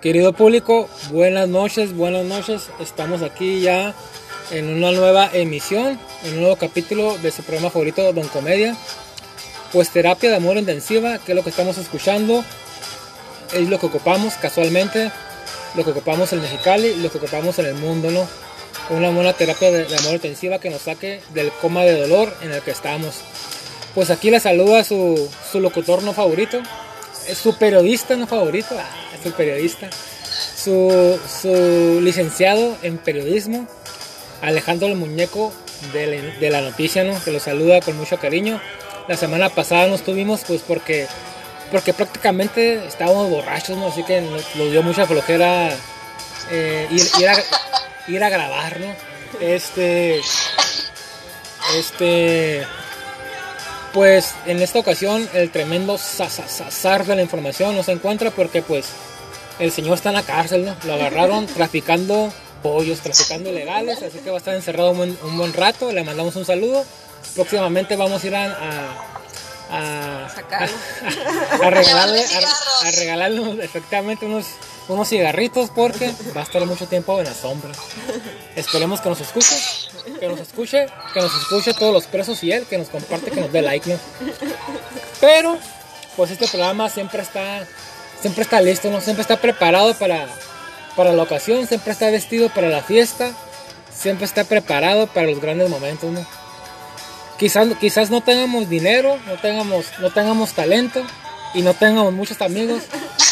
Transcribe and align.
Querido 0.00 0.32
público, 0.32 0.88
buenas 1.10 1.46
noches, 1.46 1.94
buenas 1.94 2.24
noches. 2.24 2.70
Estamos 2.80 3.20
aquí 3.20 3.60
ya 3.60 3.92
en 4.50 4.70
una 4.70 4.92
nueva 4.92 5.28
emisión, 5.30 6.00
en 6.24 6.32
un 6.32 6.40
nuevo 6.40 6.56
capítulo 6.56 7.18
de 7.18 7.30
su 7.30 7.42
programa 7.42 7.68
favorito, 7.68 8.10
Don 8.14 8.26
Comedia. 8.28 8.74
Pues 9.74 9.90
terapia 9.90 10.30
de 10.30 10.36
amor 10.36 10.56
intensiva, 10.56 11.18
que 11.18 11.32
es 11.32 11.36
lo 11.36 11.44
que 11.44 11.50
estamos 11.50 11.76
escuchando, 11.76 12.42
es 13.52 13.68
lo 13.68 13.78
que 13.78 13.86
ocupamos 13.86 14.36
casualmente, 14.36 15.12
lo 15.74 15.84
que 15.84 15.90
ocupamos 15.90 16.32
en 16.32 16.40
Mexicali, 16.40 16.94
lo 16.94 17.10
que 17.10 17.18
ocupamos 17.18 17.58
en 17.58 17.66
el 17.66 17.74
mundo, 17.74 18.10
¿no? 18.10 18.26
Una 18.88 19.10
buena 19.10 19.34
terapia 19.34 19.70
de, 19.70 19.84
amor 19.98 20.14
intensiva 20.14 20.60
que 20.60 20.70
nos 20.70 20.80
saque 20.80 21.20
del 21.34 21.52
coma 21.60 21.82
de 21.82 22.00
dolor 22.00 22.34
en 22.40 22.52
el 22.52 22.62
que 22.62 22.70
estamos. 22.70 23.16
Pues 23.94 24.08
aquí 24.08 24.30
le 24.30 24.40
saluda 24.40 24.82
su, 24.82 25.28
su 25.52 25.60
locutor 25.60 26.02
no 26.02 26.14
favorito, 26.14 26.62
su 27.34 27.58
periodista 27.58 28.16
no 28.16 28.26
favorito, 28.26 28.74
ah, 28.78 28.99
es 29.18 29.32
periodista, 29.32 29.88
su, 30.56 31.18
su 31.42 32.00
licenciado 32.02 32.76
en 32.82 32.98
periodismo, 32.98 33.66
Alejandro 34.42 34.88
el 34.88 34.96
Muñeco 34.96 35.52
de, 35.92 36.50
la- 36.50 36.60
noticia, 36.60 37.04
¿no? 37.04 37.22
que 37.24 37.30
lo 37.30 37.40
saluda 37.40 37.80
con 37.80 37.96
mucho 37.96 38.18
cariño. 38.18 38.60
La 39.08 39.16
semana 39.16 39.48
pasada 39.48 39.86
no 39.88 39.94
estuvimos 39.96 40.42
pues 40.46 40.62
porque, 40.66 41.06
porque 41.70 41.92
prácticamente 41.92 42.86
estábamos 42.86 43.28
borrachos, 43.30 43.76
¿no? 43.76 43.88
así 43.88 44.02
que 44.04 44.20
nos, 44.20 44.54
nos 44.56 44.70
dio 44.70 44.82
mucha 44.82 45.06
flojera 45.06 45.70
eh, 46.50 46.86
ir, 46.90 47.02
ir 47.18 47.28
a, 47.28 47.34
ir 48.08 48.24
a 48.24 48.28
grabar, 48.28 48.78
¿no? 48.80 48.94
Este, 49.40 50.20
este, 51.78 52.66
pues 53.92 54.34
en 54.46 54.60
esta 54.62 54.78
ocasión 54.78 55.28
el 55.34 55.50
tremendo 55.50 55.98
zar 55.98 57.04
de 57.06 57.16
la 57.16 57.22
información 57.22 57.76
no 57.76 57.82
se 57.82 57.92
encuentra 57.92 58.30
porque 58.30 58.62
pues 58.62 58.86
el 59.58 59.72
señor 59.72 59.94
está 59.94 60.10
en 60.10 60.14
la 60.16 60.22
cárcel, 60.22 60.64
¿no? 60.64 60.76
Lo 60.84 60.94
agarraron 60.94 61.46
traficando 61.54 62.32
pollos, 62.62 63.00
traficando 63.00 63.50
ilegales, 63.50 64.02
así 64.02 64.18
que 64.18 64.30
va 64.30 64.36
a 64.36 64.38
estar 64.38 64.54
encerrado 64.54 64.90
un 64.92 64.96
buen, 64.98 65.18
un 65.24 65.38
buen 65.38 65.52
rato. 65.52 65.92
Le 65.92 66.04
mandamos 66.04 66.36
un 66.36 66.44
saludo. 66.44 66.84
Próximamente 67.34 67.96
vamos 67.96 68.22
a 68.22 68.26
ir 68.26 68.34
a, 68.34 68.44
a, 68.44 68.96
a, 69.70 70.26
a- 70.26 71.66
a 71.66 71.70
regalarle, 71.70 72.24
a, 72.24 72.90
regalarle 72.92 73.64
efectivamente 73.64 74.26
unos, 74.26 74.46
unos 74.88 75.08
cigarritos 75.08 75.70
porque 75.70 76.10
va 76.36 76.40
a 76.40 76.44
estar 76.44 76.64
mucho 76.66 76.86
tiempo 76.86 77.18
en 77.18 77.26
la 77.26 77.34
sombra. 77.34 77.70
Esperemos 78.56 79.00
que 79.00 79.08
nos 79.10 79.20
escuche, 79.20 79.54
que 80.02 80.28
nos 80.28 80.40
escuche, 80.40 80.86
que 81.12 81.20
nos 81.20 81.34
escuche 81.34 81.74
todos 81.74 81.92
los 81.92 82.06
presos 82.06 82.42
y 82.42 82.52
él, 82.52 82.66
que 82.66 82.78
nos 82.78 82.88
comparte, 82.88 83.30
que 83.30 83.40
nos 83.40 83.52
dé 83.52 83.62
like, 83.62 83.90
¿no? 83.90 83.98
Pero, 85.20 85.58
pues 86.16 86.30
este 86.30 86.48
programa 86.48 86.88
siempre 86.88 87.22
está, 87.22 87.66
siempre 88.20 88.42
está 88.42 88.60
listo, 88.60 88.90
¿no? 88.90 89.00
Siempre 89.00 89.22
está 89.22 89.36
preparado 89.36 89.94
para, 89.94 90.28
para 90.96 91.12
la 91.12 91.22
ocasión, 91.22 91.66
siempre 91.66 91.92
está 91.92 92.10
vestido 92.10 92.48
para 92.50 92.68
la 92.68 92.82
fiesta, 92.82 93.32
siempre 93.92 94.24
está 94.24 94.44
preparado 94.44 95.06
para 95.06 95.28
los 95.28 95.40
grandes 95.40 95.68
momentos. 95.68 96.10
Quizás, 97.38 97.68
quizás 97.80 98.10
no 98.10 98.20
tengamos 98.20 98.68
dinero, 98.68 99.18
no 99.26 99.36
tengamos, 99.38 99.86
no 99.98 100.10
tengamos 100.10 100.52
talento 100.52 101.02
y 101.54 101.62
no 101.62 101.74
tengamos 101.74 102.12
muchos 102.12 102.40
amigos, 102.42 102.82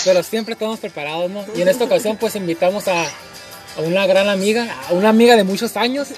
pero 0.05 0.23
siempre 0.23 0.55
estamos 0.55 0.81
preparados, 0.81 1.31
¿no? 1.31 1.45
Y 1.55 1.63
en 1.63 1.69
esta 1.69 1.85
ocasión 1.85 2.17
pues 2.17 2.35
invitamos 2.35 2.89
a, 2.89 3.07
a 3.79 3.83
una 3.83 4.07
gran 4.07 4.29
amiga, 4.29 4.67
a 4.89 4.93
una 4.93 5.09
amiga 5.09 5.37
de 5.37 5.45
muchos 5.45 5.77
años, 5.77 6.09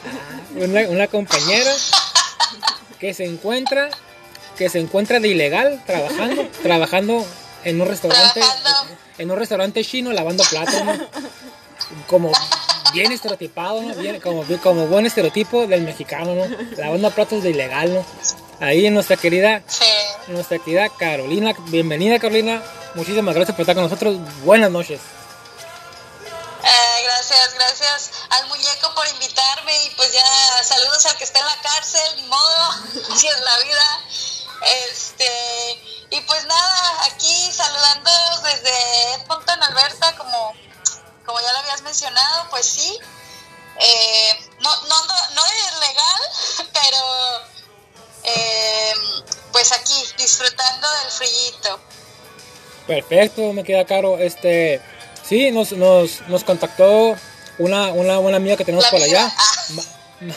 una, 0.56 0.80
una 0.88 1.06
compañera 1.08 1.70
que 2.98 3.14
se 3.14 3.24
encuentra, 3.24 3.90
que 4.56 4.68
se 4.68 4.78
encuentra 4.80 5.20
de 5.20 5.28
ilegal 5.28 5.82
trabajando, 5.86 6.48
trabajando 6.62 7.26
en 7.64 7.80
un 7.80 7.86
restaurante, 7.86 8.40
en 9.18 9.30
un 9.30 9.38
restaurante 9.38 9.84
chino 9.84 10.12
lavando 10.12 10.42
platos, 10.50 10.82
¿no? 10.84 10.92
Como 12.06 12.32
bien 12.94 13.12
estereotipado, 13.12 13.82
¿no? 13.82 13.94
Bien, 13.94 14.20
como, 14.20 14.44
como 14.62 14.86
buen 14.86 15.06
estereotipo 15.06 15.66
del 15.66 15.82
mexicano, 15.82 16.34
¿no? 16.34 16.46
Lavando 16.76 17.10
platos 17.10 17.42
de 17.42 17.50
ilegal, 17.50 17.92
¿no? 17.94 18.04
Ahí 18.60 18.86
en 18.86 18.94
nuestra 18.94 19.16
querida, 19.16 19.62
Sí. 19.66 19.84
nuestra 20.28 20.58
querida 20.58 20.88
Carolina, 20.90 21.54
bienvenida 21.68 22.18
Carolina, 22.18 22.62
muchísimas 22.94 23.34
gracias 23.34 23.54
por 23.54 23.62
estar 23.62 23.74
con 23.74 23.84
nosotros, 23.84 24.18
buenas 24.44 24.70
noches. 24.70 25.00
Eh, 26.62 27.02
gracias, 27.04 27.54
gracias 27.54 28.10
al 28.30 28.46
muñeco 28.48 28.94
por 28.94 29.08
invitarme 29.08 29.84
y 29.84 29.90
pues 29.90 30.12
ya 30.12 30.62
saludos 30.62 31.06
al 31.06 31.16
que 31.16 31.24
está 31.24 31.38
en 31.38 31.46
la 31.46 31.60
cárcel, 31.62 32.16
ni 32.16 32.22
modo, 32.24 32.70
así 33.12 33.26
es 33.26 33.40
la 33.40 33.58
vida. 33.58 34.00
Este, 34.90 36.06
y 36.10 36.20
pues 36.20 36.44
nada, 36.44 37.04
aquí 37.06 37.50
saludando 37.52 38.10
desde 38.44 39.14
Edmonton, 39.14 39.62
Alberta, 39.62 40.16
como, 40.16 40.52
como 41.24 41.40
ya 41.40 41.52
lo 41.52 41.58
habías 41.60 41.82
mencionado, 41.82 42.48
pues 42.50 42.66
sí. 42.66 42.98
Eh, 43.78 44.50
no, 44.60 44.76
no, 44.82 45.06
no, 45.06 45.14
no 45.34 45.42
es 45.46 45.80
legal, 45.80 46.68
pero 46.74 46.98
eh, 48.24 48.94
pues 49.52 49.72
aquí 49.72 49.94
disfrutando 50.18 50.86
del 51.02 51.10
frillito. 51.10 51.80
Perfecto, 52.86 53.52
me 53.52 53.64
queda 53.64 53.86
caro. 53.86 54.18
Este, 54.18 54.82
sí, 55.30 55.50
nos, 55.50 55.72
nos, 55.72 56.20
nos 56.28 56.44
contactó 56.44 57.16
una, 57.58 57.88
una 57.92 58.18
buena 58.18 58.36
amiga 58.36 58.56
que 58.56 58.64
tenemos 58.64 58.84
La 58.84 58.90
por 58.90 59.00
allá. 59.02 59.32
Ma- 59.70 59.82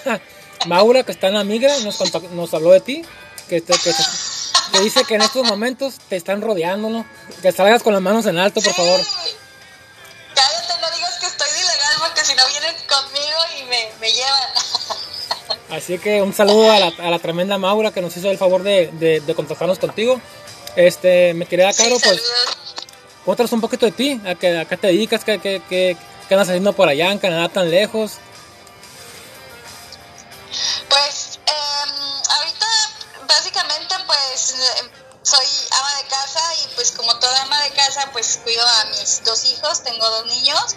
Ma- 0.05 0.21
Maura, 0.67 1.03
que 1.03 1.11
está 1.11 1.27
en 1.27 1.33
la 1.33 1.43
migra, 1.43 1.77
nos, 1.79 1.99
contac- 1.99 2.29
nos 2.29 2.53
habló 2.53 2.71
de 2.71 2.79
ti. 2.79 3.03
Que, 3.49 3.59
te, 3.59 3.73
que, 3.73 3.91
te- 3.91 4.03
que 4.71 4.79
dice 4.79 5.03
que 5.03 5.15
en 5.15 5.21
estos 5.23 5.45
momentos 5.45 5.95
te 6.07 6.15
están 6.15 6.41
rodeando, 6.41 6.89
¿no? 6.89 7.05
Que 7.41 7.51
salgas 7.51 7.83
con 7.83 7.91
las 7.91 8.01
manos 8.01 8.25
en 8.27 8.37
alto, 8.37 8.61
por 8.61 8.73
favor. 8.73 8.99
Sí. 9.01 9.35
Cállate, 10.33 10.73
no 10.81 10.95
digas 10.95 11.17
que 11.19 11.25
estoy 11.25 11.49
de 11.51 11.59
ilegal 11.59 11.95
porque 11.99 12.21
si 12.23 12.35
no 12.35 12.43
vienen 12.47 12.75
conmigo 12.87 13.37
y 13.59 13.63
me, 13.65 13.89
me 13.99 14.11
llevan. 14.11 14.49
Así 15.77 15.97
que 15.97 16.21
un 16.21 16.33
saludo 16.33 16.71
a 16.71 16.79
la, 16.79 16.87
a 16.99 17.09
la 17.09 17.19
tremenda 17.19 17.57
Maura 17.57 17.91
que 17.91 18.01
nos 18.01 18.15
hizo 18.15 18.29
el 18.31 18.37
favor 18.37 18.63
de, 18.63 18.89
de, 18.93 19.19
de 19.21 19.35
contactarnos 19.35 19.79
contigo. 19.79 20.21
Este, 20.75 21.33
me 21.33 21.45
quería 21.45 21.71
caro, 21.73 21.97
Sí, 21.97 22.01
pues, 22.03 22.21
saludos. 22.21 22.57
Cuéntanos 23.25 23.51
un 23.51 23.61
poquito 23.61 23.85
de 23.85 23.91
ti, 23.91 24.21
a 24.25 24.35
qué, 24.35 24.57
a 24.57 24.65
te 24.65 24.87
dedicas, 24.87 25.23
qué, 25.23 25.97
andas 26.29 26.49
haciendo 26.49 26.73
por 26.73 26.89
allá 26.89 27.11
en 27.11 27.19
Canadá 27.19 27.49
tan 27.49 27.69
lejos. 27.69 28.13
Pues 30.89 31.39
em, 31.45 31.89
ahorita 32.37 32.65
básicamente 33.27 33.95
pues 34.07 34.55
em, 34.79 34.89
soy 35.21 35.45
ama 35.71 35.89
de 36.01 36.09
casa 36.09 36.41
y 36.63 36.75
pues 36.75 36.91
como 36.91 37.17
toda 37.19 37.41
ama 37.43 37.61
de 37.63 37.71
casa 37.71 38.09
pues 38.11 38.39
cuido 38.43 38.65
a 38.65 38.85
mis 38.85 39.23
dos 39.23 39.45
hijos, 39.45 39.83
tengo 39.83 40.09
dos 40.09 40.25
niños, 40.25 40.75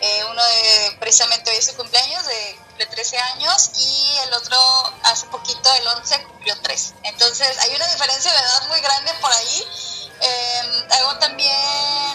eh, 0.00 0.24
uno 0.30 0.42
de 0.42 0.96
precisamente 0.98 1.50
hoy 1.50 1.56
es 1.56 1.66
su 1.66 1.76
cumpleaños 1.76 2.26
de, 2.26 2.58
de 2.78 2.86
13 2.86 3.18
años 3.18 3.70
y 3.78 4.18
el 4.26 4.34
otro 4.34 4.56
hace 5.04 5.26
poquito, 5.26 5.72
el 5.80 5.86
11, 5.86 6.24
cumplió 6.24 6.54
3. 6.62 6.94
Entonces 7.04 7.58
hay 7.58 7.74
una 7.74 7.86
diferencia 7.88 8.32
de 8.32 8.38
edad 8.38 8.68
muy 8.68 8.80
grande 8.80 9.12
por 9.20 9.32
ahí. 9.32 9.66
Hago 10.90 11.18
también, 11.18 11.52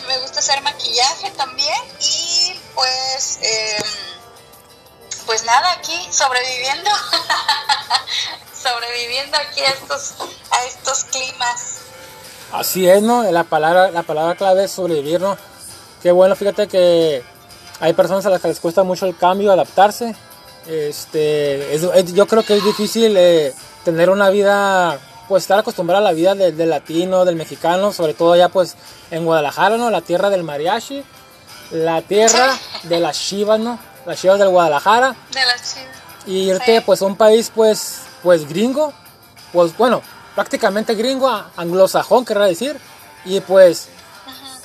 me 0.07 0.17
gusta 0.19 0.39
hacer 0.39 0.61
maquillaje 0.61 1.31
también 1.31 1.75
y 1.99 2.59
pues... 2.75 3.39
em, 3.41 3.83
pues 5.25 5.43
nada, 5.45 5.71
aquí 5.73 5.93
sobreviviendo, 6.11 6.89
sobreviviendo 8.61 9.37
aquí 9.37 9.61
a 9.61 9.69
estos, 9.69 10.13
a 10.51 10.65
estos 10.65 11.03
climas. 11.05 11.77
Así 12.51 12.89
es, 12.89 13.01
¿no? 13.01 13.23
La 13.31 13.43
palabra, 13.43 13.91
la 13.91 14.03
palabra 14.03 14.35
clave 14.35 14.65
es 14.65 14.71
sobrevivir, 14.71 15.21
¿no? 15.21 15.37
Qué 16.01 16.11
bueno, 16.11 16.35
fíjate 16.35 16.67
que 16.67 17.23
hay 17.79 17.93
personas 17.93 18.25
a 18.25 18.29
las 18.29 18.41
que 18.41 18.47
les 18.49 18.59
cuesta 18.59 18.83
mucho 18.83 19.05
el 19.05 19.15
cambio, 19.15 19.51
adaptarse. 19.51 20.15
Este, 20.67 21.73
es- 21.75 21.83
es- 21.83 22.13
yo 22.13 22.27
creo 22.27 22.43
que 22.43 22.57
es 22.57 22.63
difícil 22.63 23.15
eh, 23.17 23.53
tener 23.85 24.09
una 24.09 24.29
vida, 24.29 24.99
pues 25.31 25.43
estar 25.45 25.59
acostumbrado 25.59 26.01
a 26.05 26.09
la 26.09 26.13
vida 26.13 26.35
de- 26.35 26.51
del 26.51 26.69
latino, 26.69 27.23
del 27.23 27.37
mexicano, 27.37 27.93
sobre 27.93 28.13
todo 28.13 28.33
allá 28.33 28.49
pues 28.49 28.75
en 29.11 29.23
Guadalajara, 29.23 29.77
¿no? 29.77 29.89
La 29.89 30.01
tierra 30.01 30.29
del 30.29 30.43
mariachi, 30.43 31.03
la 31.71 32.01
tierra 32.01 32.49
de 32.83 32.99
las 32.99 33.17
chivas, 33.17 33.57
¿no? 33.59 33.79
Las 34.05 34.19
chivas 34.19 34.37
del 34.39 34.49
Guadalajara 34.49 35.15
De 35.31 35.39
las 35.45 35.73
chivas. 35.73 35.95
y 36.25 36.49
irte 36.49 36.77
Sí. 36.79 36.83
pues 36.85 37.01
a 37.01 37.05
un 37.05 37.15
país 37.15 37.49
pues 37.55 37.99
pues 38.21 38.45
gringo 38.49 38.91
pues 39.53 39.75
bueno 39.77 40.01
prácticamente 40.35 40.95
gringo 40.95 41.29
anglosajón 41.55 42.25
querrá 42.25 42.45
decir 42.45 42.77
y 43.25 43.39
pues 43.39 43.87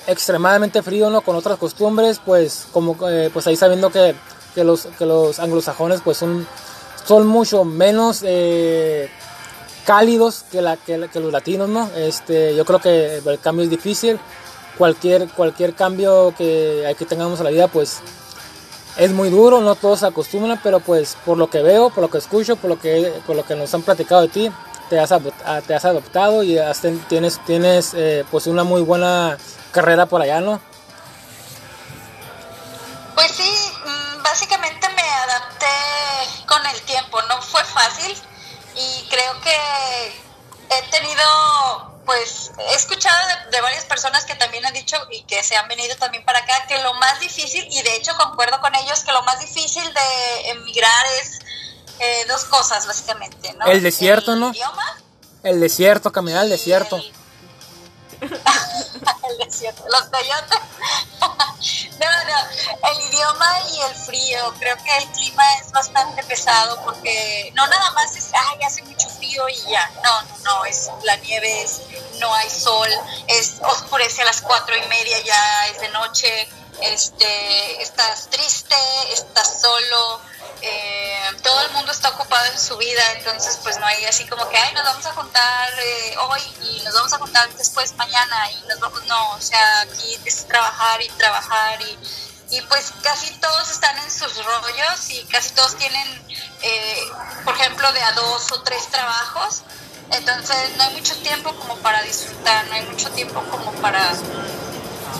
extremadamente 0.07 0.83
frío 0.83 1.11
no 1.11 1.21
con 1.21 1.37
otras 1.37 1.59
costumbres 1.59 2.21
pues 2.25 2.67
como 2.73 2.97
eh, 3.09 3.31
pues 3.33 3.47
ahí 3.47 3.57
sabiendo 3.57 3.91
que, 3.91 4.15
que 4.55 4.65
los 4.65 4.87
que 4.99 5.07
los 5.07 5.39
anglosajones 5.39 6.01
pues 6.03 6.17
son 6.19 6.47
son 7.05 7.27
mucho 7.27 7.65
menos 7.65 8.23
eh, 8.25 9.09
cálidos 9.87 10.45
que 10.51 10.61
la 10.61 10.77
que, 10.77 10.99
los 10.99 11.33
latinos 11.33 11.69
no 11.69 11.89
este 11.97 12.55
yo 12.55 12.65
creo 12.65 12.81
que 12.81 13.19
el 13.25 13.41
cambio 13.41 13.65
es 13.65 13.71
difícil 13.71 14.19
cualquier 14.77 15.29
cualquier 15.29 15.75
cambio 15.75 16.35
que, 16.37 16.95
que 16.99 17.07
tengamos 17.07 17.39
en 17.39 17.45
la 17.45 17.51
vida 17.51 17.69
pues 17.69 18.01
es 18.97 19.13
muy 19.13 19.29
duro, 19.29 19.61
no 19.61 19.75
todos 19.75 20.01
se 20.01 20.07
acostumbran, 20.07 20.59
pero 20.63 20.81
pues 20.81 21.19
por 21.27 21.37
lo 21.37 21.51
que 21.51 21.61
veo, 21.61 21.91
por 21.91 22.03
lo 22.03 22.11
que 22.11 22.17
escucho, 22.17 22.57
por 22.57 22.71
lo 22.71 22.81
que, 22.81 23.13
por 23.27 23.37
lo 23.37 23.45
que 23.45 23.55
nos 23.55 23.73
han 23.75 23.83
platicado 23.83 24.23
de 24.23 24.29
ti, 24.29 24.51
te 24.89 24.99
has, 24.99 25.13
ah, 25.13 25.61
te 25.67 25.75
has 25.75 25.85
adoptado 25.85 26.43
y 26.43 26.59
has 26.59 26.81
tienes, 27.07 27.39
tienes 27.45 27.93
eh, 27.95 28.25
pues 28.31 28.47
una 28.47 28.65
muy 28.65 28.81
buena 28.81 29.37
carrera 29.71 30.07
por 30.07 30.23
allá, 30.23 30.41
¿no? 30.41 30.61
básicamente 34.23 34.87
me 34.95 35.03
adapté 35.03 35.67
con 36.47 36.65
el 36.67 36.81
tiempo, 36.83 37.23
no 37.23 37.41
fue 37.41 37.65
fácil 37.65 38.15
y 38.77 39.07
creo 39.09 39.41
que 39.41 39.57
he 40.71 40.91
tenido, 40.91 42.01
pues, 42.05 42.53
he 42.59 42.75
escuchado 42.75 43.17
de, 43.51 43.61
varias 43.61 43.85
personas 43.85 44.25
que 44.25 44.35
también 44.35 44.65
han 44.67 44.75
dicho 44.75 44.97
y 45.11 45.23
que 45.25 45.43
se 45.43 45.57
han 45.57 45.69
venido 45.69 45.97
también 45.97 46.25
para 46.25 46.41
acá, 46.41 46.67
que 46.69 46.83
lo 46.83 46.95
más 46.95 47.21
difícil, 47.21 47.67
y 47.71 47.83
de 47.83 47.97
hecho 47.97 48.13
concuerdo 48.17 48.61
con 48.61 48.75
ellos, 48.75 49.01
que 49.01 49.13
lo 49.13 49.23
más 49.23 49.41
difícil 49.41 49.83
de 49.83 50.51
emigrar 50.51 51.07
es 51.21 51.41
eh, 51.99 52.25
dos 52.29 52.45
cosas, 52.45 52.87
básicamente, 52.87 53.53
¿no? 53.55 53.67
El 53.67 53.83
desierto, 53.83 54.35
el 54.35 54.41
¿no? 54.41 54.51
Idioma, 54.51 55.01
el 55.43 55.61
desierto, 55.61 56.13
caminar 56.13 56.41
al 56.43 56.51
desierto. 56.51 56.97
el 56.97 57.13
desierto, 59.39 59.85
los 59.91 60.03
coyotes. 60.05 60.61
no, 62.01 62.07
no, 62.07 62.91
el 62.91 63.09
idioma 63.09 63.61
y 63.73 63.81
el 63.81 63.95
frío. 63.95 64.55
Creo 64.59 64.77
que 64.77 64.97
el 64.99 65.07
clima 65.13 65.43
es 65.61 65.73
bastante 65.73 66.23
pesado 66.25 66.83
porque 66.85 67.53
no 67.55 67.67
nada 67.67 67.91
más 67.93 68.15
es, 68.17 68.31
ay, 68.33 68.63
hace 68.65 68.83
mucho 68.85 69.09
frío 69.11 69.49
y 69.49 69.71
ya. 69.71 69.91
No, 70.03 70.23
no, 70.23 70.39
no, 70.45 70.65
es 70.65 70.91
la 71.03 71.17
nieve, 71.17 71.63
es, 71.63 71.83
no 72.21 72.33
hay 72.35 72.51
sol, 72.51 72.89
es 73.29 73.57
oscurece 73.63 74.23
a 74.23 74.27
las 74.27 74.41
cuatro 74.41 74.77
y 74.77 74.87
media, 74.89 75.21
ya 75.21 75.69
es 75.69 75.81
de 75.81 75.89
noche. 75.91 76.49
Este, 76.83 77.83
estás 77.83 78.29
triste, 78.29 78.77
estás 79.13 79.61
solo, 79.61 80.21
eh, 80.63 81.31
todo 81.43 81.61
el 81.63 81.71
mundo 81.73 81.93
está 81.93 82.11
ocupado 82.11 82.45
en 82.47 82.59
su 82.59 82.77
vida, 82.77 83.03
entonces 83.13 83.59
pues 83.63 83.79
no 83.79 83.87
hay 83.87 84.05
así 84.05 84.27
como 84.27 84.49
que, 84.49 84.57
ay, 84.57 84.75
nos 84.75 84.85
vamos 84.85 85.07
a 85.07 85.13
juntar 85.13 85.69
eh, 85.79 86.17
hoy 86.19 86.41
y 86.63 86.83
nos 86.83 86.95
vamos 86.95 87.13
a 87.13 87.19
juntar 87.19 87.49
después 87.55 87.95
mañana 87.97 88.51
y 88.51 88.69
nos 88.69 88.79
vamos, 88.81 89.05
no, 89.07 89.31
o 89.31 89.41
sea, 89.41 89.81
aquí 89.81 90.19
es 90.25 90.47
trabajar 90.47 91.01
y 91.03 91.09
trabajar 91.11 91.81
y, 91.83 92.57
y 92.57 92.61
pues 92.63 92.93
casi 93.03 93.35
todos 93.35 93.71
están 93.71 93.97
en 93.99 94.11
sus 94.11 94.45
rollos 94.45 95.11
y 95.11 95.25
casi 95.27 95.51
todos 95.55 95.77
tienen, 95.77 96.27
eh, 96.63 97.03
por 97.45 97.55
ejemplo, 97.55 97.93
de 97.93 98.03
a 98.03 98.13
dos 98.13 98.53
o 98.53 98.63
tres 98.63 98.87
trabajos, 98.89 99.63
entonces 100.13 100.77
no 100.77 100.85
hay 100.85 100.95
mucho 100.95 101.17
tiempo 101.19 101.55
como 101.57 101.77
para 101.79 102.03
disfrutar, 102.03 102.67
no 102.67 102.75
hay 102.75 102.83
mucho 102.83 103.11
tiempo 103.11 103.43
como 103.51 103.73
para 103.81 104.13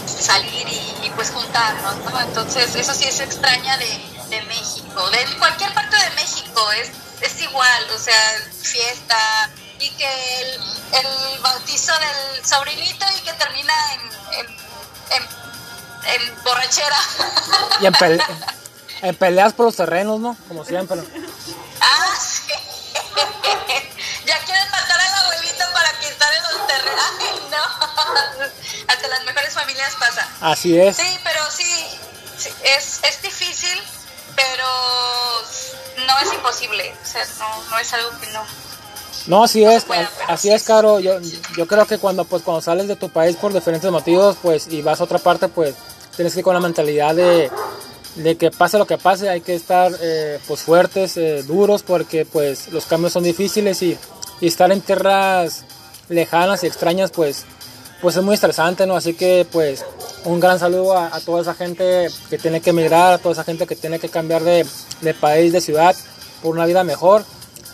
salir 0.07 0.67
y, 1.03 1.11
pues 1.11 1.31
juntarnos, 1.31 1.97
¿no? 2.05 2.21
Entonces 2.21 2.75
eso 2.75 2.95
sí 2.95 3.05
es 3.05 3.21
extraña 3.21 3.77
de 3.79 4.17
de 4.29 4.43
México, 4.43 5.11
de 5.11 5.39
cualquier 5.39 5.73
parte 5.73 5.97
de 5.97 6.11
México, 6.11 6.71
es, 6.73 6.91
es 7.21 7.43
igual, 7.43 7.91
o 7.95 7.99
sea, 7.99 8.21
fiesta 8.61 9.51
y 9.79 9.91
que 9.91 10.41
el, 10.41 10.61
el 10.95 11.41
bautizo 11.43 11.93
del 11.93 12.45
sobrinito 12.45 13.07
y 13.17 13.21
que 13.21 13.33
termina 13.35 13.73
en, 13.95 14.01
en, 14.41 15.23
en, 16.15 16.45
borrachera. 16.45 16.99
Y 17.81 17.87
en, 17.87 18.21
en 19.03 19.17
peleas 19.17 19.53
por 19.53 19.67
los 19.67 19.77
terrenos, 19.77 20.19
¿no? 20.21 20.37
Como 20.49 20.65
siempre. 20.65 21.03
Ah, 21.79 22.17
sí. 22.19 22.55
ya 24.27 24.39
quieren 24.39 24.71
matar 24.71 24.96
Ay, 27.21 27.41
no. 27.51 28.89
Hasta 28.89 29.09
las 29.09 29.25
mejores 29.25 29.55
familias 29.55 29.95
pasa. 29.99 30.29
Así 30.41 30.79
es. 30.79 30.97
Sí, 30.97 31.19
pero 31.25 31.41
sí, 31.51 31.87
es, 32.65 33.01
es 33.05 33.23
difícil 33.23 33.83
pero 34.37 36.07
no 36.07 36.19
es 36.23 36.35
imposible, 36.35 36.93
o 37.03 37.07
sea, 37.07 37.23
no, 37.39 37.71
no 37.71 37.79
es 37.79 37.93
algo 37.95 38.11
que 38.21 38.27
no. 38.33 38.43
No, 39.27 39.45
así 39.45 39.65
es, 39.65 39.85
así 40.29 40.53
es, 40.53 40.63
Caro. 40.63 41.01
Yo, 41.01 41.19
yo 41.57 41.67
creo 41.67 41.87
que 41.87 41.99
cuando 41.99 42.25
pues 42.25 42.43
cuando 42.43 42.61
sales 42.61 42.87
de 42.87 42.95
tu 42.95 43.09
país 43.09 43.35
por 43.37 43.53
diferentes 43.53 43.91
motivos, 43.91 44.37
pues 44.41 44.69
y 44.69 44.83
vas 44.83 45.01
a 45.01 45.05
otra 45.05 45.19
parte, 45.19 45.49
pues 45.49 45.75
tienes 46.15 46.33
que 46.33 46.41
ir 46.41 46.45
con 46.45 46.55
la 46.55 46.61
mentalidad 46.61 47.15
de, 47.15 47.51
de 48.15 48.37
que 48.37 48.51
pase 48.53 48.79
lo 48.79 48.87
que 48.87 48.99
pase, 48.99 49.29
hay 49.29 49.41
que 49.41 49.55
estar 49.55 49.91
eh, 50.01 50.39
pues 50.47 50.61
fuertes, 50.61 51.17
eh, 51.17 51.43
duros, 51.43 51.83
porque 51.83 52.25
pues 52.25 52.69
los 52.69 52.85
cambios 52.85 53.15
son 53.15 53.25
difíciles 53.25 53.83
y, 53.83 53.99
y 54.41 54.47
estar 54.47 54.71
en 54.71 54.81
tierras 54.81 55.65
lejanas 56.09 56.65
y 56.65 56.67
extrañas, 56.67 57.11
pues 57.11 57.45
pues 58.01 58.17
es 58.17 58.23
muy 58.23 58.35
estresante, 58.35 58.87
¿no? 58.87 58.97
Así 58.97 59.15
que 59.15 59.47
pues 59.51 59.85
un 60.25 60.41
gran 60.41 60.59
saludo 60.59 60.97
a, 60.97 61.19
toda 61.21 61.43
esa 61.43 61.55
gente 61.55 62.09
que 62.29 62.39
tiene 62.39 62.61
que 62.61 62.71
emigrar, 62.71 63.15
a 63.15 63.19
toda 63.19 63.33
esa 63.33 63.45
gente 63.45 63.67
que 63.67 63.77
tiene 63.77 63.99
que 63.99 64.09
cambiar 64.09 64.43
de, 64.43 64.67
país, 65.21 65.53
de 65.53 65.61
ciudad, 65.61 65.97
por 66.43 66.55
una 66.55 66.67
vida 66.67 66.85
mejor. 66.85 67.25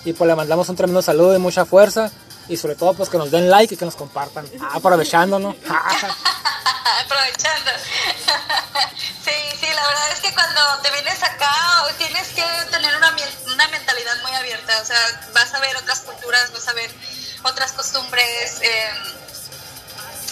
Y 0.05 0.13
pues 0.13 0.29
le 0.29 0.35
mandamos 0.35 0.69
un 0.69 0.77
tremendo 0.77 1.03
saludo 1.03 1.35
y 1.35 1.39
mucha 1.39 1.65
fuerza. 1.65 2.11
Y 2.49 2.57
sobre 2.57 2.75
todo 2.75 2.95
pues 2.95 3.09
que 3.09 3.19
nos 3.19 3.31
den 3.31 3.51
like 3.51 3.75
y 3.75 3.77
que 3.77 3.85
nos 3.85 3.97
compartan. 3.97 4.47
Ah, 4.61 4.73
aprovechando, 4.75 5.39
¿no? 5.39 5.51
Aprovechando. 7.05 7.71
sí, 9.25 9.33
sí, 9.61 9.67
la 9.75 9.87
verdad 9.87 10.13
es 10.13 10.21
que 10.21 10.35
cuando 10.35 10.61
te 10.83 10.91
vienes 10.91 11.23
acá 11.23 11.53
tienes 11.99 12.29
que 12.29 12.45
tener 12.71 12.97
una, 12.97 13.15
una 13.53 13.69
mentalidad 13.69 14.23
muy 14.23 14.33
abierta. 14.33 14.81
O 14.81 14.85
sea, 14.85 14.97
vas 15.35 15.55
a 15.55 15.61
ver 15.61 15.77
otras 15.77 16.01
culturas, 16.01 16.53
vas 16.53 16.69
a 16.69 16.73
ver 16.73 16.91
otras 17.43 17.73
costumbres. 17.73 18.59
Eh, 18.61 18.91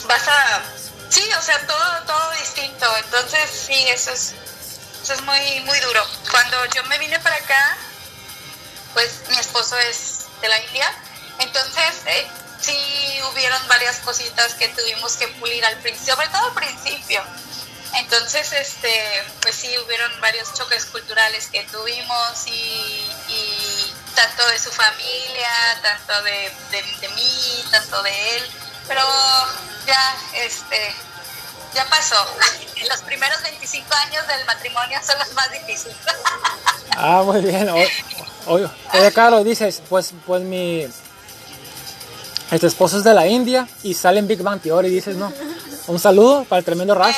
vas 0.07 0.29
a 0.29 0.63
Sí, 1.11 1.29
o 1.37 1.43
sea, 1.43 1.59
todo, 1.67 2.03
todo 2.07 2.31
distinto. 2.39 2.87
Entonces, 3.05 3.51
sí, 3.51 3.89
eso 3.89 4.13
es, 4.13 4.35
eso 5.03 5.13
es 5.13 5.23
muy, 5.23 5.61
muy 5.67 5.79
duro. 5.81 6.07
Cuando 6.31 6.65
yo 6.67 6.85
me 6.85 6.99
vine 6.99 7.19
para 7.19 7.35
acá, 7.35 7.77
pues 8.95 9.23
mi 9.29 9.37
esposo 9.37 9.77
es 9.79 10.27
de 10.41 10.49
la 10.49 10.61
India. 10.61 10.89
Entonces, 11.41 11.95
eh, 12.07 12.29
sí 12.61 13.21
hubieron 13.33 13.67
varias 13.67 13.97
cositas 13.99 14.55
que 14.55 14.69
tuvimos 14.69 15.17
que 15.17 15.27
pulir 15.29 15.65
al 15.65 15.77
principio, 15.79 16.15
sobre 16.15 16.29
todo 16.29 16.47
al 16.47 16.55
principio. 16.55 17.23
Entonces, 17.95 18.53
este, 18.53 19.25
pues 19.43 19.57
sí, 19.57 19.77
hubieron 19.79 20.21
varios 20.21 20.55
choques 20.55 20.85
culturales 20.87 21.49
que 21.49 21.65
tuvimos 21.65 22.47
y 22.47 23.05
tanto 24.15 24.47
de 24.49 24.59
su 24.59 24.71
familia, 24.71 25.51
tanto 25.83 26.23
de, 26.23 26.53
de, 26.71 26.83
de 27.01 27.09
mí, 27.15 27.65
tanto 27.71 28.03
de 28.03 28.37
él. 28.37 28.43
Pero 28.89 29.03
ya, 29.87 30.17
este, 30.45 30.95
ya 31.75 31.85
pasó. 31.87 32.17
Los 32.89 33.01
primeros 33.03 33.43
25 33.43 33.87
años 34.07 34.27
del 34.27 34.45
matrimonio 34.47 34.99
son 35.05 35.19
los 35.19 35.33
más 35.35 35.51
difíciles. 35.53 35.97
Ah, 37.03 37.23
muy 37.25 37.41
bien. 37.41 37.71
Oye, 38.47 39.13
Carlos, 39.15 39.45
dices, 39.45 39.81
pues, 39.89 40.13
pues 40.27 40.43
mi... 40.43 40.87
Este 42.51 42.67
esposo 42.67 42.99
es 42.99 43.05
de 43.05 43.15
la 43.15 43.27
India 43.29 43.67
y 43.85 43.95
sale 43.95 44.19
en 44.19 44.27
Big 44.27 44.43
Bang 44.43 44.61
Theory, 44.61 44.91
dices, 44.91 45.17
¿no? 45.17 45.33
Un 45.87 45.99
saludo 46.01 46.45
para 46.45 46.59
el 46.59 46.65
tremendo 46.65 46.97
Rush. 46.97 47.15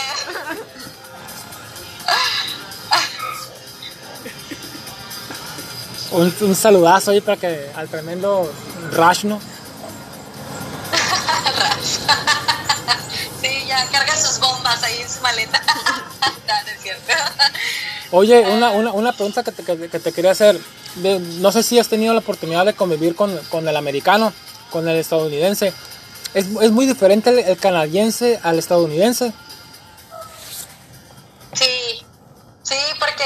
Un, 6.13 6.33
un, 6.43 6.55
saludazo 6.55 7.11
ahí 7.11 7.21
para 7.21 7.37
que 7.39 7.69
al 7.75 7.89
tremendo 7.89 8.49
Rush, 8.93 9.25
¿no? 9.25 9.41
sí, 13.41 13.65
ya 13.67 13.85
carga 13.87 14.15
sus 14.17 14.39
bombas 14.39 14.81
ahí 14.83 15.01
en 15.01 15.11
su 15.11 15.23
maleta. 15.23 15.63
no, 16.47 16.55
es 16.71 16.83
cierto. 16.83 17.13
Oye, 18.11 18.41
una, 18.41 18.73
una, 18.73 18.93
una 18.93 19.13
pregunta 19.13 19.43
que 19.43 19.53
te, 19.53 19.65
que, 19.65 19.99
te 19.99 20.13
quería 20.13 20.33
hacer. 20.33 20.61
no 20.97 21.51
sé 21.51 21.63
si 21.63 21.79
has 21.79 21.89
tenido 21.89 22.13
la 22.13 22.21
oportunidad 22.21 22.67
de 22.67 22.75
convivir 22.75 23.17
con, 23.17 23.35
con 23.49 23.67
el 23.67 23.77
americano, 23.77 24.35
con 24.71 24.87
el 24.87 24.99
estadounidense. 24.99 25.73
¿Es, 26.35 26.47
es 26.61 26.71
muy 26.71 26.85
diferente 26.87 27.31
el, 27.31 27.39
el, 27.39 27.57
canadiense 27.57 28.39
al 28.43 28.59
estadounidense? 28.59 29.33
Sí, 31.55 32.05
sí, 32.63 32.75
porque 32.99 33.25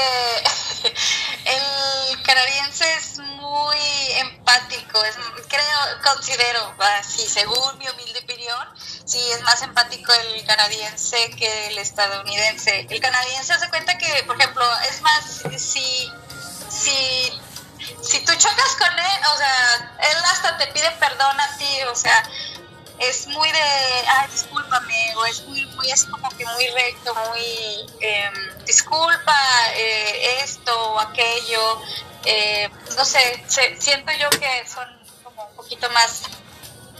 es 2.85 3.19
muy 3.19 3.77
empático, 4.17 5.03
es, 5.03 5.15
creo, 5.47 6.01
considero, 6.03 6.75
así, 6.99 7.27
según 7.27 7.77
mi 7.77 7.87
humilde 7.89 8.19
opinión, 8.19 8.67
sí 9.05 9.19
es 9.31 9.41
más 9.41 9.61
empático 9.61 10.13
el 10.13 10.45
canadiense 10.45 11.31
que 11.31 11.67
el 11.67 11.77
estadounidense. 11.77 12.87
El 12.89 12.99
canadiense 12.99 13.53
hace 13.53 13.69
cuenta 13.69 13.97
que, 13.97 14.23
por 14.23 14.39
ejemplo, 14.39 14.63
es 14.89 15.01
más, 15.01 15.23
si, 15.57 16.11
si, 16.69 17.41
si 18.01 18.19
tú 18.25 18.33
chocas 18.35 18.75
con 18.77 18.99
él, 18.99 19.21
o 19.33 19.37
sea, 19.37 19.95
él 20.11 20.17
hasta 20.25 20.57
te 20.57 20.67
pide 20.67 20.91
perdón 20.99 21.39
a 21.39 21.57
ti, 21.57 21.83
o 21.91 21.95
sea, 21.95 22.23
es 22.99 23.27
muy 23.27 23.51
de, 23.51 23.59
ay, 23.59 24.27
discúlpame, 24.31 25.15
o 25.15 25.25
es 25.25 25.43
muy, 25.43 25.65
muy 25.65 25.91
así 25.91 26.07
como 26.07 26.29
que 26.29 26.45
muy 26.45 26.67
recto, 26.69 27.13
muy, 27.29 27.85
eh, 28.01 28.31
disculpa 28.65 29.37
eh, 29.73 30.41
esto 30.43 30.93
o 30.93 30.99
aquello, 30.99 31.81
eh, 32.29 32.69
no 32.97 33.05
sé, 33.05 33.19
siento 33.47 34.11
yo 34.19 34.29
que 34.31 34.67
son 34.67 34.85
como 35.23 35.45
un 35.45 35.55
poquito 35.55 35.89
más, 35.91 36.23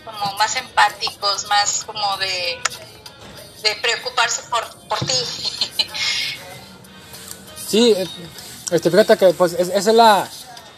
como 0.05 0.38
más 0.38 0.55
empáticos, 0.55 1.48
más 1.48 1.84
como 1.84 2.15
de, 2.17 2.57
de 3.62 3.75
preocuparse 3.81 4.43
por, 4.50 4.65
por 4.88 5.00
ti. 5.00 5.13
sí, 7.67 7.96
este, 8.72 8.89
fíjate 8.89 9.17
que 9.17 9.34
pues 9.34 9.51
esa 9.53 9.77
es 9.77 9.86
la, 9.88 10.29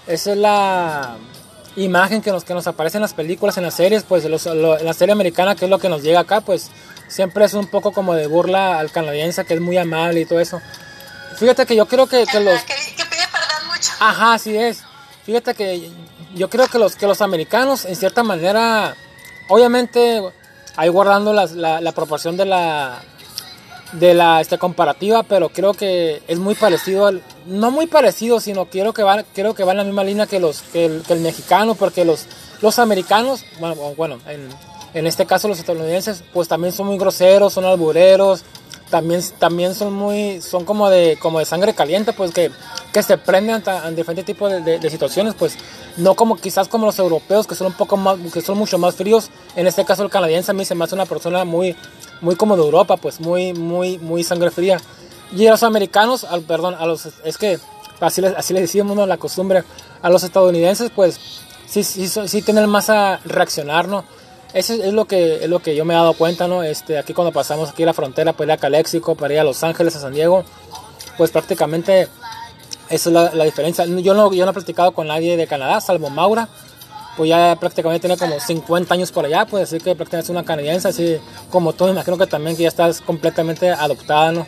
esa 0.07 0.31
es 0.31 0.37
la 0.37 1.17
imagen 1.75 2.23
que 2.23 2.31
nos, 2.31 2.43
que 2.43 2.55
nos 2.55 2.65
aparece 2.65 2.97
en 2.97 3.03
las 3.03 3.13
películas, 3.13 3.57
en 3.57 3.63
las 3.63 3.75
series, 3.75 4.03
pues 4.03 4.25
en 4.25 4.31
la 4.31 4.93
serie 4.93 5.13
americana, 5.13 5.55
que 5.55 5.65
es 5.65 5.71
lo 5.71 5.77
que 5.77 5.89
nos 5.89 6.01
llega 6.01 6.21
acá, 6.21 6.41
pues 6.41 6.71
siempre 7.07 7.45
es 7.45 7.53
un 7.53 7.67
poco 7.67 7.91
como 7.91 8.15
de 8.15 8.25
burla 8.25 8.79
al 8.79 8.91
canadiense, 8.91 9.45
que 9.45 9.53
es 9.53 9.61
muy 9.61 9.77
amable 9.77 10.21
y 10.21 10.25
todo 10.25 10.39
eso. 10.39 10.59
Fíjate 11.37 11.67
que 11.67 11.75
yo 11.75 11.85
creo 11.87 12.07
que, 12.07 12.25
que 12.25 12.39
los... 12.39 12.61
Que, 12.63 12.73
Ajá, 13.99 14.33
así 14.33 14.55
es. 14.57 14.83
Fíjate 15.25 15.53
que 15.53 15.91
yo 16.35 16.49
creo 16.49 16.67
que 16.67 16.79
los, 16.79 16.95
que 16.95 17.07
los 17.07 17.21
americanos, 17.21 17.85
en 17.85 17.95
cierta 17.95 18.23
manera, 18.23 18.95
obviamente, 19.47 20.21
ahí 20.75 20.89
guardando 20.89 21.33
la, 21.33 21.45
la, 21.81 21.91
proporción 21.91 22.37
de 22.37 22.45
la 22.45 23.01
de 23.93 24.13
la 24.13 24.39
este, 24.39 24.57
comparativa, 24.57 25.23
pero 25.23 25.49
creo 25.49 25.73
que 25.73 26.21
es 26.27 26.37
muy 26.37 26.55
parecido 26.55 27.07
al, 27.07 27.23
no 27.47 27.71
muy 27.71 27.87
parecido, 27.87 28.39
sino 28.39 28.65
quiero 28.65 28.93
que 28.93 29.01
va, 29.01 29.23
creo 29.33 29.55
que 29.55 29.63
va 29.63 29.71
en 29.71 29.77
la 29.79 29.83
misma 29.83 30.03
línea 30.03 30.27
que 30.27 30.39
los 30.39 30.61
que 30.61 30.85
el, 30.85 31.03
que 31.03 31.13
el 31.13 31.21
mexicano, 31.21 31.75
porque 31.75 32.05
los 32.05 32.27
los 32.61 32.77
americanos, 32.77 33.45
bueno, 33.59 33.75
bueno 33.95 34.19
en, 34.27 34.49
en, 34.93 35.07
este 35.07 35.25
caso 35.25 35.47
los 35.47 35.59
estadounidenses, 35.59 36.23
pues 36.33 36.47
también 36.47 36.73
son 36.73 36.87
muy 36.87 36.97
groseros, 36.97 37.53
son 37.53 37.65
albureros, 37.65 38.43
también, 38.89 39.21
también 39.37 39.75
son 39.75 39.93
muy, 39.93 40.41
son 40.41 40.65
como 40.65 40.89
de, 40.89 41.17
como 41.21 41.39
de 41.39 41.45
sangre 41.45 41.73
caliente, 41.73 42.13
pues 42.13 42.31
que, 42.31 42.51
que 42.91 43.03
se 43.03 43.17
prenden 43.17 43.63
en 43.85 43.95
diferentes 43.95 44.25
tipos 44.25 44.51
de, 44.51 44.79
de, 44.79 44.89
situaciones, 44.89 45.35
pues 45.35 45.57
no 45.97 46.15
como 46.15 46.35
quizás 46.35 46.67
como 46.67 46.85
los 46.85 46.99
europeos 46.99 47.47
que 47.47 47.55
son 47.55 47.67
un 47.67 47.73
poco 47.73 47.97
más, 47.97 48.17
que 48.33 48.41
son 48.41 48.57
mucho 48.57 48.77
más 48.77 48.95
fríos. 48.95 49.29
En 49.55 49.67
este 49.67 49.85
caso 49.85 50.03
el 50.03 50.09
canadiense 50.09 50.51
a 50.51 50.53
mí 50.53 50.65
se 50.65 50.75
me 50.75 50.83
hace 50.83 50.95
una 50.95 51.05
persona 51.05 51.45
muy, 51.45 51.75
muy 52.21 52.35
como 52.35 52.55
de 52.55 52.63
Europa, 52.63 52.97
pues 52.97 53.19
muy, 53.19 53.53
muy, 53.53 53.97
muy 53.99 54.23
sangre 54.23 54.51
fría. 54.51 54.79
Y 55.31 55.45
a 55.47 55.51
los 55.51 55.63
americanos, 55.63 56.23
al, 56.23 56.41
perdón, 56.41 56.75
a 56.79 56.85
los, 56.85 57.07
es 57.23 57.37
que 57.37 57.59
así, 57.99 58.23
así 58.25 58.53
le 58.53 58.61
decimos 58.61 58.95
¿no? 58.95 59.05
la 59.05 59.17
costumbre, 59.17 59.63
a 60.01 60.09
los 60.09 60.23
estadounidenses, 60.23 60.91
pues 60.95 61.19
sí, 61.67 61.83
sí, 61.83 62.07
sí 62.07 62.41
tienen 62.41 62.69
más 62.69 62.89
a 62.89 63.19
reaccionar, 63.25 63.87
¿no? 63.87 64.03
Eso 64.53 64.73
es 64.73 64.93
lo 64.93 65.05
que 65.05 65.43
es 65.43 65.49
lo 65.49 65.59
que 65.59 65.75
yo 65.75 65.85
me 65.85 65.93
he 65.93 65.97
dado 65.97 66.13
cuenta, 66.13 66.47
¿no? 66.47 66.63
Este, 66.63 66.97
aquí 66.97 67.13
cuando 67.13 67.31
pasamos 67.31 67.69
aquí 67.69 67.85
la 67.85 67.93
frontera 67.93 68.33
para 68.33 68.45
ir 68.45 68.51
a 68.53 68.57
Calexico, 68.57 69.15
para 69.15 69.33
ir 69.33 69.39
a 69.39 69.43
Los 69.43 69.63
Ángeles, 69.63 69.95
a 69.95 69.99
San 69.99 70.13
Diego, 70.13 70.43
pues 71.17 71.29
prácticamente 71.29 72.07
esa 72.89 73.09
es 73.09 73.33
la, 73.35 73.43
diferencia. 73.43 73.85
Yo 73.85 74.15
no, 74.15 74.33
yo 74.33 74.45
no 74.45 74.51
he 74.51 74.53
platicado 74.53 74.91
con 74.91 75.07
nadie 75.07 75.37
de 75.37 75.45
Canadá, 75.45 75.79
salvo 75.81 76.09
Maura, 76.09 76.49
pues 77.15 77.29
ya 77.29 77.55
prácticamente 77.59 78.07
tiene 78.07 78.17
como 78.17 78.39
50 78.39 78.93
años 78.93 79.11
por 79.11 79.25
allá, 79.25 79.45
pues 79.45 79.65
así 79.65 79.77
que 79.77 79.95
prácticamente 79.95 80.25
es 80.25 80.29
una 80.29 80.43
canadiense, 80.43 80.87
así 80.87 81.21
como 81.51 81.73
tú, 81.73 81.85
me 81.85 81.91
imagino 81.91 82.17
que 82.17 82.25
también 82.25 82.57
que 82.57 82.63
ya 82.63 82.69
estás 82.69 83.01
completamente 83.01 83.69
adoptada, 83.69 84.31
¿no? 84.31 84.47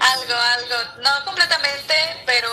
algo, 0.00 0.34
algo, 0.56 0.74
no 1.02 1.10
completamente, 1.26 1.94
pero 2.24 2.48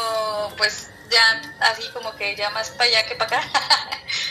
pues 0.58 0.90
ya 1.10 1.42
así 1.72 1.84
como 1.94 2.14
que 2.16 2.36
ya 2.36 2.50
más 2.50 2.72
para 2.72 2.90
allá 2.90 3.06
que 3.06 3.16
para 3.16 3.38
acá. 3.38 3.50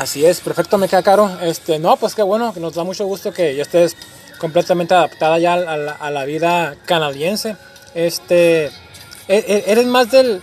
Así 0.00 0.24
es, 0.24 0.40
perfecto, 0.40 0.78
me 0.78 0.88
queda 0.88 1.02
caro. 1.02 1.30
Este, 1.42 1.78
no, 1.78 1.94
pues 1.98 2.14
qué 2.14 2.22
bueno, 2.22 2.54
nos 2.56 2.72
da 2.72 2.84
mucho 2.84 3.04
gusto 3.04 3.34
que 3.34 3.54
ya 3.54 3.60
estés 3.60 3.94
completamente 4.38 4.94
adaptada 4.94 5.38
ya 5.38 5.52
a 5.52 6.10
la, 6.10 6.24
vida 6.24 6.74
canadiense. 6.86 7.54
Este, 7.94 8.64
e, 8.64 8.72
e, 9.28 9.64
eres 9.66 9.84
más 9.84 10.10
del, 10.10 10.42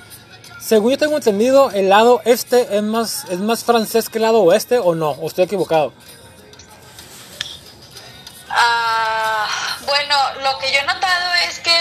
según 0.60 0.92
yo 0.92 1.00
tengo 1.00 1.16
entendido, 1.16 1.72
el 1.72 1.90
lado 1.90 2.22
este 2.24 2.78
es 2.78 2.84
más, 2.84 3.26
es 3.32 3.40
más 3.40 3.64
francés 3.64 4.10
que 4.10 4.20
el 4.20 4.26
lado 4.26 4.44
oeste 4.44 4.78
o 4.78 4.94
no, 4.94 5.10
o 5.10 5.26
estoy 5.26 5.46
equivocado. 5.46 5.92
Ah, 8.50 9.48
bueno, 9.88 10.16
lo 10.44 10.60
que 10.60 10.72
yo 10.72 10.82
he 10.82 10.86
notado 10.86 11.34
es 11.50 11.58
que 11.62 11.72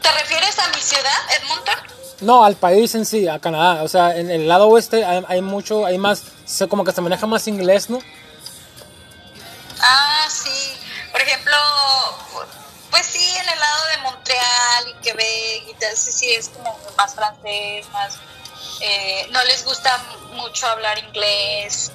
¿Te 0.00 0.10
refieres 0.12 0.58
a 0.58 0.68
mi 0.68 0.80
ciudad, 0.80 1.18
Edmonton? 1.42 1.99
No, 2.20 2.44
al 2.44 2.56
país 2.56 2.94
en 2.94 3.06
sí, 3.06 3.28
a 3.28 3.38
Canadá. 3.38 3.82
O 3.82 3.88
sea, 3.88 4.16
en 4.16 4.30
el 4.30 4.46
lado 4.46 4.68
oeste 4.68 5.04
hay, 5.04 5.40
mucho, 5.40 5.86
hay 5.86 5.98
más, 5.98 6.22
como 6.68 6.84
que 6.84 6.92
se 6.92 7.00
maneja 7.00 7.26
más 7.26 7.46
inglés, 7.48 7.88
¿no? 7.88 7.98
Ah, 9.80 10.26
sí. 10.28 10.76
Por 11.12 11.20
ejemplo, 11.22 11.56
pues 12.90 13.06
sí, 13.06 13.26
en 13.42 13.48
el 13.48 13.58
lado 13.58 13.86
de 13.86 13.98
Montreal 14.02 14.88
y 14.88 15.02
Quebec 15.02 15.68
y 15.70 15.74
tal, 15.80 15.96
sí, 15.96 16.12
sí, 16.12 16.32
es 16.32 16.48
como 16.50 16.76
más 16.96 17.14
francés, 17.14 17.88
más... 17.90 18.16
Eh, 18.82 19.26
no 19.30 19.42
les 19.44 19.64
gusta 19.64 19.98
mucho 20.34 20.66
hablar 20.66 20.98
inglés. 20.98 21.92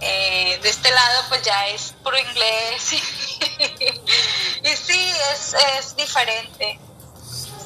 Eh, 0.00 0.58
de 0.62 0.68
este 0.68 0.90
lado 0.90 1.24
pues 1.28 1.42
ya 1.42 1.68
es 1.68 1.92
puro 2.02 2.18
inglés 2.18 2.92
y 4.64 4.76
sí, 4.76 5.12
es, 5.34 5.54
es 5.78 5.94
diferente. 5.94 6.80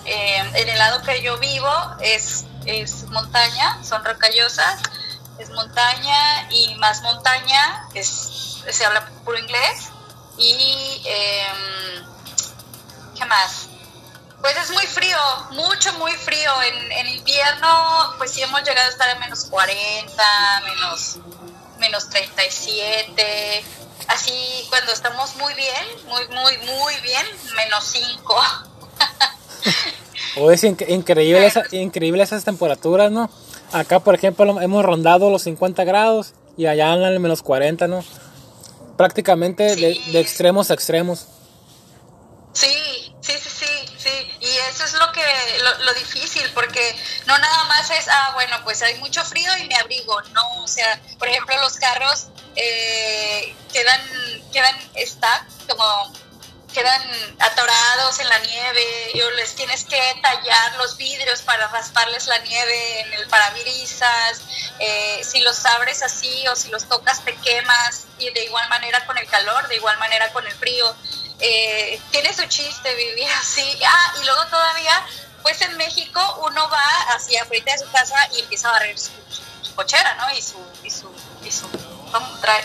Eh, 0.04 0.38
en 0.54 0.68
el 0.68 0.78
lado 0.78 1.02
que 1.02 1.23
yo 1.23 1.38
vivo 1.38 1.70
es, 2.00 2.44
es 2.66 3.04
montaña, 3.04 3.82
son 3.82 4.04
rocallosas, 4.04 4.80
es 5.38 5.50
montaña 5.50 6.49
y 6.50 6.75
más 6.76 7.00
montaña, 7.02 7.87
es, 7.94 8.62
se 8.70 8.84
habla 8.84 9.06
puro 9.25 9.38
inglés. 9.38 9.88
Y, 10.37 11.02
em, 11.06 12.04
¿qué 13.16 13.25
más? 13.25 13.68
Pues 14.40 14.56
es 14.56 14.70
muy 14.70 14.87
frío, 14.87 15.18
mucho, 15.52 15.92
muy 15.94 16.12
frío. 16.12 16.50
En, 16.62 16.92
en, 16.92 17.06
invierno, 17.06 18.14
pues 18.18 18.32
sí 18.32 18.42
hemos 18.42 18.62
llegado 18.62 18.87
a 18.88 18.90
estar 18.90 19.08
a 19.08 19.14
menos 19.16 19.46
40, 19.46 20.61
menos, 20.64 21.16
menos 21.78 22.11
37. 22.11 23.64
Así, 24.08 24.66
cuando 24.68 24.92
estamos 24.92 25.34
muy 25.37 25.54
bien, 25.54 25.87
muy, 26.06 26.28
muy, 26.28 26.58
muy 26.58 26.94
bien, 27.00 27.26
menos 27.56 27.84
5. 27.84 28.42
o 30.36 30.50
es 30.50 30.64
increíble, 30.64 31.52
increíble 31.72 32.22
esas 32.22 32.44
temperaturas, 32.44 33.10
¿no? 33.10 33.30
Acá, 33.72 34.00
por 34.00 34.14
ejemplo, 34.14 34.60
hemos 34.60 34.84
rondado 34.84 35.30
los 35.30 35.42
50 35.42 35.84
grados 35.84 36.34
y 36.56 36.66
allá 36.66 36.92
andan 36.92 37.12
en 37.12 37.22
menos 37.22 37.42
40, 37.42 37.88
¿no? 37.88 38.04
Prácticamente 38.96 39.74
de, 39.76 40.20
extremos 40.20 40.70
a 40.70 40.74
extremos. 40.74 41.26
Sí, 42.52 42.68
sí, 43.20 43.32
sí, 43.32 43.48
sí, 43.48 43.66
sí. 43.96 44.10
Y 44.40 44.56
eso 44.70 44.84
es 44.84 44.92
lo 44.94 45.10
que 45.12 45.22
lo, 45.84 45.94
difícil, 45.94 46.42
porque 46.54 46.94
no 47.26 47.36
nada 47.36 47.64
más 47.64 47.90
es, 47.90 48.06
ah, 48.08 48.30
bueno, 48.34 48.56
pues 48.62 48.82
hay 48.82 48.94
mucho 49.00 49.24
frío 49.24 49.50
y 49.62 49.66
me 49.66 49.74
abrigo. 49.74 50.20
No, 50.32 50.62
o 50.62 50.68
sea, 50.68 51.00
por 51.18 51.26
ejemplo, 51.28 51.56
los 51.60 51.74
carros 51.74 52.28
eh, 52.54 53.54
quedan, 53.72 54.00
quedan 54.52 54.76
stack, 55.04 55.46
como 55.68 56.12
quedan 56.74 57.02
atorados 57.38 58.18
en 58.18 58.28
la 58.28 58.38
nieve, 58.40 59.12
o 59.24 59.30
les 59.30 59.54
tienes 59.54 59.84
que 59.84 60.00
tallar 60.20 60.74
los 60.76 60.96
vidrios 60.96 61.40
para 61.42 61.68
rasparles 61.68 62.26
la 62.26 62.38
nieve 62.40 63.00
en 63.00 63.14
el 63.14 63.26
parabrisas, 63.28 64.42
eh, 64.80 65.22
si 65.24 65.40
los 65.40 65.64
abres 65.64 66.02
así 66.02 66.46
o 66.48 66.56
si 66.56 66.68
los 66.70 66.86
tocas 66.88 67.24
te 67.24 67.34
quemas, 67.36 68.06
y 68.18 68.28
de 68.30 68.44
igual 68.44 68.68
manera 68.68 69.06
con 69.06 69.16
el 69.16 69.26
calor, 69.28 69.66
de 69.68 69.76
igual 69.76 69.96
manera 69.98 70.30
con 70.32 70.46
el 70.46 70.52
frío. 70.52 70.94
Eh, 71.38 72.00
tiene 72.10 72.34
su 72.34 72.44
chiste 72.46 72.94
vivir 72.94 73.28
así. 73.40 73.78
Ah, 73.86 74.14
y 74.20 74.24
luego 74.24 74.44
todavía, 74.46 75.06
pues 75.42 75.60
en 75.62 75.76
México 75.76 76.20
uno 76.46 76.68
va 76.68 77.14
hacia 77.14 77.42
afuera 77.42 77.72
de 77.72 77.78
su 77.78 77.90
casa 77.90 78.16
y 78.32 78.40
empieza 78.40 78.68
a 78.68 78.72
barrer 78.72 78.98
su, 78.98 79.10
cochera, 79.76 80.14
¿no? 80.16 80.36
Y 80.36 80.42
su, 80.42 80.58
y 80.82 80.90
su, 80.90 81.08
y 81.44 81.50
su, 81.50 81.66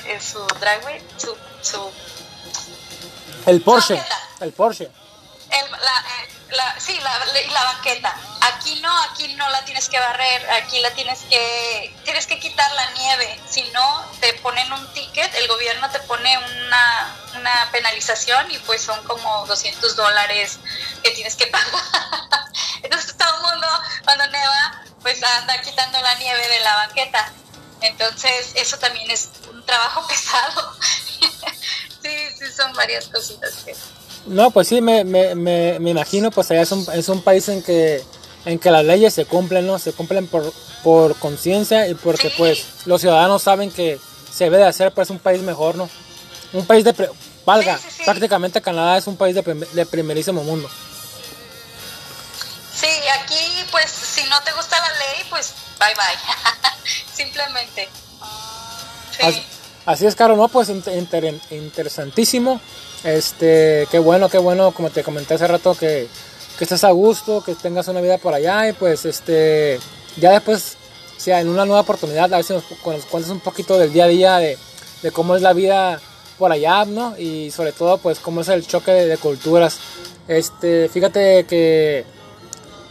eh, 0.05 0.19
su 0.19 0.45
driveway, 0.59 1.01
su, 1.17 1.37
su 1.61 1.91
el 3.46 3.62
Porsche. 3.62 4.01
El 4.41 4.53
Porsche. 4.53 4.86
El, 4.86 5.72
la, 5.72 5.77
eh, 5.77 6.29
la, 6.51 6.79
sí, 6.79 7.00
la, 7.01 7.25
la, 7.51 7.63
banqueta. 7.63 8.15
Aquí 8.41 8.79
no, 8.81 8.96
aquí 9.03 9.34
no 9.36 9.50
la 9.50 9.65
tienes 9.65 9.89
que 9.89 10.00
barrer, 10.00 10.50
aquí 10.51 10.79
la 10.79 10.91
tienes 10.91 11.22
que, 11.22 11.96
tienes 12.03 12.27
que 12.27 12.39
quitar 12.39 12.72
la 12.74 12.91
nieve. 12.91 13.39
Si 13.50 13.63
no, 13.72 14.05
te 14.19 14.34
ponen 14.36 14.72
un 14.72 14.93
ticket, 14.93 15.34
el 15.36 15.48
gobierno 15.48 15.89
te 15.89 16.00
pone 16.01 16.38
una, 16.38 17.15
una 17.36 17.69
penalización 17.72 18.51
y 18.51 18.58
pues 18.60 18.81
son 18.84 19.03
como 19.05 19.46
200 19.48 19.96
dólares 19.96 20.60
que 21.03 21.12
tienes 21.12 21.36
que 21.36 21.48
pagar. 21.48 21.69
Entonces 22.84 23.17
todo 23.17 23.36
el 23.36 23.51
mundo 23.51 23.67
cuando 24.05 24.27
neva 24.27 24.84
pues 25.01 25.24
anda 25.24 25.62
quitando 25.62 26.01
la 26.01 26.15
nieve 26.15 26.48
de 26.48 26.60
la 26.60 26.75
banqueta. 26.75 27.31
Entonces 27.81 28.51
eso 28.55 28.77
también 28.77 29.10
es 29.10 29.29
un 29.51 29.65
trabajo 29.65 30.05
pesado 30.08 30.75
sí, 32.09 32.45
sí, 32.45 32.45
son 32.55 32.73
varias 32.73 33.07
cositas 33.07 33.53
que... 33.65 33.75
No, 34.25 34.51
pues 34.51 34.67
sí, 34.67 34.81
me, 34.81 35.03
me, 35.03 35.33
me, 35.35 35.89
imagino, 35.89 36.29
pues 36.31 36.51
allá 36.51 36.61
es 36.61 36.71
un, 36.71 36.85
es 36.93 37.09
un 37.09 37.21
país 37.21 37.47
en 37.49 37.63
que, 37.63 38.03
en 38.45 38.59
que 38.59 38.69
las 38.69 38.83
leyes 38.83 39.13
se 39.13 39.25
cumplen, 39.25 39.65
¿no? 39.65 39.79
Se 39.79 39.93
cumplen 39.93 40.27
por, 40.27 40.53
por 40.83 41.15
conciencia 41.15 41.87
y 41.87 41.95
porque 41.95 42.29
pues 42.37 42.65
los 42.85 43.01
ciudadanos 43.01 43.43
saben 43.43 43.71
que 43.71 43.99
se 44.31 44.45
debe 44.45 44.57
de 44.57 44.65
hacer 44.65 44.91
pues 44.91 45.09
un 45.09 45.19
país 45.19 45.41
mejor, 45.41 45.75
¿no? 45.75 45.89
Un 46.53 46.65
país 46.65 46.83
de... 46.83 46.93
valga, 47.45 47.79
prácticamente 48.05 48.61
Canadá 48.61 48.97
es 48.97 49.07
un 49.07 49.17
país 49.17 49.35
de, 49.35 49.41
de 49.41 49.85
primerísimo 49.85 50.43
mundo. 50.43 50.69
Sí, 52.75 52.87
aquí 53.21 53.65
pues 53.71 53.89
si 53.89 54.23
no 54.29 54.41
te 54.43 54.51
gusta 54.53 54.79
la 54.79 54.89
ley, 54.93 55.25
pues 55.29 55.53
bye 55.79 55.95
bye. 55.95 56.83
Simplemente. 57.13 57.89
Sí. 59.17 59.58
Así 59.89 60.05
es, 60.05 60.13
Caro, 60.13 60.36
no, 60.36 60.50
pues 60.50 60.69
interesantísimo. 61.50 62.62
Este, 63.03 63.88
qué 63.89 63.98
bueno, 63.98 64.29
qué 64.29 64.38
bueno, 64.38 64.69
como 64.72 64.91
te 64.91 65.01
comenté 65.01 65.34
hace 65.34 65.48
rato, 65.48 65.74
que, 65.74 66.08
que 66.60 66.63
estés 66.63 66.84
a 66.84 66.91
gusto, 66.91 67.43
que 67.43 67.55
tengas 67.55 67.88
una 67.88 68.00
vida 68.00 68.19
por 68.19 68.36
allá 68.36 68.69
y 68.69 68.74
pues 68.74 69.05
este, 69.05 69.79
ya 70.17 70.29
después, 70.29 70.77
sea 71.17 71.41
en 71.41 71.50
una 71.50 71.65
nueva 71.65 71.81
oportunidad, 71.81 72.31
a 72.31 72.38
ver 72.38 72.46
si 72.46 72.53
nos, 72.53 72.65
cuentas 72.84 73.31
un 73.31 73.39
poquito 73.39 73.79
del 73.79 73.91
día 73.91 74.03
a 74.03 74.08
día, 74.10 74.38
de, 74.38 74.60
cómo 75.12 75.36
es 75.36 75.41
la 75.41 75.53
vida 75.53 76.00
por 76.38 76.51
allá, 76.51 76.86
¿no? 76.86 77.17
Y 77.17 77.50
sobre 77.50 77.72
todo, 77.72 77.98
pues, 77.98 78.19
cómo 78.19 78.41
es 78.41 78.48
el 78.50 78.67
choque 78.67 78.91
de, 78.91 79.17
culturas. 79.17 79.79
Este, 80.27 80.88
fíjate 80.89 81.46
que, 81.46 82.05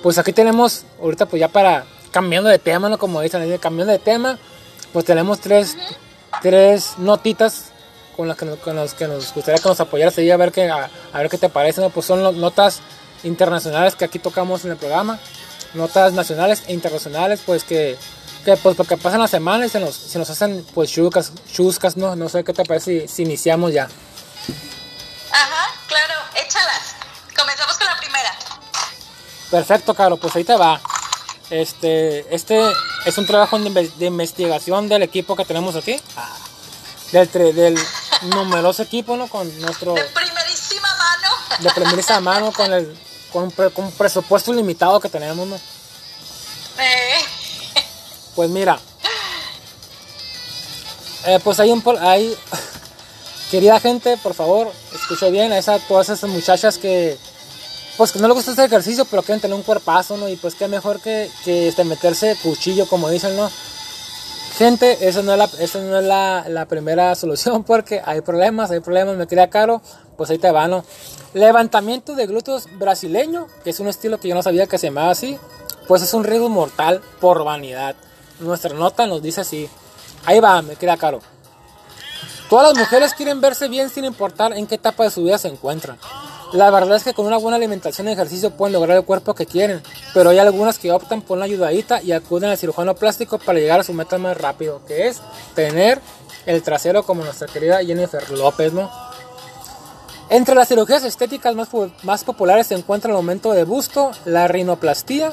pues 0.03 0.19
aquí 0.19 0.33
tenemos, 0.33 0.83
ahorita 1.01 1.27
pues 1.27 1.39
ya 1.39 1.47
para, 1.47 1.85
cambiando 2.11 2.51
de 2.51 2.59
tema, 2.59 2.89
¿no? 2.89 2.99
Como 2.99 3.21
dicen, 3.21 3.57
cambiando 3.59 3.93
de 3.93 4.01
tema, 4.01 4.37
pues 4.93 5.05
tenemos 5.05 5.39
tres, 5.39 5.77
tres 6.43 6.99
notitas 6.99 7.67
con 8.17 8.29
las 8.29 8.37
que, 8.37 8.47
con 8.57 8.89
que 8.89 9.09
nos 9.09 9.33
gustaría 9.33 9.63
que 9.63 9.69
nos 9.69 9.81
apoyaras 9.81 10.19
ahí 10.19 10.31
a 10.31 10.37
ver 10.37 10.51
qué, 10.53 10.69
a, 10.69 10.91
ver 11.15 11.29
qué 11.29 11.39
te 11.39 11.49
parecen, 11.49 11.91
pues 11.91 12.07
son 12.07 12.41
notas 12.41 12.81
internacionales 13.23 13.95
que 13.95 14.05
aquí 14.05 14.19
tocamos 14.19 14.65
en 14.65 14.73
el 14.73 14.77
programa, 14.77 15.19
notas 15.75 16.13
nacionales 16.13 16.65
e 16.67 16.73
internacionales, 16.73 17.41
pues 17.45 17.65
que 17.65 17.97
que 18.45 18.57
pues 18.57 18.77
porque 18.77 18.97
pasan 18.97 19.21
las 19.21 19.31
semanas 19.31 19.67
y 19.67 19.71
se 19.71 19.81
nos, 19.81 19.95
se 19.95 20.19
nos 20.19 20.31
hacen 20.31 20.65
pues 20.75 20.91
chuscas, 20.91 21.33
chuscas, 21.53 21.97
¿no? 21.97 22.17
No 22.17 22.29
sé 22.29 22.45
qué 22.45 22.53
te 22.53 22.65
parece 22.65 23.09
si, 23.09 23.23
iniciamos 23.23 23.73
ya. 23.73 23.89
Ajá, 25.31 25.75
claro, 25.87 26.15
échalas. 26.35 26.95
Comenzamos 27.37 27.77
con 27.77 27.87
la 27.87 27.97
primera. 27.99 28.31
Perfecto, 29.51 29.95
Caro, 29.95 30.17
pues 30.17 30.35
ahí 30.37 30.45
te 30.45 30.57
va. 30.57 30.81
Este, 31.51 32.35
este 32.35 32.61
es 33.07 33.19
un 33.19 33.27
trabajo 33.27 33.59
de, 33.59 34.07
investigación 34.07 34.89
del 34.89 35.03
equipo 35.03 35.37
que 35.37 35.45
tenemos 35.45 35.77
aquí. 35.77 35.97
Del, 37.13 37.31
del 37.33 37.79
numeroso 38.35 38.83
equipo, 38.83 39.17
¿no? 39.17 39.29
Con 39.29 39.47
nuestro... 39.61 39.95
De 39.95 40.05
primerísima 40.05 40.89
mano. 40.89 41.29
De 41.61 41.71
primerísima 41.71 42.21
mano, 42.21 42.53
con 42.53 42.73
el 42.73 42.99
con 43.33 43.53
un, 43.75 43.93
presupuesto 43.93 44.53
limitado 44.53 45.01
que 45.01 45.09
tenemos, 45.09 45.47
¿no? 45.47 45.57
Eh. 45.57 47.21
Pues 48.35 48.51
mira, 48.51 48.79
eh, 51.27 51.41
pues 51.43 51.59
hay 51.61 51.71
un 51.71 51.83
hay 52.01 52.37
querida 53.51 53.81
gente, 53.81 54.17
por 54.19 54.35
favor, 54.35 54.73
escuche 54.95 55.31
bien 55.31 55.53
a 55.53 55.59
esa, 55.59 55.79
todas 55.81 56.09
esas 56.09 56.31
muchachas 56.31 56.79
que 56.79 57.19
pues 57.99 58.13
que 58.13 58.19
no 58.19 58.29
les 58.29 58.35
gusta 58.35 58.53
hacer 58.53 58.65
ejercicio, 58.65 59.05
pero 59.05 59.23
quieren 59.23 59.43
tener 59.43 59.55
un 59.55 59.63
cuerpazo, 59.63 60.17
¿no? 60.17 60.27
Y 60.29 60.37
pues 60.37 60.55
qué 60.55 60.69
mejor 60.69 61.01
que, 61.01 61.31
que 61.45 61.69
este, 61.69 61.85
meterse 61.85 62.35
cuchillo, 62.43 62.89
como 62.89 63.11
dicen, 63.11 63.37
¿no? 63.37 63.51
Gente, 64.57 65.07
esa 65.07 65.21
no 65.21 65.33
es, 65.33 65.39
la, 65.39 65.51
esa 65.61 65.81
no 65.81 65.99
es 65.99 66.05
la, 66.05 66.47
la, 66.49 66.67
primera 66.67 67.15
solución 67.15 67.63
porque 67.67 68.01
hay 68.03 68.23
problemas, 68.23 68.71
hay 68.71 68.81
problemas, 68.81 69.17
me 69.17 69.27
queda 69.27 69.51
caro, 69.51 69.83
pues 70.17 70.31
ahí 70.31 70.39
te 70.39 70.51
va, 70.51 70.67
¿no? 70.67 70.83
Levantamiento 71.35 72.15
de 72.15 72.27
glúteos 72.27 72.67
brasileño, 72.79 73.49
que 73.63 73.71
es 73.71 73.81
un 73.81 73.89
estilo 73.89 74.19
que 74.19 74.29
yo 74.29 74.35
no 74.35 74.43
sabía 74.43 74.67
que 74.67 74.79
se 74.79 74.87
llamaba 74.87 75.11
así, 75.11 75.39
pues 75.87 76.01
es 76.01 76.15
un 76.15 76.25
riesgo 76.25 76.49
mortal 76.49 77.03
por 77.21 77.45
vanidad 77.45 77.95
nuestra 78.41 78.75
nota 78.75 79.07
nos 79.07 79.23
dice 79.23 79.41
así. 79.41 79.69
Ahí 80.25 80.41
va, 80.41 80.61
me 80.63 80.77
queda 80.77 80.97
caro. 80.97 81.21
Todas 82.49 82.69
las 82.69 82.79
mujeres 82.79 83.15
quieren 83.15 83.41
verse 83.41 83.69
bien 83.69 83.91
sin 83.91 84.05
importar 84.05 84.53
en 84.55 84.67
qué 84.67 84.77
etapa 84.77 85.05
de 85.05 85.11
su 85.11 85.23
vida 85.23 85.39
se 85.39 85.49
encuentran. 85.49 85.99
La 86.53 86.71
verdad 86.71 86.97
es 86.97 87.05
que 87.05 87.13
con 87.13 87.27
una 87.27 87.37
buena 87.37 87.57
alimentación 87.57 88.09
y 88.09 88.13
ejercicio 88.13 88.51
pueden 88.51 88.73
lograr 88.73 88.97
el 88.97 89.05
cuerpo 89.05 89.35
que 89.35 89.45
quieren, 89.45 89.83
pero 90.15 90.31
hay 90.31 90.39
algunas 90.39 90.79
que 90.79 90.91
optan 90.93 91.21
por 91.21 91.37
una 91.37 91.45
ayudadita 91.45 92.03
y 92.03 92.13
acuden 92.13 92.49
al 92.51 92.57
cirujano 92.57 92.95
plástico 92.95 93.39
para 93.39 93.59
llegar 93.59 93.81
a 93.81 93.85
su 93.85 93.93
meta 93.93 94.17
más 94.17 94.37
rápido, 94.37 94.81
que 94.87 95.09
es 95.09 95.21
tener 95.55 96.01
el 96.47 96.63
trasero 96.63 97.03
como 97.03 97.23
nuestra 97.23 97.49
querida 97.49 97.85
Jennifer 97.85 98.31
López, 98.31 98.73
¿no? 98.73 98.91
Entre 100.31 100.55
las 100.55 100.69
cirugías 100.69 101.05
estéticas 101.05 101.55
más, 101.55 101.69
más 102.03 102.25
populares 102.25 102.67
se 102.67 102.75
encuentra 102.75 103.11
el 103.11 103.17
aumento 103.17 103.53
de 103.53 103.65
busto, 103.65 104.13
la 104.25 104.49
rinoplastía, 104.49 105.33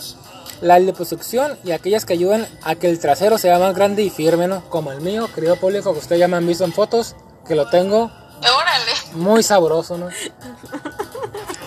la 0.62 0.80
liposucción 0.80 1.58
y 1.64 1.72
aquellas 1.72 2.06
que 2.06 2.14
ayudan 2.14 2.48
a 2.64 2.76
que 2.76 2.90
el 2.90 3.00
trasero 3.00 3.38
sea 3.38 3.60
más 3.60 3.76
grande 3.76 4.04
y 4.04 4.10
firme, 4.10 4.48
¿no? 4.48 4.64
Como 4.70 4.92
el 4.92 5.02
mío, 5.02 5.30
querido 5.34 5.56
público, 5.58 5.94
que 5.94 6.00
ustedes 6.00 6.20
ya 6.20 6.28
me 6.28 6.38
han 6.38 6.48
visto 6.48 6.66
en 6.66 6.74
fotos, 6.74 7.16
que 7.48 7.56
lo 7.56 7.70
tengo 7.70 8.12
Órale. 8.40 8.92
muy 9.14 9.44
sabroso, 9.44 9.98
¿no? 9.98 10.10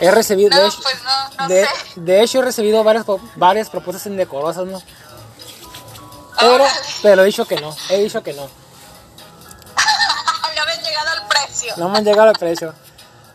He 0.00 0.11
recibido, 0.11 0.50
de, 0.50 0.66
hecho, 0.66 0.78
pues 0.82 0.96
no, 1.02 1.42
no 1.42 1.48
de, 1.48 1.64
sé. 1.64 2.00
de, 2.00 2.22
hecho, 2.22 2.38
he 2.38 2.42
recibido 2.42 2.84
varias, 2.84 3.04
varias 3.37 3.68
propuestas 3.68 4.06
indecorosas, 4.06 4.66
¿no? 4.66 4.80
Pero, 6.38 6.64
pero 7.02 7.22
he 7.22 7.26
dicho 7.26 7.44
que 7.46 7.61
no, 7.61 7.74
he 7.90 7.98
dicho 7.98 8.22
que 8.22 8.32
no. 8.32 8.42
no 10.56 10.64
me 10.64 10.72
han 10.72 10.82
llegado 10.82 11.11
al 11.11 11.28
precio. 11.28 11.74
No 11.76 11.88
me 11.88 11.98
han 11.98 12.04
llegado 12.04 12.28
al 12.28 12.37
precio. 12.37 12.74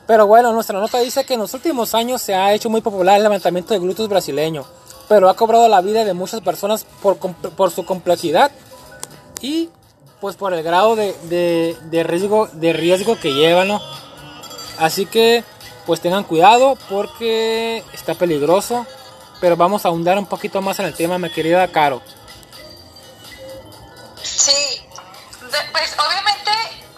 Pero 0.08 0.28
bueno, 0.28 0.54
nuestra 0.54 0.80
nota 0.80 1.00
dice 1.00 1.26
que 1.26 1.34
en 1.34 1.42
los 1.42 1.54
últimos 1.54 1.94
años 1.94 2.22
se 2.22 2.36
ha 2.36 2.54
hecho 2.54 2.70
muy 2.70 2.82
popular 2.82 3.18
el 3.18 3.24
levantamiento 3.24 3.74
de 3.74 3.80
glúteos 3.80 4.10
brasileño 4.10 4.66
pero 5.08 5.30
ha 5.30 5.36
cobrado 5.36 5.68
la 5.68 5.82
vida 5.82 6.06
de 6.06 6.14
muchas 6.14 6.42
personas 6.42 6.86
por, 7.02 7.18
por 7.18 7.72
su 7.72 7.86
complejidad 7.86 8.52
y 9.42 9.70
pues 10.22 10.36
por 10.36 10.54
el 10.54 10.64
grado 10.64 10.96
de, 10.96 11.76
de, 11.90 12.04
riesgo, 12.04 12.48
de 12.54 12.74
riesgo 12.74 13.20
que 13.20 13.34
llevan, 13.34 13.68
¿no? 13.68 13.82
Así 14.80 15.06
que 15.06 15.44
pues 15.86 16.02
tengan 16.02 16.24
cuidado 16.24 16.78
porque 16.90 17.84
está 17.94 18.14
peligroso, 18.16 18.86
pero 19.40 19.56
vamos 19.58 19.86
a 19.86 19.90
ahondar 19.90 20.18
un 20.18 20.26
poquito 20.26 20.62
más 20.62 20.80
en 20.80 20.86
el 20.86 20.94
tema, 20.94 21.18
mi 21.18 21.30
querida 21.30 21.68
Caro. 21.68 22.02
Sí, 24.22 24.82
pues 25.72 25.96
obviamente, 26.00 26.52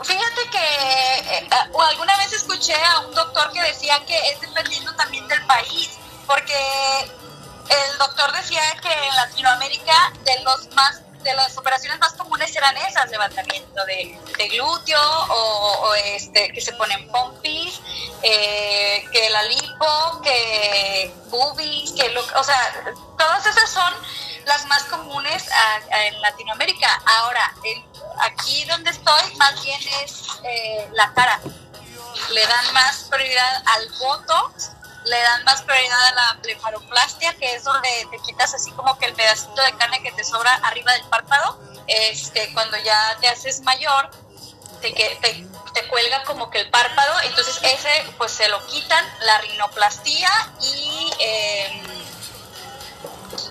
fíjate 0.03 0.49
que 0.51 1.37
eh, 1.37 1.49
alguna 1.89 2.17
vez 2.17 2.33
escuché 2.33 2.75
a 2.75 2.99
un 3.01 3.15
doctor 3.15 3.51
que 3.51 3.61
decía 3.61 4.03
que 4.05 4.17
es 4.29 4.41
dependiendo 4.41 4.93
también 4.95 5.27
del 5.27 5.43
país, 5.45 5.91
porque 6.27 6.53
el 7.69 7.97
doctor 7.97 8.31
decía 8.33 8.61
que 8.81 8.93
en 8.93 9.15
Latinoamérica 9.15 10.13
de 10.23 10.43
los 10.43 10.73
más 10.75 11.01
de 11.25 11.33
las 11.33 11.57
operaciones 11.57 11.99
más 11.99 12.13
comunes 12.13 12.55
eran 12.55 12.77
esas, 12.77 13.09
levantamiento 13.09 13.83
de, 13.85 14.17
glúteo 14.49 15.01
o, 15.01 15.93
este 15.95 16.49
que 16.53 16.61
se 16.61 16.71
ponen 16.73 17.09
pompis, 17.09 17.81
eh, 18.21 19.03
que 19.11 19.29
la 19.31 19.43
lipo, 19.43 20.21
que 20.23 21.11
boobies, 21.29 21.91
que 21.93 22.09
lo, 22.09 22.21
o 22.21 22.43
sea, 22.43 22.93
todas 23.17 23.45
esas 23.45 23.69
son 23.69 23.93
las 24.45 24.65
más 24.67 24.83
comunes 24.83 25.43
en 25.89 26.21
Latinoamérica. 26.21 26.87
Ahora, 27.17 27.51
aquí 28.19 28.63
donde 28.65 28.91
estoy, 28.91 29.35
más 29.37 29.61
bien 29.63 29.81
es 30.03 30.27
eh, 30.43 30.87
la 30.93 31.11
cara. 31.13 31.41
Le 32.31 32.45
dan 32.45 32.73
más 32.73 33.07
prioridad 33.09 33.63
al 33.65 33.89
botox 33.99 34.71
le 35.05 35.19
dan 35.19 35.43
más 35.43 35.61
prioridad 35.61 36.07
a 36.07 36.13
la 36.13 36.39
blefaroplastia, 36.41 37.33
que 37.35 37.55
es 37.55 37.63
donde 37.63 37.89
te 38.11 38.17
quitas 38.19 38.53
así 38.53 38.71
como 38.71 38.97
que 38.97 39.05
el 39.05 39.13
pedacito 39.13 39.61
de 39.61 39.73
carne 39.77 40.01
que 40.01 40.11
te 40.11 40.23
sobra 40.23 40.53
arriba 40.63 40.91
del 40.93 41.05
párpado. 41.05 41.59
Este, 41.87 42.51
cuando 42.53 42.77
ya 42.77 43.17
te 43.21 43.27
haces 43.27 43.61
mayor, 43.61 44.09
te, 44.81 44.91
te, 44.91 45.47
te 45.73 45.87
cuelga 45.87 46.23
como 46.23 46.49
que 46.49 46.59
el 46.59 46.69
párpado, 46.69 47.13
entonces 47.23 47.59
ese 47.61 47.89
pues 48.17 48.31
se 48.31 48.47
lo 48.47 48.65
quitan, 48.67 49.05
la 49.21 49.37
rinoplastia 49.39 50.29
y 50.61 51.11
eh, 51.19 51.83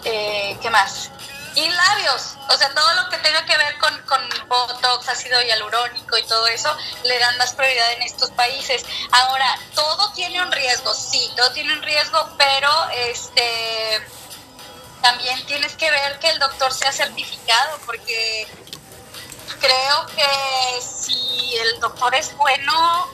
eh, 0.04 0.58
¿qué 0.60 0.70
más? 0.70 1.10
Y 1.54 1.68
labios, 1.68 2.34
o 2.48 2.56
sea, 2.56 2.74
todo 2.74 2.94
lo 2.94 3.08
que 3.10 3.18
tenga 3.18 3.44
que 3.44 3.56
ver 3.56 3.78
con, 3.78 3.96
con 4.02 4.20
Botox, 4.48 5.08
ácido 5.08 5.40
hialurónico 5.42 6.18
y 6.18 6.24
todo 6.24 6.46
eso, 6.48 6.74
le 7.04 7.18
dan 7.18 7.38
más 7.38 7.52
prioridad 7.54 7.92
en 7.92 8.02
estos 8.02 8.30
países. 8.32 8.84
Ahora, 9.12 9.58
todo 9.74 10.10
tiene 10.12 10.42
un 10.42 10.50
riesgo, 10.50 10.92
sí, 10.94 11.30
todo 11.36 11.52
tiene 11.52 11.72
un 11.72 11.82
riesgo, 11.82 12.28
pero 12.36 12.70
este 13.06 14.02
también 15.00 15.44
tienes 15.46 15.76
que 15.76 15.90
ver 15.90 16.18
que 16.18 16.30
el 16.30 16.38
doctor 16.38 16.72
sea 16.72 16.90
certificado, 16.90 17.78
porque 17.84 18.48
creo 19.60 20.06
que 20.06 20.80
si 20.80 21.56
el 21.56 21.78
doctor 21.78 22.14
es 22.14 22.34
bueno, 22.36 23.06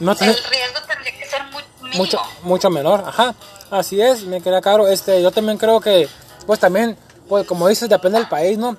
mm, 0.00 0.08
el 0.08 0.44
riesgo 0.44 0.80
tendría 0.88 1.18
que 1.18 1.26
ser 1.28 1.44
muy 1.44 1.62
Mucho, 1.94 2.20
mucho 2.42 2.68
menor, 2.70 3.04
ajá. 3.06 3.34
Así 3.70 4.00
es, 4.00 4.22
me 4.22 4.40
queda 4.40 4.60
claro. 4.60 4.88
Este, 4.88 5.22
yo 5.22 5.30
también 5.30 5.58
creo 5.58 5.80
que 5.80 6.08
pues 6.46 6.60
también, 6.60 6.96
pues 7.28 7.46
como 7.46 7.68
dices, 7.68 7.88
depende 7.88 8.18
del 8.18 8.28
país, 8.28 8.58
¿no? 8.58 8.76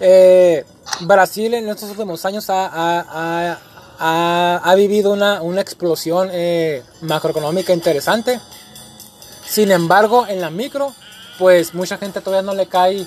Eh, 0.00 0.64
Brasil 1.00 1.54
en 1.54 1.68
estos 1.68 1.90
últimos 1.90 2.24
años 2.24 2.46
ha, 2.50 3.58
ha, 3.98 4.74
vivido 4.74 5.12
una, 5.12 5.42
una 5.42 5.60
explosión 5.60 6.28
eh, 6.32 6.82
macroeconómica 7.02 7.72
interesante. 7.72 8.40
Sin 9.48 9.70
embargo, 9.70 10.26
en 10.28 10.40
la 10.40 10.50
micro, 10.50 10.92
pues 11.38 11.74
mucha 11.74 11.98
gente 11.98 12.20
todavía 12.20 12.42
no 12.42 12.54
le 12.54 12.66
cae, 12.66 13.06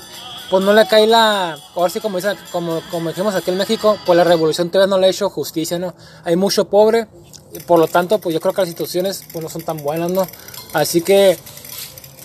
pues 0.50 0.64
no 0.64 0.74
le 0.74 0.88
cae 0.88 1.06
la, 1.06 1.58
ahora 1.76 1.90
sí 1.90 2.00
como, 2.00 2.18
dice, 2.18 2.36
como, 2.52 2.82
como 2.90 3.10
dijimos 3.10 3.36
aquí 3.36 3.52
en 3.52 3.58
México, 3.58 3.98
pues 4.06 4.18
la 4.18 4.24
revolución 4.24 4.70
todavía 4.70 4.90
no 4.90 5.00
le 5.00 5.08
ha 5.08 5.10
hecho 5.10 5.30
justicia, 5.30 5.78
¿no? 5.78 5.94
Hay 6.24 6.36
mucho 6.36 6.70
pobre, 6.70 7.08
y 7.52 7.60
por 7.60 7.80
lo 7.80 7.88
tanto, 7.88 8.20
pues 8.20 8.34
yo 8.34 8.40
creo 8.40 8.54
que 8.54 8.62
las 8.62 8.70
instituciones 8.70 9.24
pues 9.32 9.44
no 9.44 9.50
son 9.50 9.64
tan 9.64 9.78
buenas, 9.78 10.12
¿no? 10.12 10.28
Así 10.74 11.02
que, 11.02 11.38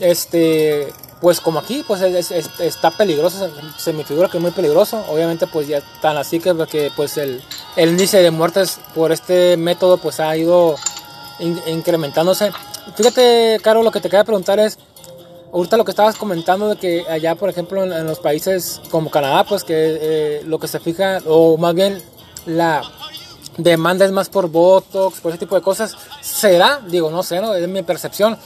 este, 0.01 0.93
pues 1.25 1.41
como 1.41 1.59
aquí, 1.59 1.83
pues 1.87 2.03
está 2.03 2.91
peligroso, 2.91 3.49
se, 3.79 3.95
me 3.95 4.05
figura 4.05 4.29
que 4.29 4.37
es 4.37 4.43
muy 4.43 4.51
peligroso. 4.51 5.03
Obviamente, 5.09 5.47
pues 5.47 5.67
ya 5.67 5.81
tan 6.03 6.19
así 6.19 6.39
que, 6.39 6.53
pues 6.95 7.17
el, 7.17 7.43
índice 7.79 8.19
de 8.19 8.31
muertes 8.31 8.79
por 8.95 9.11
este 9.11 9.57
método 9.57 9.97
pues 9.97 10.21
ha 10.21 10.37
ido 10.37 10.75
incrementándose. 11.39 12.53
Fíjate, 12.95 13.59
Caro, 13.63 13.83
lo 13.83 13.91
que 13.91 14.03
te 14.03 14.11
quería 14.11 14.25
preguntar 14.25 14.59
es, 14.59 14.79
ahorita 15.51 15.79
lo 15.79 15.87
que 15.87 15.93
estabas 15.93 16.17
comentando 16.17 16.69
de 16.69 16.77
que 16.77 17.07
allá, 17.09 17.37
por 17.37 17.49
ejemplo, 17.49 17.83
en, 17.85 18.07
los 18.07 18.19
países 18.19 18.83
como 18.91 19.11
Canadá, 19.11 19.45
pues 19.45 19.65
que 19.65 19.75
eh, 19.75 20.43
lo 20.45 20.59
que 20.59 20.69
se 20.69 20.79
fija, 20.79 21.21
o 21.25 21.57
más 21.57 21.75
bien 21.75 22.03
la, 22.45 22.83
demanda 23.57 24.05
es 24.05 24.13
más 24.13 24.29
por 24.29 24.51
Botox, 24.51 25.21
por 25.21 25.31
ese 25.31 25.39
tipo 25.39 25.55
de 25.55 25.63
cosas. 25.63 25.97
¿Será? 26.21 26.81
Digo, 26.87 27.11
no 27.11 27.23
sé, 27.23 27.41
¿no? 27.41 27.55
Es 27.55 27.67
mi 27.67 27.83
percepción. 27.83 28.37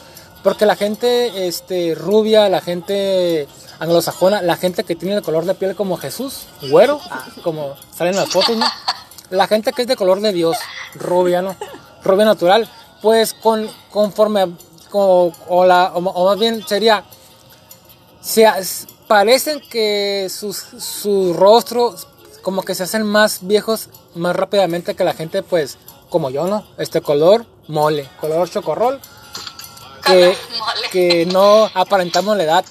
Porque 0.43 0.67
la 0.67 0.77
gente 0.77 1.49
este, 1.49 1.95
rubia, 1.95 2.49
la 2.49 2.61
gente 2.61 3.49
anglosajona, 3.79 4.43
la 4.43 4.57
gente 4.57 4.85
que 4.85 4.97
tiene 4.97 5.17
el 5.17 5.23
color 5.23 5.45
de 5.45 5.55
piel 5.55 5.75
como 5.75 5.97
Jesús, 5.97 6.47
güero, 6.71 7.01
como 7.43 7.75
salen 7.95 8.17
las 8.17 8.29
fotos, 8.29 8.57
¿no? 8.57 8.67
La 9.31 9.47
gente 9.47 9.73
que 9.73 9.83
es 9.83 9.89
de 9.89 9.97
color 9.97 10.21
de 10.21 10.33
Dios, 10.33 10.57
rubia, 10.95 11.43
¿no? 11.43 11.55
Rubia 12.03 12.25
natural, 12.25 12.69
pues 13.03 13.35
con, 13.35 13.69
conforme, 13.91 14.47
o, 14.93 15.33
o, 15.49 15.65
la, 15.65 15.93
o, 15.95 16.25
más 16.27 16.39
bien 16.39 16.67
sería, 16.67 17.05
se, 18.21 18.47
parecen 19.07 19.61
que 19.71 20.29
sus, 20.31 20.57
sus 20.57 21.37
rostros 21.37 22.07
como 22.43 22.63
que 22.63 22.75
se 22.75 22.85
hacen 22.85 23.03
más 23.03 23.41
viejos 23.43 23.89
más 24.15 24.35
rápidamente 24.35 24.95
que 24.95 25.05
la 25.05 25.15
gente, 25.15 25.43
pues, 25.43 25.79
como 26.09 26.31
yo, 26.31 26.47
¿no? 26.47 26.65
Este 26.79 27.01
color 27.01 27.47
mole, 27.67 28.09
color 28.21 28.49
chocorrol, 28.49 29.01
que, 30.01 30.37
que 30.91 31.27
no 31.27 31.71
aparentamos 31.75 32.37
la 32.37 32.45
edad 32.45 32.65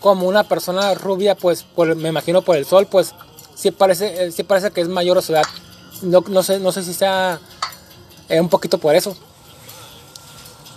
como 0.00 0.26
una 0.26 0.44
persona 0.44 0.94
rubia, 0.94 1.34
pues, 1.36 1.62
por, 1.62 1.94
me 1.94 2.08
imagino 2.08 2.42
por 2.42 2.56
el 2.56 2.66
sol, 2.66 2.86
pues, 2.86 3.14
sí 3.54 3.70
parece, 3.70 4.24
eh, 4.24 4.32
sí 4.32 4.42
parece 4.42 4.70
que 4.72 4.80
es 4.80 4.88
mayor 4.88 5.16
a 5.16 5.22
su 5.22 5.32
edad. 5.32 5.46
No, 6.02 6.22
no, 6.26 6.42
sé, 6.42 6.58
no 6.58 6.72
sé 6.72 6.82
si 6.82 6.92
sea 6.92 7.38
eh, 8.28 8.40
un 8.40 8.48
poquito 8.48 8.78
por 8.78 8.94
eso. 8.94 9.16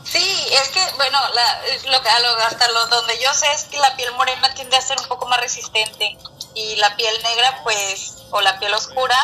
Sí, 0.03 0.47
es 0.51 0.69
que, 0.69 0.79
bueno, 0.97 1.17
la, 1.33 1.61
lo, 1.91 1.97
hasta 2.43 2.67
lo, 2.69 2.85
donde 2.87 3.15
yo 3.21 3.33
sé 3.33 3.47
es 3.53 3.63
que 3.63 3.79
la 3.79 3.95
piel 3.95 4.13
morena 4.13 4.53
tiende 4.53 4.77
a 4.77 4.81
ser 4.81 4.99
un 4.99 5.07
poco 5.07 5.25
más 5.25 5.41
resistente 5.41 6.15
y 6.53 6.75
la 6.75 6.95
piel 6.95 7.13
negra, 7.23 7.61
pues, 7.63 8.17
o 8.29 8.39
la 8.41 8.59
piel 8.59 8.73
oscura, 8.75 9.17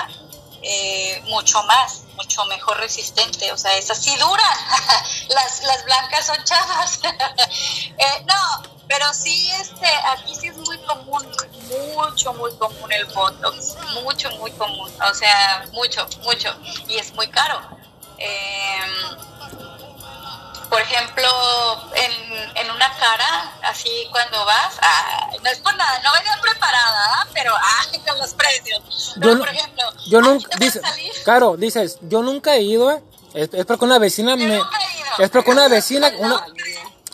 eh, 0.64 1.22
mucho 1.28 1.62
más, 1.64 2.02
mucho 2.22 2.46
mejor 2.46 2.78
resistente. 2.78 3.52
O 3.52 3.58
sea, 3.58 3.76
esas 3.78 3.98
sí 3.98 4.16
duran. 4.18 4.58
las, 5.30 5.64
las 5.64 5.84
blancas 5.86 6.26
son 6.26 6.44
chavas. 6.44 7.00
eh, 7.98 8.26
no, 8.26 8.72
pero 8.88 9.14
sí, 9.14 9.50
este, 9.60 9.88
aquí 10.18 10.36
sí 10.36 10.48
es 10.48 10.58
muy 10.58 10.78
común, 10.80 11.26
mucho, 11.96 12.34
muy 12.34 12.54
común 12.58 12.92
el 12.92 13.06
Botox. 13.06 13.76
Mucho, 14.04 14.30
muy 14.38 14.52
común. 14.52 14.92
O 15.10 15.14
sea, 15.14 15.66
mucho, 15.72 16.08
mucho. 16.24 16.56
Y 16.88 16.98
es 16.98 17.14
muy 17.14 17.28
caro. 17.28 17.60
Eh, 18.18 18.82
por 20.72 20.82
ejemplo, 20.82 21.28
en, 21.96 22.56
en 22.56 22.72
una 22.72 22.90
cara, 22.98 23.60
así 23.64 24.08
cuando 24.10 24.46
vas, 24.46 24.80
no 25.44 25.50
es 25.50 25.60
por 25.60 25.76
nada, 25.76 26.02
no 26.02 26.14
venía 26.14 26.40
preparada, 26.42 27.14
¿ah? 27.14 27.28
pero 27.34 27.54
ah, 27.54 27.84
con 28.08 28.18
los 28.18 28.34
precios. 28.34 29.16
yo, 29.18 29.38
por 29.38 29.50
ejemplo, 29.50 29.84
yo 30.08 30.22
nunca, 30.22 30.58
dice, 30.58 30.80
claro, 31.26 31.58
dices, 31.58 31.98
yo 32.04 32.24
nunca 32.24 32.56
he 32.56 32.62
ido, 32.62 32.90
¿eh? 32.90 33.04
es, 33.34 33.50
es, 33.52 33.66
porque 33.66 33.84
una 33.84 34.00
vecina 34.00 34.38
me, 34.38 34.62
es 35.20 35.30
porque 35.30 35.52
una 35.52 35.68
vecina, 35.68 36.10
una, 36.20 36.48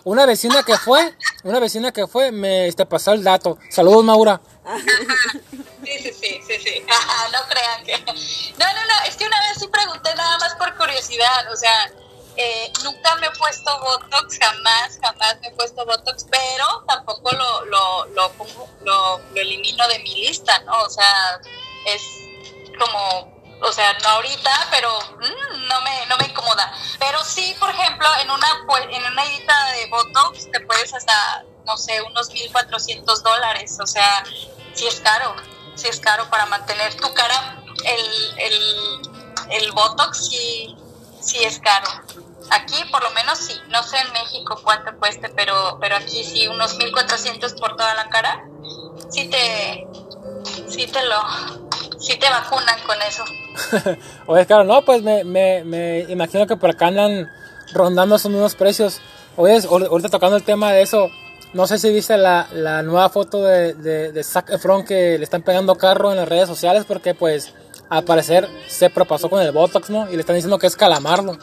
una 0.03 0.27
vecina 0.27 0.61
que 0.61 0.77
fue, 0.77 1.17
una 1.43 1.59
vecina 1.59 1.91
que 1.91 2.05
fue, 2.05 2.31
me 2.31 2.67
este, 2.67 2.85
pasó 2.85 3.13
el 3.13 3.23
dato. 3.23 3.57
Saludos, 3.71 4.03
Maura. 4.03 4.39
Sí, 5.83 5.99
sí, 5.99 6.11
sí, 6.13 6.39
sí, 6.45 6.59
sí. 6.63 6.83
no 7.31 7.39
crean 7.49 7.83
que... 7.85 7.97
No, 8.59 8.65
no, 8.65 8.85
no, 8.85 9.07
es 9.07 9.15
que 9.15 9.25
una 9.25 9.39
vez 9.39 9.57
sí 9.57 9.67
pregunté 9.67 10.13
nada 10.15 10.37
más 10.37 10.53
por 10.55 10.75
curiosidad, 10.75 11.51
o 11.51 11.55
sea, 11.55 11.91
eh, 12.37 12.71
nunca 12.83 13.15
me 13.15 13.27
he 13.27 13.31
puesto 13.31 13.79
Botox, 13.79 14.39
jamás, 14.39 14.99
jamás 15.01 15.39
me 15.41 15.47
he 15.47 15.51
puesto 15.51 15.85
Botox, 15.85 16.25
pero 16.29 16.83
tampoco 16.87 17.31
lo, 17.31 17.65
lo, 17.65 18.05
lo, 18.07 18.31
lo, 18.83 19.21
elimino 19.35 19.87
de 19.87 19.99
mi 19.99 20.15
lista, 20.15 20.59
¿no? 20.59 20.81
O 20.83 20.89
sea, 20.89 21.39
es 21.85 22.01
como 22.77 23.37
o 23.59 23.71
sea, 23.71 23.97
no 24.03 24.09
ahorita, 24.09 24.67
pero 24.69 24.89
mm, 24.99 25.67
no, 25.67 25.81
me, 25.81 26.05
no 26.07 26.17
me 26.17 26.25
incomoda. 26.25 26.71
Pero 26.99 27.23
sí, 27.23 27.55
por 27.59 27.69
ejemplo, 27.69 28.07
en 28.21 28.29
una, 28.29 28.47
en 28.89 29.11
una 29.11 29.23
edita 29.25 29.71
de 29.71 29.87
Botox 29.87 30.51
te 30.51 30.59
puedes 30.61 30.93
hasta, 30.93 31.43
no 31.65 31.75
sé, 31.75 32.01
unos 32.03 32.29
1.400 32.29 33.21
dólares. 33.23 33.77
O 33.81 33.87
sea, 33.87 34.23
sí 34.73 34.85
es 34.87 34.99
caro, 34.99 35.35
sí 35.75 35.87
es 35.87 35.99
caro 35.99 36.29
para 36.29 36.45
mantener 36.45 36.95
tu 36.97 37.11
cara. 37.13 37.63
El, 37.83 38.39
el, 38.39 39.01
el 39.49 39.71
Botox 39.71 40.27
sí, 40.27 40.77
sí 41.19 41.43
es 41.43 41.59
caro. 41.59 41.87
Aquí 42.49 42.75
por 42.91 43.03
lo 43.03 43.11
menos 43.11 43.37
sí, 43.37 43.53
no 43.69 43.83
sé 43.83 43.97
en 43.97 44.13
México 44.13 44.59
cuánto 44.63 44.97
cueste, 44.97 45.29
pero, 45.29 45.77
pero 45.81 45.95
aquí 45.95 46.23
sí, 46.23 46.47
unos 46.47 46.77
1400 46.77 47.53
por 47.53 47.75
toda 47.75 47.93
la 47.95 48.09
cara, 48.09 48.45
sí 49.09 49.29
te, 49.29 49.85
sí 50.69 50.87
te 50.87 51.05
lo, 51.05 51.99
sí 51.99 52.17
te 52.17 52.29
vacunan 52.29 52.79
con 52.85 52.97
eso. 53.01 53.23
Oye, 54.27 54.45
claro, 54.45 54.63
no, 54.63 54.83
pues 54.83 55.01
me, 55.01 55.23
me, 55.23 55.63
me, 55.63 55.99
imagino 56.09 56.47
que 56.47 56.55
por 56.55 56.69
acá 56.69 56.87
andan 56.87 57.29
rondando 57.73 58.15
esos 58.15 58.31
mismos 58.31 58.55
precios. 58.55 59.01
Oye, 59.35 59.59
ahorita 59.67 60.09
tocando 60.09 60.37
el 60.37 60.43
tema 60.43 60.71
de 60.71 60.81
eso, 60.81 61.09
no 61.53 61.67
sé 61.67 61.77
si 61.79 61.91
viste 61.91 62.17
la, 62.17 62.47
la 62.53 62.81
nueva 62.81 63.09
foto 63.09 63.43
de, 63.43 63.73
de, 63.73 64.11
de 64.11 64.23
Zac 64.23 64.51
Efron 64.51 64.85
que 64.85 65.17
le 65.17 65.23
están 65.23 65.43
pegando 65.43 65.75
carro 65.75 66.11
en 66.11 66.17
las 66.17 66.29
redes 66.29 66.47
sociales 66.47 66.85
porque 66.87 67.13
pues 67.13 67.53
al 67.89 68.03
parecer 68.03 68.47
se 68.67 68.89
propasó 68.89 69.29
con 69.29 69.41
el 69.41 69.51
Botox, 69.51 69.89
¿no? 69.89 70.09
Y 70.09 70.13
le 70.13 70.21
están 70.21 70.35
diciendo 70.35 70.59
que 70.59 70.67
es 70.67 70.75
calamardo. 70.75 71.37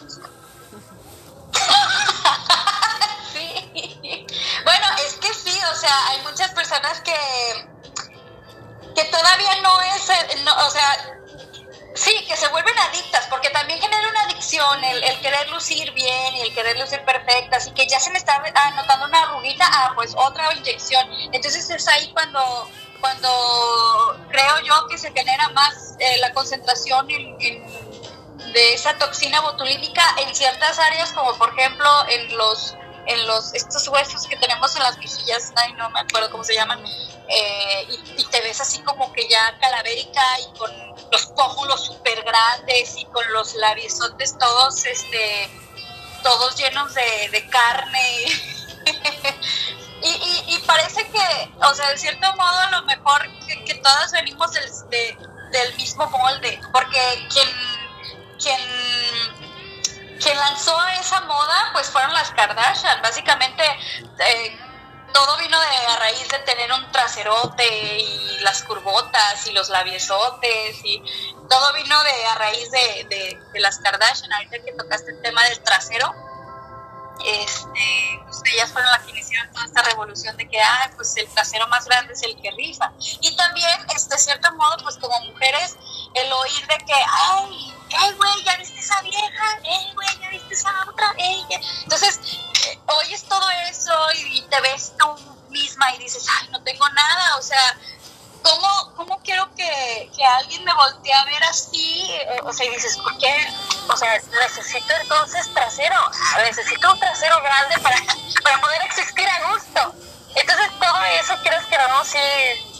Sea, 5.84 6.08
hay 6.08 6.22
muchas 6.22 6.50
personas 6.52 7.00
que, 7.00 7.14
que 8.94 9.04
todavía 9.04 9.60
no 9.62 9.80
es, 9.82 10.08
eh, 10.08 10.44
o 10.66 10.70
sea, 10.70 11.20
sí, 11.94 12.24
que 12.26 12.36
se 12.36 12.48
vuelven 12.48 12.78
adictas, 12.78 13.26
porque 13.28 13.50
también 13.50 13.80
genera 13.80 14.08
una 14.08 14.22
adicción 14.22 14.82
el, 14.84 15.20
querer 15.20 15.48
lucir 15.50 15.92
bien 15.92 16.36
y 16.36 16.40
el 16.40 16.54
querer 16.54 16.78
lucir 16.78 17.04
perfecta, 17.04 17.58
así 17.58 17.70
que 17.72 17.86
ya 17.86 18.00
se 18.00 18.10
me 18.10 18.18
está 18.18 18.42
anotando 18.54 19.06
una 19.06 19.22
arruguita, 19.22 19.66
ah, 19.70 19.92
pues 19.94 20.14
otra 20.16 20.52
inyección. 20.54 21.06
Entonces 21.32 21.68
es 21.68 21.88
ahí 21.88 22.10
cuando, 22.12 22.68
cuando 23.00 24.26
creo 24.30 24.60
yo 24.60 24.86
que 24.88 24.96
se 24.98 25.12
genera 25.12 25.50
más 25.50 25.96
eh, 25.98 26.18
la 26.18 26.32
concentración 26.32 27.06
de 27.08 28.74
esa 28.74 28.96
toxina 28.98 29.40
botulínica 29.40 30.02
en 30.18 30.34
ciertas 30.34 30.78
áreas, 30.78 31.12
como 31.12 31.36
por 31.36 31.50
ejemplo 31.58 31.88
en 32.08 32.36
los 32.36 32.74
en 33.06 33.26
los 33.26 33.54
estos 33.54 33.86
huesos 33.88 34.26
que 34.26 34.36
tenemos 34.36 34.74
en 34.76 34.82
las 34.82 34.98
mejillas, 34.98 35.52
ay, 35.56 35.72
no 35.74 35.90
me 35.90 36.00
acuerdo 36.00 36.30
cómo 36.30 36.44
se 36.44 36.54
llaman, 36.54 36.82
eh, 37.28 37.86
y, 38.16 38.24
te 38.24 38.40
ves 38.40 38.60
así 38.60 38.80
como 38.80 39.12
que 39.12 39.28
ya 39.28 39.56
calavérica 39.60 40.22
y 40.40 40.58
con 40.58 40.70
los 41.12 41.26
pómulos 41.26 41.84
súper 41.86 42.22
grandes 42.24 42.96
y 42.96 43.04
con 43.06 43.24
los 43.32 43.54
labiosotes 43.54 44.36
todos, 44.38 44.84
este, 44.84 45.48
todos 46.22 46.56
llenos 46.56 46.92
de, 46.94 47.48
carne. 47.50 48.24
y, 50.02 50.54
y, 50.54 50.58
parece 50.66 51.06
que, 51.08 51.52
o 51.62 51.74
sea, 51.74 51.90
de 51.90 51.98
cierto 51.98 52.26
modo, 52.36 52.58
a 52.58 52.70
lo 52.70 52.82
mejor 52.82 53.22
que, 53.46 53.64
que 53.64 53.74
todas 53.76 54.12
venimos 54.12 54.50
del, 54.52 54.70
del 55.52 55.76
mismo 55.76 56.06
molde, 56.10 56.60
porque 56.72 57.28
quien, 57.32 57.48
quien 58.38 59.43
quien 60.20 60.38
lanzó 60.38 60.76
esa 61.00 61.20
moda 61.22 61.70
pues 61.72 61.88
fueron 61.90 62.12
las 62.12 62.30
Kardashian. 62.30 63.02
Básicamente 63.02 63.62
eh, 64.18 64.58
todo 65.12 65.38
vino 65.38 65.58
de, 65.60 65.86
a 65.86 65.96
raíz 65.96 66.28
de 66.28 66.38
tener 66.40 66.72
un 66.72 66.90
traserote 66.90 67.98
y 67.98 68.38
las 68.40 68.62
curvotas 68.64 69.46
y 69.46 69.52
los 69.52 69.68
labiosotes 69.68 70.84
y 70.84 71.02
todo 71.48 71.72
vino 71.74 72.02
de 72.02 72.26
a 72.26 72.34
raíz 72.34 72.70
de, 72.70 73.38
de, 73.52 73.60
las 73.60 73.78
Kardashian. 73.78 74.32
Ahorita 74.32 74.58
que 74.64 74.72
tocaste 74.72 75.12
el 75.12 75.22
tema 75.22 75.42
del 75.44 75.60
trasero, 75.60 76.12
este, 77.24 78.20
pues 78.24 78.42
ellas 78.52 78.72
fueron 78.72 78.90
las 78.90 79.02
que 79.02 79.12
iniciaron 79.12 79.52
toda 79.52 79.64
esta 79.64 79.82
revolución 79.82 80.36
de 80.36 80.48
que, 80.48 80.60
ah, 80.60 80.90
pues 80.96 81.16
el 81.16 81.28
trasero 81.28 81.68
más 81.68 81.84
grande 81.86 82.12
es 82.12 82.22
el 82.22 82.36
que 82.40 82.50
rifa. 82.50 82.92
Y 83.20 83.36
también, 83.36 83.86
este, 83.94 84.16
de 84.16 84.20
cierto 84.20 84.52
modo, 84.54 84.76
pues 84.82 84.96
como 84.98 85.18
mujeres, 85.20 85.76
el 86.14 86.32
oír 86.32 86.66
de 86.66 86.78
que, 86.78 86.94
ay, 86.94 87.74
¡Ey, 88.02 88.12
güey, 88.14 88.44
ya 88.44 88.56
viste 88.56 88.80
esa 88.80 89.00
vieja! 89.02 89.58
¡Ey, 89.62 89.92
güey, 89.94 90.08
ya 90.20 90.28
viste 90.30 90.54
esa 90.54 90.70
otra! 90.88 91.14
¡Ey! 91.18 91.44
Entonces, 91.82 92.18
eh, 92.66 92.78
oyes 92.86 93.24
todo 93.24 93.48
eso 93.68 93.94
y, 94.14 94.42
te 94.42 94.60
ves 94.62 94.92
tú 94.98 95.06
misma 95.50 95.94
y 95.94 95.98
dices, 95.98 96.26
¡ay, 96.40 96.48
no 96.50 96.62
tengo 96.62 96.88
nada! 96.88 97.36
O 97.36 97.42
sea, 97.42 97.78
¿cómo, 98.42 98.94
cómo 98.96 99.22
quiero 99.22 99.48
que, 99.54 100.10
que 100.16 100.24
alguien 100.24 100.64
me 100.64 100.74
voltee 100.74 101.12
a 101.12 101.24
ver 101.24 101.44
así? 101.44 102.04
Eh, 102.10 102.40
o 102.42 102.52
sea, 102.52 102.66
y 102.66 102.70
dices, 102.70 102.96
¿por 102.98 103.16
qué? 103.18 103.32
O 103.88 103.96
sea, 103.96 104.20
necesito 104.40 104.92
entonces 105.00 105.52
trasero. 105.54 106.10
Necesito 106.38 106.92
un 106.92 106.98
trasero 106.98 107.40
grande 107.42 107.78
para, 107.78 107.96
para 108.42 108.60
poder 108.60 108.82
existir 108.82 109.28
a 109.28 109.52
gusto. 109.52 109.94
Entonces, 110.34 110.68
todo 110.80 111.04
eso, 111.04 111.34
quieres 111.42 111.64
que 111.66 111.78
no, 111.78 112.04
sí 112.04 112.73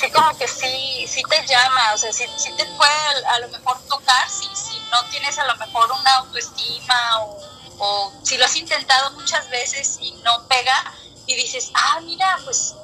sí 0.00 0.10
como 0.10 0.36
que 0.38 0.46
sí, 0.48 1.06
sí 1.08 1.22
te 1.28 1.46
llama, 1.46 1.92
o 1.94 1.98
sea, 1.98 2.12
sí, 2.12 2.24
te 2.56 2.64
puede 2.64 2.92
a, 3.34 3.38
lo 3.40 3.48
mejor 3.48 3.78
tocar 3.88 4.28
si, 4.30 4.44
si 4.54 4.78
no 4.90 5.04
tienes 5.10 5.38
a 5.38 5.44
lo 5.46 5.56
mejor 5.56 5.90
una 5.92 6.14
autoestima 6.16 7.20
o, 7.22 7.38
o 7.78 8.12
si 8.22 8.36
lo 8.38 8.44
has 8.44 8.56
intentado 8.56 9.10
muchas 9.12 9.48
veces 9.50 9.98
y 10.00 10.12
no 10.24 10.46
pega 10.48 10.92
y 11.26 11.34
dices, 11.34 11.70
ah, 11.74 12.00
mira, 12.02 12.38
pues 12.44 12.74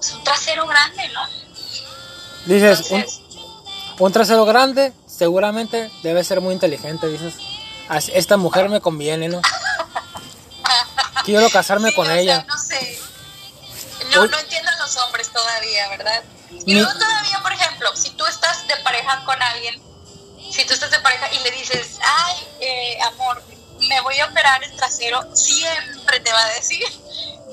es 0.00 0.12
un 0.12 0.24
trasero 0.24 0.66
grande, 0.66 1.08
¿no? 1.10 1.20
Dices, 2.46 2.90
un, 3.98 4.12
trasero 4.12 4.44
grande, 4.44 4.92
seguramente 5.06 5.90
debe 6.02 6.24
ser 6.24 6.40
muy 6.40 6.54
inteligente, 6.54 7.06
dices. 7.06 7.34
"As- 7.88 8.08
Esta 8.08 8.36
mujer 8.36 8.68
me 8.68 8.80
conviene, 8.80 9.28
¿no? 9.28 9.40
Quiero 11.24 11.48
casarme 11.50 11.90
Sí, 11.90 11.94
con 11.94 12.06
sea, 12.06 12.18
ella. 12.18 12.44
no 12.48 12.58
sé. 12.58 13.00
No, 14.12 14.26
no 14.26 14.38
entiendo 14.40 14.68
a 14.70 14.82
los 14.82 14.96
hombres 14.96 15.30
todavía, 15.30 15.88
¿verdad? 15.90 16.22
Y 16.64 16.74
luego 16.74 16.92
todavía, 16.92 17.40
por 17.42 17.52
ejemplo, 17.52 17.94
si 17.96 18.10
tú 18.10 18.24
estás 18.26 18.66
de 18.68 18.76
pareja 18.84 19.24
con 19.24 19.40
alguien, 19.42 19.82
si 20.50 20.64
tú 20.64 20.74
estás 20.74 20.90
de 20.90 21.00
pareja 21.00 21.32
y 21.32 21.38
le 21.40 21.50
dices, 21.52 21.98
ay, 22.02 22.36
eh, 22.60 22.98
amor, 23.02 23.42
me 23.88 24.00
voy 24.02 24.18
a 24.20 24.26
operar 24.26 24.62
el 24.62 24.74
trasero, 24.76 25.34
siempre 25.34 26.20
te 26.20 26.32
va 26.32 26.44
a 26.44 26.48
decir, 26.50 26.84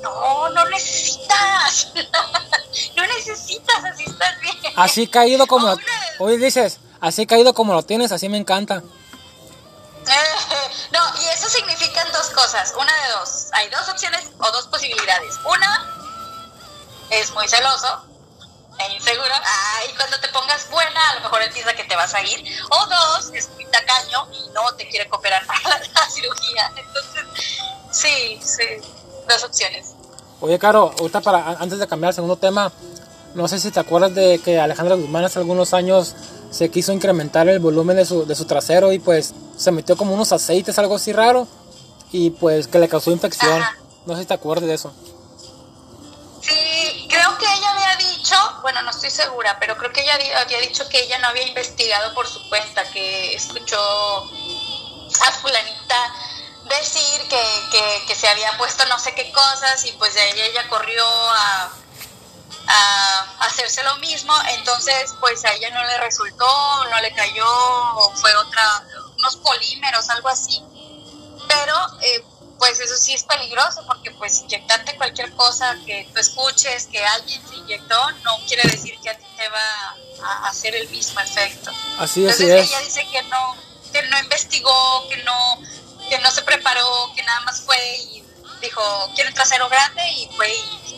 no, 0.01 0.49
no 0.49 0.65
necesitas, 0.65 1.91
no 2.95 3.07
necesitas, 3.07 3.83
así 3.83 4.03
estás 4.03 4.39
bien. 4.41 4.55
Así 4.75 5.07
caído 5.07 5.47
como 5.47 5.67
lo, 5.69 5.77
hoy 6.19 6.37
dices, 6.37 6.79
así 7.01 7.25
caído 7.25 7.53
como 7.53 7.73
lo 7.73 7.83
tienes, 7.83 8.11
así 8.11 8.29
me 8.29 8.37
encanta. 8.37 8.83
no, 10.91 11.21
y 11.21 11.25
eso 11.29 11.49
significan 11.49 12.11
dos 12.11 12.29
cosas, 12.31 12.73
una 12.79 12.93
de 12.93 13.09
dos. 13.19 13.47
Hay 13.53 13.69
dos 13.69 13.87
opciones 13.89 14.23
o 14.39 14.51
dos 14.51 14.67
posibilidades. 14.67 15.35
Una 15.45 15.95
es 17.09 17.31
muy 17.31 17.47
celoso 17.47 18.08
e 18.79 18.93
inseguro. 18.95 19.33
Ay, 19.33 19.89
cuando 19.95 20.19
te 20.19 20.27
pongas 20.29 20.69
buena, 20.69 21.09
a 21.11 21.15
lo 21.15 21.21
mejor 21.21 21.41
él 21.43 21.51
piensa 21.51 21.73
que 21.73 21.83
te 21.83 21.95
vas 21.95 22.13
a 22.13 22.21
ir. 22.23 22.43
O 22.69 22.85
dos, 22.87 23.31
es 23.33 23.49
muy 23.49 23.65
tacaño 23.65 24.27
y 24.33 24.49
no 24.53 24.73
te 24.75 24.87
quiere 24.87 25.07
cooperar 25.09 25.45
para 25.47 25.61
la, 25.69 25.79
la 25.79 26.09
cirugía. 26.09 26.71
Entonces, 26.75 27.23
sí, 27.91 28.39
sí, 28.43 28.63
dos 29.27 29.43
opciones. 29.43 29.93
Oye, 30.41 30.57
Caro, 30.57 30.93
ahorita 30.97 31.21
para, 31.21 31.49
antes 31.59 31.79
de 31.79 31.87
cambiar 31.87 32.09
al 32.09 32.15
segundo 32.15 32.37
tema, 32.37 32.71
no 33.35 33.47
sé 33.47 33.59
si 33.59 33.71
te 33.71 33.79
acuerdas 33.79 34.15
de 34.15 34.39
que 34.39 34.59
Alejandra 34.59 34.95
Guzmán 34.95 35.25
hace 35.25 35.39
algunos 35.39 35.73
años 35.73 36.15
se 36.49 36.71
quiso 36.71 36.93
incrementar 36.93 37.47
el 37.49 37.59
volumen 37.59 37.97
de 37.97 38.05
su, 38.05 38.25
de 38.25 38.35
su 38.35 38.45
trasero 38.45 38.91
y 38.93 38.99
pues 38.99 39.33
se 39.57 39.71
metió 39.71 39.97
como 39.97 40.13
unos 40.13 40.31
aceites, 40.31 40.79
algo 40.79 40.95
así 40.95 41.11
raro, 41.11 41.47
y 42.11 42.31
pues 42.31 42.67
que 42.67 42.79
le 42.79 42.87
causó 42.87 43.11
infección. 43.11 43.61
Ajá. 43.61 43.75
No 44.05 44.15
sé 44.15 44.21
si 44.21 44.27
te 44.27 44.33
acuerdas 44.33 44.67
de 44.67 44.73
eso. 44.73 44.93
Bueno, 48.71 48.83
no 48.83 48.91
estoy 48.91 49.09
segura, 49.09 49.57
pero 49.59 49.75
creo 49.77 49.91
que 49.91 50.01
ella 50.01 50.13
había 50.41 50.59
dicho 50.59 50.87
que 50.89 50.99
ella 50.99 51.17
no 51.17 51.29
había 51.29 51.47
investigado 51.47 52.13
por 52.13 52.27
su 52.27 52.47
cuenta, 52.49 52.83
que 52.91 53.33
escuchó 53.33 53.79
a 53.79 55.31
fulanita 55.41 56.13
decir 56.65 57.27
que, 57.27 57.43
que, 57.71 58.03
que 58.05 58.13
se 58.13 58.27
había 58.27 58.55
puesto 58.59 58.85
no 58.85 58.99
sé 58.99 59.15
qué 59.15 59.31
cosas 59.31 59.83
y 59.85 59.91
pues 59.93 60.13
de 60.13 60.21
ahí 60.21 60.39
ella 60.39 60.69
corrió 60.69 61.03
a, 61.03 61.71
a 62.67 63.37
hacerse 63.39 63.81
lo 63.81 63.95
mismo, 63.97 64.35
entonces 64.49 65.15
pues 65.19 65.43
a 65.45 65.53
ella 65.53 65.71
no 65.71 65.83
le 65.83 65.97
resultó, 65.97 66.85
no 66.91 67.01
le 67.01 67.11
cayó, 67.15 67.47
o 67.47 68.11
fue 68.17 68.35
otra, 68.35 68.83
unos 69.17 69.35
polímeros, 69.37 70.07
algo 70.09 70.29
así, 70.29 70.61
pero 71.47 71.75
eh, 72.01 72.23
pues 72.59 72.79
eso 72.79 72.95
sí 72.97 73.13
es 73.13 73.23
peligroso 73.23 73.83
porque 73.87 74.11
pues 74.11 74.41
inyectarte 74.41 74.95
cualquier 74.97 75.31
cosa 75.33 75.75
que 75.85 76.07
tú 76.13 76.19
escuches 76.19 76.85
que 76.87 77.03
alguien 77.03 77.41
se 77.47 77.55
inyectó 77.55 77.95
no 78.23 78.37
quiere 78.47 78.69
decir 78.69 78.93
que 79.01 79.09
a 79.09 79.17
ti 79.17 79.25
te 79.37 79.49
va 79.49 79.95
a 80.27 80.49
hacer 80.49 80.75
el 80.75 80.87
mismo 80.89 81.19
efecto. 81.21 81.71
Así, 81.97 82.27
así 82.27 82.43
Entonces 82.43 82.49
es. 82.65 82.69
ella 82.69 82.79
dice 82.81 83.07
que 83.11 83.21
no, 83.23 83.55
que 83.93 84.01
no 84.09 84.19
investigó, 84.19 85.07
que 85.09 85.17
no, 85.23 85.59
que 86.09 86.19
no 86.19 86.29
se 86.31 86.41
preparó, 86.43 87.11
que 87.15 87.23
nada 87.23 87.39
más 87.41 87.61
fue 87.61 87.77
y 87.97 88.23
dijo 88.61 88.81
quiero 89.15 89.29
un 89.29 89.35
trasero 89.35 89.67
grande 89.69 90.01
y 90.11 90.29
fue 90.35 90.49
y 90.53 90.89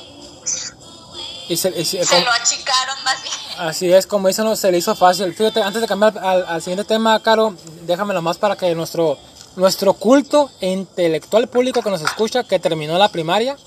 Y 1.49 1.57
se- 1.57 1.69
y 1.69 1.83
se- 1.85 2.03
se 2.03 2.09
como- 2.09 2.25
lo 2.25 2.31
achicaron 2.31 3.03
más 3.03 3.21
bien. 3.21 3.35
así 3.59 3.91
es, 3.93 4.07
como 4.07 4.27
dicen, 4.29 4.45
no, 4.45 4.55
se 4.55 4.71
le 4.71 4.77
hizo 4.77 4.95
fácil. 4.95 5.33
Fíjate, 5.35 5.61
antes 5.61 5.81
de 5.81 5.87
cambiar 5.87 6.17
al, 6.17 6.45
al 6.47 6.61
siguiente 6.61 6.85
tema, 6.85 7.21
Caro, 7.21 7.53
déjame 7.81 8.13
nomás 8.13 8.37
para 8.37 8.55
que 8.55 8.73
nuestro, 8.73 9.19
nuestro 9.55 9.93
culto 9.93 10.49
e 10.61 10.69
intelectual 10.69 11.47
público 11.47 11.81
que 11.81 11.89
nos 11.89 12.01
escucha, 12.01 12.43
que 12.43 12.59
terminó 12.59 12.97
la 12.97 13.09
primaria 13.09 13.57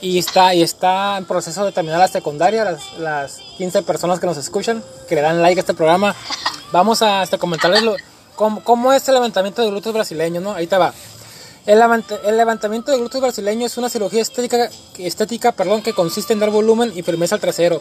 y 0.00 0.18
está, 0.18 0.54
y 0.54 0.62
está 0.62 1.16
en 1.18 1.24
proceso 1.26 1.64
de 1.64 1.72
terminar 1.72 1.98
la 2.00 2.08
secundaria, 2.08 2.64
las, 2.64 2.98
las 2.98 3.38
15 3.58 3.82
personas 3.82 4.18
que 4.18 4.26
nos 4.26 4.36
escuchan, 4.36 4.82
que 5.08 5.14
le 5.14 5.20
dan 5.20 5.40
like 5.42 5.60
a 5.60 5.62
este 5.62 5.74
programa, 5.74 6.14
vamos 6.72 7.02
a 7.02 7.22
este, 7.22 7.38
comentarles 7.38 7.82
lo- 7.82 7.96
cómo, 8.34 8.64
cómo 8.64 8.92
es 8.92 9.06
el 9.08 9.14
levantamiento 9.14 9.62
de 9.62 9.68
glúteos 9.70 9.94
brasileño, 9.94 10.40
¿no? 10.40 10.54
Ahí 10.54 10.66
te 10.66 10.76
va. 10.76 10.92
El, 11.64 11.80
el 12.24 12.36
levantamiento 12.36 12.90
de 12.90 12.98
glúteos 12.98 13.20
brasileño 13.22 13.66
es 13.66 13.76
una 13.76 13.88
cirugía 13.88 14.20
estética, 14.20 14.68
estética 14.98 15.52
perdón, 15.52 15.82
que 15.82 15.92
consiste 15.92 16.32
en 16.32 16.40
dar 16.40 16.50
volumen 16.50 16.92
y 16.96 17.02
firmeza 17.04 17.36
al 17.36 17.40
trasero. 17.40 17.80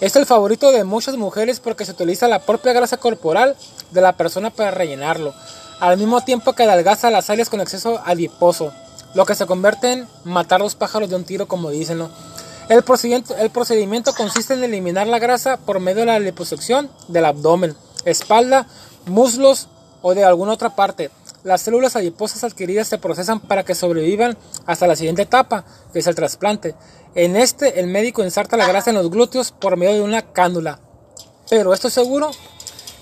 Es 0.00 0.16
el 0.16 0.26
favorito 0.26 0.72
de 0.72 0.82
muchas 0.82 1.16
mujeres 1.16 1.60
porque 1.60 1.84
se 1.84 1.92
utiliza 1.92 2.26
la 2.26 2.40
propia 2.40 2.72
grasa 2.72 2.96
corporal 2.96 3.54
de 3.92 4.00
la 4.00 4.16
persona 4.16 4.50
para 4.50 4.72
rellenarlo, 4.72 5.32
al 5.80 5.96
mismo 5.96 6.20
tiempo 6.20 6.52
que 6.52 6.62
adelgaza 6.62 7.10
las 7.10 7.30
áreas 7.30 7.48
con 7.48 7.60
exceso 7.60 8.00
adiposo, 8.04 8.72
lo 9.14 9.26
que 9.26 9.34
se 9.34 9.46
convierte 9.46 9.92
en 9.92 10.08
matar 10.24 10.60
los 10.60 10.74
pájaros 10.74 11.10
de 11.10 11.16
un 11.16 11.24
tiro, 11.24 11.48
como 11.48 11.70
dicen. 11.70 11.98
¿no? 11.98 12.10
El, 12.68 12.82
procedimiento, 12.82 13.36
el 13.36 13.50
procedimiento 13.50 14.12
consiste 14.14 14.54
en 14.54 14.62
eliminar 14.62 15.06
la 15.06 15.18
grasa 15.18 15.56
por 15.56 15.80
medio 15.80 16.00
de 16.00 16.06
la 16.06 16.18
liposucción 16.20 16.90
del 17.08 17.24
abdomen, 17.24 17.74
espalda, 18.04 18.66
muslos 19.06 19.68
o 20.02 20.14
de 20.14 20.24
alguna 20.24 20.52
otra 20.52 20.76
parte. 20.76 21.10
Las 21.42 21.62
células 21.62 21.96
adiposas 21.96 22.44
adquiridas 22.44 22.86
se 22.86 22.98
procesan 22.98 23.40
para 23.40 23.64
que 23.64 23.74
sobrevivan 23.74 24.36
hasta 24.66 24.86
la 24.86 24.94
siguiente 24.94 25.22
etapa, 25.22 25.64
que 25.92 26.00
es 26.00 26.06
el 26.06 26.14
trasplante. 26.14 26.74
En 27.14 27.34
este, 27.34 27.80
el 27.80 27.86
médico 27.86 28.22
inserta 28.22 28.58
la 28.58 28.68
grasa 28.68 28.90
en 28.90 28.96
los 28.96 29.10
glúteos 29.10 29.50
por 29.50 29.78
medio 29.78 29.94
de 29.94 30.02
una 30.02 30.22
cánula. 30.22 30.80
Pero 31.48 31.72
esto 31.72 31.88
es 31.88 31.94
seguro. 31.94 32.30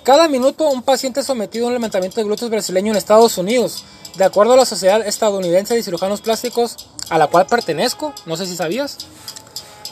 Cada 0.08 0.26
minuto 0.26 0.64
un 0.70 0.80
paciente 0.80 1.22
sometido 1.22 1.66
a 1.66 1.68
un 1.68 1.74
levantamiento 1.74 2.18
de 2.18 2.24
glúteos 2.24 2.50
brasileño 2.50 2.92
en 2.92 2.96
Estados 2.96 3.36
Unidos, 3.36 3.84
de 4.16 4.24
acuerdo 4.24 4.54
a 4.54 4.56
la 4.56 4.64
Sociedad 4.64 5.06
Estadounidense 5.06 5.74
de 5.74 5.82
Cirujanos 5.82 6.22
Plásticos, 6.22 6.88
a 7.10 7.18
la 7.18 7.26
cual 7.26 7.44
pertenezco, 7.44 8.14
no 8.24 8.34
sé 8.38 8.46
si 8.46 8.56
sabías, 8.56 8.96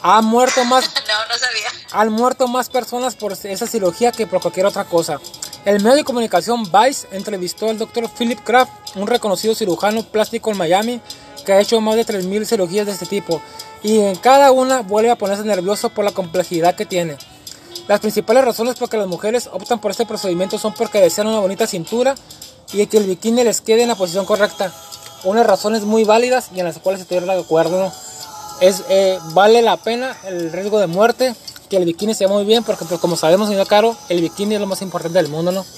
ha 0.01 0.19
muerto 0.23 0.65
más 0.65 0.85
No, 1.07 1.27
no 1.29 1.37
sabía. 1.37 1.67
han 1.91 2.11
muerto 2.11 2.47
más 2.47 2.67
personas 2.67 3.15
por 3.15 3.33
esa 3.33 3.67
cirugía 3.67 4.11
que 4.11 4.25
por 4.25 4.41
cualquier 4.41 4.65
otra 4.65 4.85
cosa. 4.85 5.19
El 5.65 5.83
medio 5.83 5.97
de 5.97 6.03
comunicación 6.03 6.63
Vice 6.63 7.07
entrevistó 7.11 7.69
al 7.69 7.77
Dr. 7.77 8.09
Philip 8.09 8.39
Kraft, 8.43 8.71
un 8.95 9.05
reconocido 9.05 9.53
cirujano 9.53 10.01
plástico 10.01 10.49
en 10.49 10.57
Miami, 10.57 10.99
que 11.45 11.53
ha 11.53 11.61
hecho 11.61 11.79
más 11.79 11.95
de 11.95 12.07
3.000 12.07 12.43
cirugías 12.45 12.87
de 12.87 12.93
este 12.93 13.05
tipo, 13.05 13.39
y 13.83 13.99
en 13.99 14.15
cada 14.15 14.51
una 14.51 14.81
vuelve 14.81 15.11
a 15.11 15.15
ponerse 15.15 15.43
nervioso 15.43 15.91
por 15.91 16.03
la 16.03 16.11
complejidad 16.11 16.75
que 16.75 16.87
tiene. 16.87 17.17
Las 17.87 18.01
principales 18.01 18.43
razones 18.43 18.75
por 18.75 18.89
que 18.89 18.97
las 18.97 19.07
mujeres 19.07 19.49
optan 19.51 19.79
por 19.79 19.91
este 19.91 20.05
procedimiento 20.05 20.59
son 20.59 20.73
porque 20.73 20.99
desean 20.99 21.27
una 21.27 21.39
bonita 21.39 21.65
cintura 21.67 22.15
y 22.73 22.85
que 22.87 22.97
el 22.97 23.05
bikini 23.05 23.45
les 23.45 23.61
quede 23.61 23.83
en 23.83 23.87
la 23.87 23.95
posición 23.95 24.25
correcta. 24.25 24.73
Unas 25.23 25.45
razones 25.45 25.83
muy 25.83 26.03
válidas 26.03 26.49
y 26.53 26.59
en 26.59 26.65
las 26.65 26.79
cuales 26.79 27.01
estoy 27.01 27.19
de 27.19 27.31
acuerdo. 27.31 27.79
¿no? 27.85 27.93
Es, 28.59 28.83
eh, 28.89 29.17
vale 29.33 29.61
la 29.61 29.77
pena 29.77 30.17
el 30.25 30.51
riesgo 30.51 30.79
de 30.79 30.87
muerte 30.87 31.33
que 31.69 31.77
el 31.77 31.85
bikini 31.85 32.13
se 32.13 32.25
vea 32.25 32.33
muy 32.33 32.43
bien 32.45 32.63
porque 32.63 32.85
pues, 32.85 32.99
como 32.99 33.15
sabemos 33.15 33.49
señor 33.49 33.67
Caro 33.67 33.95
el 34.09 34.21
bikini 34.21 34.55
es 34.55 34.61
lo 34.61 34.67
más 34.67 34.81
importante 34.81 35.17
del 35.17 35.27
mundo 35.27 35.51
no 35.51 35.63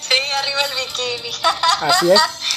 Sí, 0.00 0.16
arriba 0.36 0.60
el 0.62 0.72
bikini. 0.74 1.30
Así 1.80 2.10
es. 2.10 2.20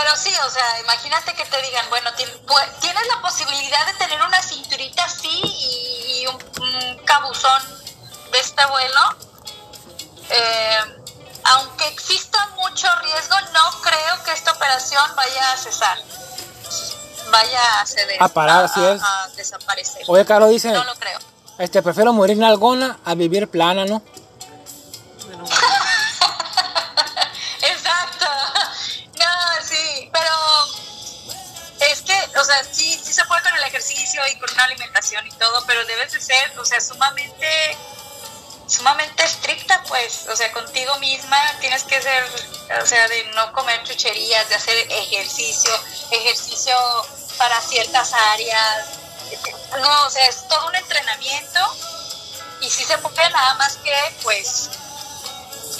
pero 0.00 0.16
sí, 0.16 0.32
o 0.46 0.50
sea, 0.50 0.80
imagínate 0.80 1.34
que 1.34 1.44
te 1.44 1.60
digan, 1.60 1.84
bueno, 1.90 2.10
tienes 2.14 3.06
la 3.14 3.20
posibilidad 3.20 3.86
de 3.86 3.94
tener 3.94 4.22
una 4.22 4.42
cinturita 4.42 5.04
así 5.04 5.28
y, 5.28 6.26
un, 6.26 6.62
un 6.62 7.04
cabuzón 7.04 7.62
de 8.32 8.38
este 8.38 8.64
vuelo. 8.66 9.00
Eh, 10.30 10.78
aunque 11.44 11.86
exista 11.88 12.46
mucho 12.56 12.88
riesgo, 13.02 13.36
no 13.52 13.80
creo 13.82 14.24
que 14.24 14.32
esta 14.32 14.52
operación 14.52 15.04
vaya 15.16 15.52
a 15.52 15.56
cesar. 15.58 15.98
Vaya 17.30 17.80
a 17.80 17.86
ceder. 17.86 18.16
A 18.22 18.28
parar, 18.28 18.64
así 18.64 18.82
es. 18.82 19.02
a 19.02 19.28
desaparecer. 19.36 20.02
oye 20.08 20.24
Caro 20.24 20.48
dice 20.48 20.72
No 20.72 20.84
lo 20.84 20.94
creo. 20.96 21.18
este 21.58 21.82
prefiero 21.82 22.12
morir 22.12 22.38
en 22.38 22.44
algona 22.44 22.98
a 23.04 23.14
vivir 23.14 23.48
plana 23.48 23.84
no 23.84 24.02
o 32.40 32.44
sea, 32.44 32.64
sí, 32.64 33.00
sí 33.02 33.12
se 33.12 33.24
puede 33.26 33.42
con 33.42 33.54
el 33.54 33.62
ejercicio 33.64 34.22
y 34.28 34.38
con 34.38 34.50
una 34.52 34.64
alimentación 34.64 35.26
y 35.26 35.30
todo, 35.32 35.64
pero 35.66 35.84
debes 35.84 36.12
de 36.12 36.20
ser, 36.20 36.58
o 36.58 36.64
sea, 36.64 36.80
sumamente, 36.80 37.76
sumamente 38.66 39.22
estricta, 39.24 39.82
pues, 39.88 40.26
o 40.28 40.36
sea, 40.36 40.50
contigo 40.52 40.98
misma 40.98 41.38
tienes 41.60 41.84
que 41.84 42.00
ser, 42.00 42.24
o 42.82 42.86
sea, 42.86 43.08
de 43.08 43.24
no 43.34 43.52
comer 43.52 43.82
chucherías, 43.84 44.48
de 44.48 44.54
hacer 44.54 44.76
ejercicio, 44.90 45.72
ejercicio 46.10 46.76
para 47.36 47.60
ciertas 47.60 48.12
áreas. 48.12 48.86
No, 49.80 50.06
o 50.06 50.10
sea, 50.10 50.26
es 50.26 50.48
todo 50.48 50.66
un 50.66 50.74
entrenamiento 50.74 51.60
y 52.60 52.70
sí 52.70 52.84
se 52.84 52.98
puede 52.98 53.30
nada 53.30 53.54
más 53.54 53.76
que, 53.76 53.94
pues, 54.22 54.70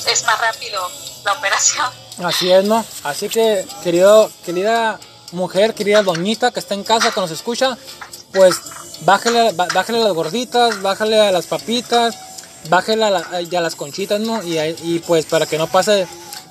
es 0.06 0.22
más 0.24 0.38
rápido 0.40 0.90
la 1.24 1.32
operación. 1.32 1.90
así 2.24 2.50
es 2.50 2.64
no 2.64 2.84
así 3.04 3.28
que 3.28 3.66
querido 3.82 4.30
querida 4.44 4.98
mujer 5.32 5.74
querida 5.74 6.02
doñita 6.02 6.50
que 6.50 6.60
está 6.60 6.74
en 6.74 6.84
casa 6.84 7.10
que 7.12 7.20
nos 7.20 7.30
escucha 7.30 7.76
pues 8.32 8.56
bájale, 9.02 9.52
bá- 9.54 9.72
bájale 9.72 10.02
las 10.04 10.12
gorditas, 10.12 10.80
bájale 10.82 11.20
a 11.20 11.32
las 11.32 11.46
papitas, 11.46 12.14
bájale 12.68 13.04
a, 13.04 13.10
la- 13.10 13.42
las 13.60 13.74
conchitas, 13.74 14.20
¿no? 14.20 14.42
Y, 14.42 14.98
pues 15.06 15.26
para 15.26 15.46
que 15.46 15.58
no 15.58 15.66
pase, 15.66 16.06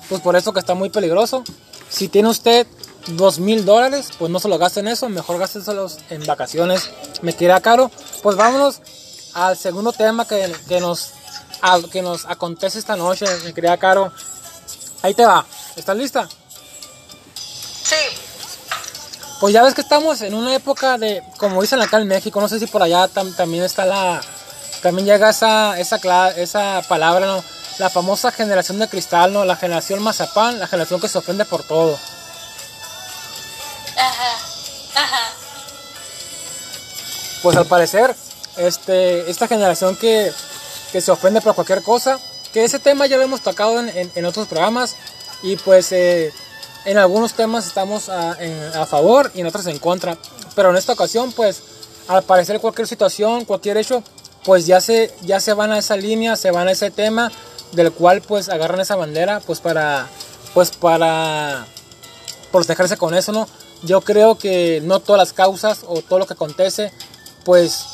pues 0.08 0.20
por 0.20 0.36
eso 0.36 0.52
que 0.52 0.60
está 0.60 0.74
muy 0.74 0.90
peligroso. 0.90 1.42
Si 1.88 2.08
tiene 2.08 2.28
usted 2.28 2.66
dos 3.06 3.38
mil 3.38 3.64
dólares, 3.64 4.08
pues 4.18 4.30
no 4.30 4.38
se 4.40 4.48
lo 4.48 4.58
gaste 4.58 4.80
en 4.80 4.88
eso, 4.88 5.08
mejor 5.08 5.38
gásteselos 5.38 5.98
en 6.10 6.26
vacaciones, 6.26 6.90
me 7.22 7.32
queda 7.34 7.60
caro. 7.60 7.90
Pues 8.22 8.36
vámonos 8.36 8.80
al 9.34 9.56
segundo 9.56 9.92
tema 9.92 10.26
que, 10.26 10.52
que 10.68 10.80
nos, 10.80 11.12
que 11.92 12.02
nos 12.02 12.26
acontece 12.26 12.78
esta 12.78 12.96
noche, 12.96 13.24
me 13.44 13.54
queda 13.54 13.78
caro. 13.78 14.12
Ahí 15.02 15.14
te 15.14 15.24
va, 15.24 15.46
¿estás 15.76 15.96
lista? 15.96 16.28
Sí. 17.34 17.96
Pues 19.40 19.54
ya 19.54 19.62
ves 19.62 19.72
que 19.74 19.80
estamos 19.80 20.20
en 20.20 20.34
una 20.34 20.54
época 20.54 20.98
de, 20.98 21.22
como 21.38 21.62
dicen 21.62 21.80
acá 21.80 21.96
en 21.98 22.06
México, 22.06 22.40
no 22.40 22.48
sé 22.48 22.58
si 22.58 22.66
por 22.66 22.82
allá 22.82 23.08
tam- 23.08 23.34
también 23.34 23.64
está 23.64 23.86
la, 23.86 24.20
también 24.82 25.06
llega 25.06 25.30
esa, 25.30 25.78
esa, 25.80 25.96
esa 26.36 26.82
palabra, 26.88 27.26
¿no? 27.26 27.44
La 27.78 27.88
famosa 27.88 28.30
generación 28.32 28.78
de 28.78 28.88
cristal, 28.88 29.32
¿no? 29.32 29.46
La 29.46 29.56
generación 29.56 30.02
mazapán, 30.02 30.58
la 30.58 30.66
generación 30.66 31.00
que 31.00 31.08
se 31.08 31.16
ofende 31.16 31.46
por 31.46 31.62
todo. 31.62 31.98
Ajá. 33.96 34.36
Ajá. 34.96 35.32
Pues 37.42 37.56
al 37.56 37.64
parecer, 37.66 38.14
este, 38.58 39.30
esta 39.30 39.48
generación 39.48 39.96
que, 39.96 40.30
que 40.92 41.00
se 41.00 41.10
ofende 41.10 41.40
por 41.40 41.54
cualquier 41.54 41.82
cosa, 41.82 42.18
que 42.52 42.64
ese 42.64 42.78
tema 42.78 43.06
ya 43.06 43.16
lo 43.16 43.22
hemos 43.22 43.40
tocado 43.40 43.80
en, 43.80 43.88
en- 43.88 44.12
en 44.14 44.24
otros 44.26 44.46
programas 44.48 44.96
y 45.42 45.56
pues 45.56 45.92
eh, 45.92 46.30
en 46.84 46.98
algunos 46.98 47.34
temas 47.34 47.66
estamos 47.66 48.08
a, 48.08 48.36
en- 48.42 48.72
a 48.76 48.86
favor 48.86 49.30
y 49.34 49.40
en 49.40 49.46
otros 49.46 49.66
en 49.66 49.78
contra. 49.78 50.16
Pero 50.54 50.70
en 50.70 50.76
esta 50.76 50.92
ocasión, 50.92 51.32
pues 51.32 51.62
al 52.08 52.22
parecer 52.22 52.60
cualquier 52.60 52.86
situación, 52.88 53.44
cualquier 53.44 53.76
hecho, 53.76 54.02
pues 54.44 54.66
ya 54.66 54.80
se, 54.80 55.14
ya 55.22 55.38
se 55.40 55.52
van 55.52 55.72
a 55.72 55.78
esa 55.78 55.96
línea, 55.96 56.36
se 56.36 56.50
van 56.50 56.68
a 56.68 56.72
ese 56.72 56.90
tema 56.90 57.30
del 57.72 57.92
cual 57.92 58.20
pues 58.22 58.48
agarran 58.48 58.80
esa 58.80 58.96
bandera 58.96 59.40
pues 59.40 59.60
para, 59.60 60.08
pues 60.54 60.70
para 60.72 61.66
protegerse 62.50 62.96
con 62.96 63.14
eso, 63.14 63.32
¿no? 63.32 63.46
Yo 63.82 64.00
creo 64.00 64.36
que 64.36 64.80
no 64.84 65.00
todas 65.00 65.18
las 65.20 65.32
causas 65.32 65.80
o 65.86 66.02
todo 66.02 66.18
lo 66.18 66.26
que 66.26 66.34
acontece, 66.34 66.92
pues 67.44 67.84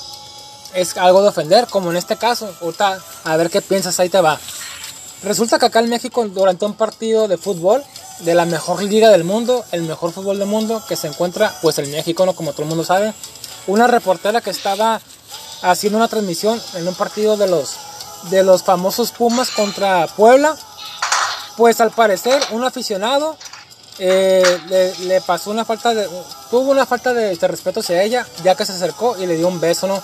es 0.75 0.97
algo 0.97 1.23
de 1.23 1.29
ofender, 1.29 1.67
como 1.69 1.91
en 1.91 1.97
este 1.97 2.17
caso. 2.17 2.53
Ahorita, 2.61 2.99
a 3.25 3.37
ver 3.37 3.51
qué 3.51 3.61
piensas, 3.63 3.99
ahí 4.01 4.09
te 4.09 4.21
va. 4.21 4.41
Resulta 5.23 5.59
que 5.59 5.67
acá 5.67 5.81
en 5.81 5.89
México, 5.91 6.27
durante 6.29 6.65
un 6.65 6.75
partido 6.75 7.29
de 7.29 7.37
fútbol, 7.37 7.83
de 8.21 8.35
la 8.35 8.45
mejor 8.45 8.83
liga 8.83 9.11
del 9.11 9.25
mundo, 9.25 9.65
el 9.73 9.83
mejor 9.83 10.13
fútbol 10.13 10.39
del 10.39 10.49
mundo, 10.49 10.83
que 10.89 10.97
se 10.97 11.09
encuentra, 11.09 11.55
pues 11.63 11.79
en 11.79 11.91
México. 11.91 12.25
Como 12.35 12.53
todo 12.53 12.63
el 12.63 12.69
mundo 12.69 12.85
sabe, 12.85 13.15
una 13.67 13.87
reportera 13.87 14.41
que 14.41 14.51
estaba 14.51 15.01
haciendo 15.63 15.99
una 15.99 16.09
transmisión 16.09 16.61
en 16.75 16.87
un 16.87 16.95
partido 16.95 17.37
de 17.37 17.49
los, 17.49 17.77
de 18.31 18.43
los 18.43 18.63
famosos 18.63 19.13
Pumas 19.13 19.51
contra 19.51 20.07
Puebla, 20.09 20.57
pues 21.57 21.81
al 21.81 21.91
parecer 21.91 22.43
un 22.51 22.65
aficionado 22.65 23.37
eh, 23.99 24.61
le, 24.69 24.95
le 25.07 25.21
pasó 25.23 25.51
una 25.51 25.65
falta 25.65 25.95
de 25.95 26.07
tuvo 26.51 26.71
una 26.71 26.85
falta 26.85 27.15
de 27.15 27.35
respeto 27.49 27.81
hacia 27.81 28.03
ella 28.03 28.27
ya 28.45 28.55
que 28.55 28.67
se 28.67 28.73
acercó 28.73 29.17
y 29.17 29.27
le 29.27 29.39
dio 29.39 29.49
un 29.49 29.59
beso 29.59 29.87
no 29.87 30.03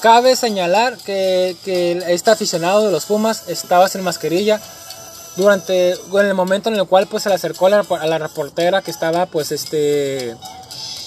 cabe 0.00 0.34
señalar 0.34 0.96
que, 0.98 1.56
que 1.64 2.02
este 2.08 2.32
aficionado 2.32 2.84
de 2.84 2.90
los 2.90 3.04
Pumas 3.04 3.44
estaba 3.46 3.88
sin 3.88 4.02
mascarilla 4.02 4.60
durante 5.36 5.92
en 5.92 6.26
el 6.26 6.34
momento 6.34 6.68
en 6.68 6.76
el 6.76 6.86
cual 6.86 7.06
pues 7.06 7.22
se 7.22 7.28
le 7.28 7.36
acercó 7.36 7.66
a 7.66 7.70
la, 7.70 7.78
a 7.80 8.06
la 8.06 8.18
reportera 8.18 8.82
que 8.82 8.90
estaba 8.90 9.26
pues 9.26 9.52
este 9.52 10.36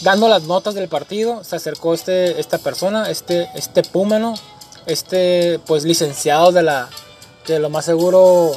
dando 0.01 0.27
las 0.27 0.43
notas 0.43 0.73
del 0.73 0.87
partido 0.87 1.43
se 1.43 1.55
acercó 1.55 1.93
este 1.93 2.39
esta 2.39 2.57
persona 2.57 3.09
este 3.09 3.49
este 3.55 3.83
Puma 3.83 4.19
no 4.19 4.33
este 4.87 5.59
pues 5.65 5.83
licenciado 5.83 6.51
de 6.51 6.63
la 6.63 6.89
que 7.45 7.59
lo 7.59 7.69
más 7.69 7.85
seguro 7.85 8.51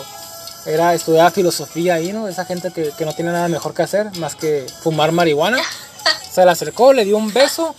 era 0.66 0.94
estudiar 0.94 1.33
filosofía 1.33 1.94
ahí, 1.94 2.12
¿no? 2.12 2.28
Esa 2.28 2.44
gente 2.44 2.70
que, 2.72 2.90
que 2.96 3.04
no 3.04 3.14
tiene 3.14 3.33
nada 3.33 3.48
mejor 3.48 3.74
que 3.74 3.83
hacer 3.83 4.14
más 4.18 4.35
que 4.35 4.66
fumar 4.83 5.12
marihuana. 5.12 5.59
Se 6.31 6.44
le 6.44 6.50
acercó, 6.50 6.92
le 6.92 7.04
dio 7.04 7.16
un 7.16 7.33
beso. 7.33 7.74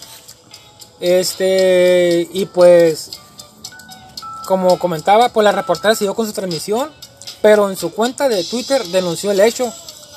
Este, 0.99 2.28
y 2.34 2.45
pues, 2.47 3.12
como 4.45 4.80
comentaba, 4.80 5.30
pues 5.30 5.43
la 5.43 5.52
reportera 5.52 5.95
siguió 5.95 6.15
con 6.15 6.25
su 6.25 6.34
transmisión, 6.34 6.89
pero 7.41 7.69
en 7.69 7.78
su 7.78 7.91
cuenta 7.91 8.30
de 8.30 8.43
Twitter 8.43 8.84
denunció 8.88 9.32
el 9.32 9.39
hecho 9.39 9.71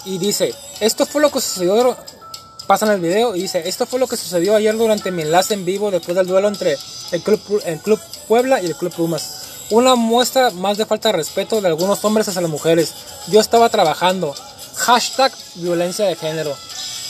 y 0.05 0.19
dice, 0.19 0.55
esto 0.81 1.07
fue 1.07 1.23
lo 1.23 1.31
que 1.31 1.41
sucedió, 1.41 1.97
pasan 2.67 2.91
el 2.91 3.01
video 3.01 3.37
y 3.37 3.43
dice, 3.43 3.69
esto 3.69 3.87
fue 3.87 4.01
lo 4.01 4.07
que 4.07 4.17
sucedió 4.17 4.57
ayer 4.57 4.77
durante 4.77 5.11
mi 5.11 5.23
enlace 5.23 5.55
en 5.55 5.65
vivo 5.65 5.91
después 5.91 6.17
del 6.17 6.27
duelo 6.27 6.49
entre 6.49 6.77
el 7.13 7.23
Club, 7.23 7.41
el 7.65 7.79
club 7.81 8.01
Puebla 8.27 8.61
y 8.61 8.67
el 8.67 8.77
Club 8.77 8.93
Pumas. 8.95 9.43
Una 9.71 9.95
muestra 9.95 10.51
más 10.51 10.77
de 10.77 10.87
falta 10.87 11.11
de 11.11 11.19
respeto 11.19 11.61
de 11.61 11.69
algunos 11.69 12.05
hombres 12.05 12.29
hacia 12.29 12.43
las 12.43 12.51
mujeres. 12.51 12.93
Yo 13.29 13.41
estaba 13.41 13.71
trabajando. 13.71 14.35
Hashtag 14.77 15.33
violencia 15.55 16.05
de 16.05 16.17
género. 16.17 16.55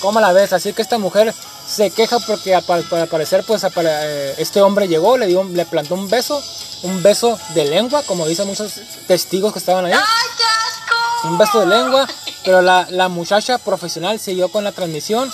¿Cómo 0.01 0.20
la 0.20 0.33
ves? 0.33 0.53
Así 0.53 0.72
que 0.72 0.83
esta 0.83 0.98
mujer 0.98 1.35
se 1.72 1.90
queja 1.90 2.18
porque 2.20 2.54
al 2.54 2.64
al 2.68 3.08
parecer 3.08 3.44
pues 3.46 3.64
eh, 3.64 4.35
este 4.37 4.61
hombre 4.61 4.88
llegó, 4.88 5.16
le, 5.16 5.26
dio, 5.26 5.42
le 5.44 5.64
plantó 5.64 5.94
un 5.94 6.08
beso, 6.08 6.42
un 6.82 7.02
beso 7.02 7.38
de 7.54 7.64
lengua, 7.64 8.02
como 8.02 8.26
dicen 8.26 8.46
muchos 8.46 8.74
testigos 9.06 9.52
que 9.52 9.58
estaban 9.58 9.87
ahí. 9.87 9.92
¡Ay, 9.92 10.28
qué 10.37 10.44
asco! 10.44 11.28
Un 11.28 11.38
beso 11.38 11.61
de 11.61 11.66
lengua, 11.66 12.06
pero 12.44 12.61
la, 12.61 12.87
la 12.90 13.08
muchacha 13.08 13.56
profesional 13.58 14.20
siguió 14.20 14.50
con 14.50 14.64
la 14.64 14.72
transmisión, 14.72 15.32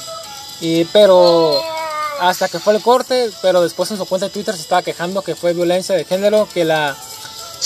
y, 0.60 0.84
pero 0.86 1.60
hasta 2.20 2.48
que 2.48 2.60
fue 2.60 2.74
el 2.74 2.82
corte, 2.82 3.30
pero 3.42 3.60
después 3.62 3.90
en 3.90 3.96
su 3.96 4.06
cuenta 4.06 4.26
de 4.26 4.32
Twitter 4.32 4.54
se 4.54 4.62
estaba 4.62 4.82
quejando 4.82 5.22
que 5.22 5.34
fue 5.34 5.54
violencia 5.54 5.96
de 5.96 6.04
género, 6.04 6.48
que 6.54 6.64
la 6.64 6.96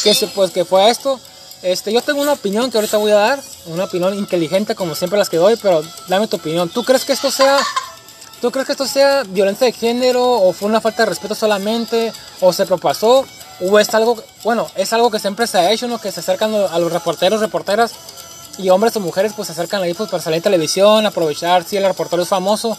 que 0.03 0.15
se 0.15 0.27
pues 0.29 0.51
que 0.51 0.65
fue 0.65 0.89
esto. 0.89 1.21
Este, 1.63 1.93
yo 1.93 2.03
tengo 2.03 2.23
una 2.23 2.33
opinión 2.33 2.71
que 2.71 2.79
ahorita 2.79 2.97
voy 2.97 3.13
a 3.13 3.17
dar, 3.17 3.43
una 3.67 3.85
opinión 3.85 4.15
inteligente 4.15 4.75
como 4.75 4.95
siempre 4.95 5.19
las 5.19 5.29
que 5.29 5.37
doy, 5.37 5.57
pero 5.57 5.83
dame 6.09 6.27
tu 6.27 6.37
opinión. 6.37 6.69
¿Tú 6.71 6.83
crees 6.83 7.05
que 7.05 7.13
esto 7.13 7.31
sea 7.31 7.59
¿Tú 8.43 8.51
crees 8.51 8.67
que 8.67 8.73
esto 8.73 8.89
sea 8.89 9.23
violencia 9.23 9.69
de 9.69 9.73
género 9.73 10.29
o 10.33 10.53
fue 10.53 10.69
una 10.69 10.81
falta 10.81 11.05
de 11.05 11.11
respeto 11.11 11.33
solamente 11.37 12.13
o 12.41 12.53
se 12.53 12.67
propasó 12.67 13.25
o 13.61 13.79
es 13.79 13.95
algo, 13.95 14.21
bueno, 14.43 14.69
es 14.75 14.93
algo 14.93 15.13
que 15.13 15.21
siempre 15.21 15.47
se 15.47 15.59
ha 15.59 15.71
hecho, 15.71 15.87
¿no? 15.87 16.01
Que 16.01 16.11
se 16.11 16.19
acercan 16.19 16.53
a 16.53 16.77
los 16.81 16.93
reporteros, 16.93 17.41
reporteras 17.41 17.93
y 18.59 18.69
hombres 18.71 18.97
o 18.97 19.01
mujeres 19.01 19.33
pues 19.37 19.47
se 19.47 19.53
acercan 19.53 19.81
ahí 19.83 19.95
pues 19.95 20.11
para 20.11 20.21
salir 20.21 20.39
en 20.39 20.43
televisión, 20.43 21.07
aprovechar 21.07 21.63
si 21.63 21.77
el 21.77 21.85
reportero 21.85 22.21
es 22.21 22.29
famoso, 22.29 22.77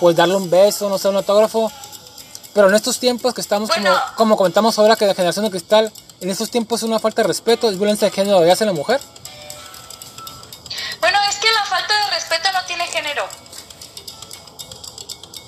pues 0.00 0.16
darle 0.16 0.34
un 0.34 0.48
beso, 0.48 0.88
no 0.88 0.96
sé, 0.96 1.08
un 1.08 1.16
autógrafo. 1.16 1.70
Pero 2.54 2.70
en 2.70 2.74
estos 2.74 2.98
tiempos 2.98 3.34
que 3.34 3.42
estamos, 3.42 3.68
Bueno. 3.68 3.90
como, 3.90 4.16
como 4.16 4.36
comentamos 4.38 4.78
ahora 4.78 4.96
que 4.96 5.04
la 5.06 5.14
generación 5.14 5.44
de 5.44 5.50
cristal, 5.50 5.92
en 6.22 6.30
estos 6.30 6.48
tiempos 6.50 6.80
es 6.80 6.88
una 6.88 6.98
falta 6.98 7.20
de 7.20 7.28
respeto, 7.28 7.68
es 7.68 7.76
violencia 7.76 8.08
de 8.08 8.14
género 8.14 8.40
de 8.40 8.50
hacia 8.50 8.64
la 8.64 8.72
mujer. 8.72 8.98
Bueno, 11.00 11.18
es 11.28 11.36
que 11.36 11.52
la 11.52 11.64
falta 11.66 11.92
de 12.06 12.14
respeto 12.14 12.48
no 12.50 12.64
tiene 12.66 12.86
género. 12.86 13.41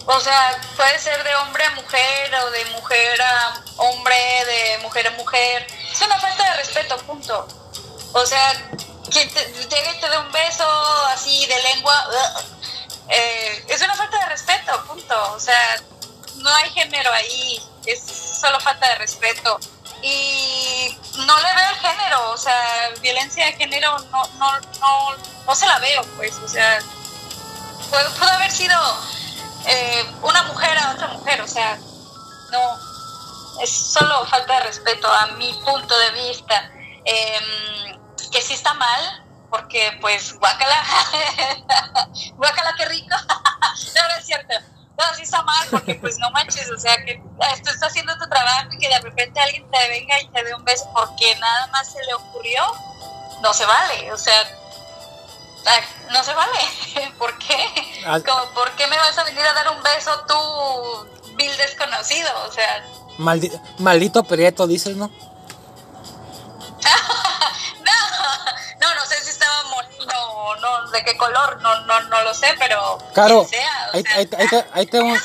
O 0.07 0.21
sea, 0.21 0.61
puede 0.77 0.99
ser 0.99 1.23
de 1.25 1.35
hombre 1.37 1.65
a 1.65 1.71
mujer 1.71 2.35
o 2.35 2.51
de 2.51 2.65
mujer 2.67 3.23
a 3.23 3.63
hombre, 3.77 4.45
de 4.45 4.79
mujer 4.83 5.07
a 5.07 5.11
mujer. 5.13 5.67
Es 5.91 6.01
una 6.03 6.19
falta 6.19 6.45
de 6.51 6.57
respeto, 6.57 6.97
punto. 6.99 7.49
O 8.13 8.27
sea, 8.27 8.53
quien 9.11 9.29
te, 9.33 9.45
llegue 9.45 9.97
y 9.97 10.01
te 10.01 10.11
dé 10.11 10.19
un 10.19 10.31
beso 10.31 10.67
así 11.07 11.47
de 11.47 11.63
lengua, 11.63 12.09
eh, 13.09 13.65
es 13.69 13.83
una 13.83 13.95
falta 13.95 14.19
de 14.19 14.27
respeto, 14.27 14.85
punto. 14.87 15.33
O 15.33 15.41
sea, 15.41 15.81
no 16.37 16.55
hay 16.55 16.71
género 16.71 17.11
ahí, 17.13 17.63
es 17.87 18.01
solo 18.41 18.61
falta 18.61 18.89
de 18.89 18.95
respeto. 18.97 19.59
Y 20.03 20.99
no 21.17 21.39
le 21.39 21.55
veo 21.55 21.71
el 21.71 21.77
género, 21.77 22.31
o 22.31 22.37
sea, 22.37 22.91
violencia 23.01 23.47
de 23.47 23.53
género 23.55 23.99
no, 24.11 24.23
no, 24.39 24.61
no, 24.61 25.17
no 25.47 25.55
se 25.55 25.67
la 25.67 25.79
veo, 25.79 26.03
pues, 26.17 26.35
o 26.37 26.49
sea, 26.49 26.79
pudo, 27.89 28.31
haber 28.31 28.53
sido 28.53 28.79
eh, 29.67 30.07
una 30.23 30.43
mujer 30.45 30.79
a 30.79 30.93
otra 30.93 31.09
mujer, 31.09 31.41
o 31.41 31.49
sea, 31.49 31.79
no, 32.53 33.63
es 33.63 33.71
solo 33.71 34.27
falta 34.27 34.55
de 34.55 34.61
respeto 34.61 35.11
a 35.11 35.27
mi 35.29 35.53
punto 35.65 35.99
de 35.99 36.11
vista, 36.13 36.71
Em, 37.05 38.01
que 38.31 38.41
sí 38.41 38.55
está 38.55 38.73
mal, 38.75 39.25
porque 39.51 39.97
pues 40.01 40.33
guácala, 40.39 40.83
guácala 42.37 42.75
qué 42.79 42.87
rico, 42.87 43.15
no, 43.29 44.09
no 44.09 44.17
es 44.19 44.25
cierto, 44.25 44.55
no, 44.97 45.15
sí 45.15 45.23
está 45.23 45.43
mal, 45.43 45.69
porque 45.71 45.95
pues 45.97 46.19
no 46.19 46.31
manches, 46.31 46.71
o 46.71 46.79
sea, 46.79 46.97
que 47.05 47.17
tú 47.17 47.71
estás 47.71 47.91
haciendo 47.91 48.17
tu 48.17 48.27
trabajo 48.29 48.69
y 48.73 48.79
que 48.79 48.89
de 48.89 49.01
repente 49.01 49.39
alguien 49.39 49.71
te 49.71 49.89
venga 49.89 50.19
y 50.21 50.29
te 50.29 50.45
dé 50.45 50.55
un 50.55 50.65
beso 50.65 50.91
porque 50.95 51.37
nada 51.37 51.67
más 51.69 51.93
se 51.93 52.03
le 52.05 52.15
ocurrió, 52.15 52.63
no 53.43 53.53
se 53.53 53.67
vale, 53.67 54.11
o 54.11 54.17
sea, 54.17 54.35
ah, 54.41 54.64
no 56.13 56.23
se 56.25 56.35
vale, 56.35 56.59
¿por 57.19 57.37
qué? 57.39 57.57
Ah. 58.07 58.21
Como, 58.25 58.45
¿por 58.55 58.71
qué 58.73 58.87
me 58.87 58.97
vas 58.97 59.17
a 59.19 59.25
venir 59.25 59.41
a 59.43 59.53
dar 59.55 59.71
un 59.71 59.83
beso 59.83 60.11
tú, 60.29 60.35
vil 61.37 61.57
desconocido? 61.57 62.29
O 62.49 62.53
sea, 62.53 62.85
Maldi- 63.19 63.61
maldito 63.79 64.25
Prieto, 64.25 64.67
dices, 64.67 64.97
¿no? 64.97 65.09
no, 67.85 67.93
no, 68.81 68.95
no 68.95 69.05
sé 69.07 69.17
si 69.23 69.31
estaba 69.31 69.63
moreno 69.71 70.13
o 70.37 70.57
no, 70.57 70.91
de 70.91 71.05
qué 71.05 71.17
color, 71.17 71.61
no, 71.63 71.81
no, 71.83 72.01
no 72.03 72.23
lo 72.23 72.35
sé, 72.35 72.55
pero 72.59 72.99
Claro, 73.15 73.47
quien 73.49 73.61
sea, 73.63 73.91
o 73.93 73.97
ahí, 73.97 74.03
sea, 74.03 74.17
ahí- 74.17 74.29
ahí 74.39 74.49
te- 74.49 74.67
ahí 74.73 74.87
te-. 74.87 74.99
Ah. 74.99 75.21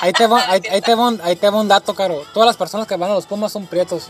ahí, 0.02 0.12
te 0.12 0.26
va, 0.26 0.40
ahí, 0.48 0.60
te 0.82 0.94
va 0.94 1.08
un, 1.08 1.20
ahí 1.22 1.36
te 1.36 1.50
va 1.50 1.60
un 1.60 1.68
dato, 1.68 1.94
Caro. 1.94 2.24
Todas 2.32 2.46
las 2.46 2.56
personas 2.56 2.86
que 2.86 2.96
van 2.96 3.10
a 3.10 3.14
los 3.14 3.26
Pumas 3.26 3.52
son 3.52 3.66
prietos. 3.66 4.04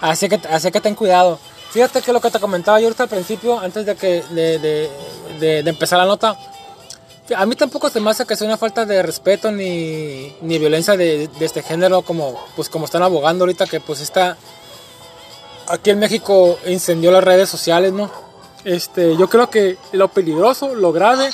Así 0.00 0.28
que, 0.28 0.40
así 0.50 0.70
que 0.70 0.80
ten 0.80 0.94
cuidado. 0.94 1.38
Fíjate 1.70 2.02
que 2.02 2.12
lo 2.12 2.20
que 2.20 2.30
te 2.30 2.38
comentaba 2.38 2.78
yo 2.80 2.86
ahorita 2.86 3.04
al 3.04 3.08
principio, 3.08 3.58
antes 3.58 3.84
de 3.84 3.96
que 3.96 4.22
de, 4.30 4.58
de, 4.58 5.62
de, 5.62 5.70
empezar 5.70 5.98
la 5.98 6.06
nota, 6.06 6.36
a 7.34 7.46
mí 7.46 7.56
tampoco 7.56 7.90
se 7.90 8.00
me 8.00 8.10
hace 8.10 8.26
que 8.26 8.36
sea 8.36 8.46
una 8.46 8.56
falta 8.56 8.84
de 8.84 9.02
respeto 9.02 9.50
ni, 9.50 10.36
ni 10.40 10.58
violencia 10.58 10.96
de, 10.96 11.26
de, 11.26 11.44
este 11.44 11.62
género 11.62 12.02
como 12.02 12.38
pues 12.54 12.68
como 12.68 12.84
están 12.84 13.02
abogando 13.02 13.44
ahorita 13.44 13.66
que 13.66 13.80
pues 13.80 14.00
está 14.00 14.36
aquí 15.66 15.90
en 15.90 15.98
México 15.98 16.58
incendió 16.66 17.10
las 17.10 17.24
redes 17.24 17.48
sociales, 17.48 17.92
¿no? 17.92 18.10
Este, 18.64 19.16
yo 19.16 19.28
creo 19.28 19.50
que 19.50 19.76
lo 19.92 20.08
peligroso, 20.08 20.74
lo 20.74 20.92
grave 20.92 21.30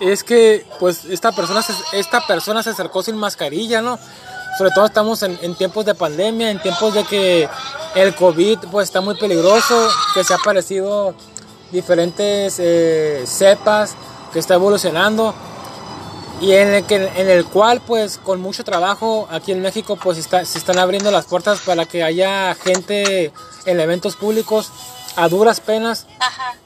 es 0.00 0.24
que 0.24 0.66
pues 0.78 1.04
esta 1.04 1.32
persona 1.32 1.62
se, 1.62 1.72
esta 1.92 2.26
persona 2.26 2.62
se 2.62 2.70
acercó 2.70 3.02
sin 3.02 3.16
mascarilla, 3.16 3.82
¿no? 3.82 3.98
Sobre 4.58 4.70
todo 4.72 4.86
estamos 4.86 5.22
en, 5.22 5.38
en 5.42 5.54
tiempos 5.54 5.84
de 5.84 5.94
pandemia, 5.94 6.50
en 6.50 6.60
tiempos 6.60 6.94
de 6.94 7.04
que 7.04 7.48
el 7.94 8.14
COVID 8.14 8.58
pues 8.70 8.88
está 8.88 9.00
muy 9.00 9.16
peligroso, 9.16 9.88
que 10.14 10.24
se 10.24 10.32
ha 10.32 10.36
aparecido 10.36 11.14
diferentes 11.72 12.56
eh, 12.58 13.24
cepas, 13.26 13.94
que 14.32 14.38
está 14.38 14.54
evolucionando 14.54 15.34
y 16.40 16.52
en 16.52 16.68
el, 16.68 16.84
que, 16.84 16.96
en 16.96 17.28
el 17.28 17.44
cual 17.44 17.80
pues 17.86 18.18
con 18.18 18.40
mucho 18.40 18.64
trabajo 18.64 19.28
aquí 19.30 19.52
en 19.52 19.60
México 19.60 19.96
pues 19.96 20.16
está, 20.18 20.44
se 20.44 20.58
están 20.58 20.78
abriendo 20.78 21.10
las 21.10 21.26
puertas 21.26 21.60
para 21.60 21.84
que 21.84 22.02
haya 22.02 22.54
gente 22.54 23.32
en 23.66 23.80
eventos 23.80 24.16
públicos 24.16 24.70
a 25.16 25.28
duras 25.28 25.60
penas. 25.60 26.06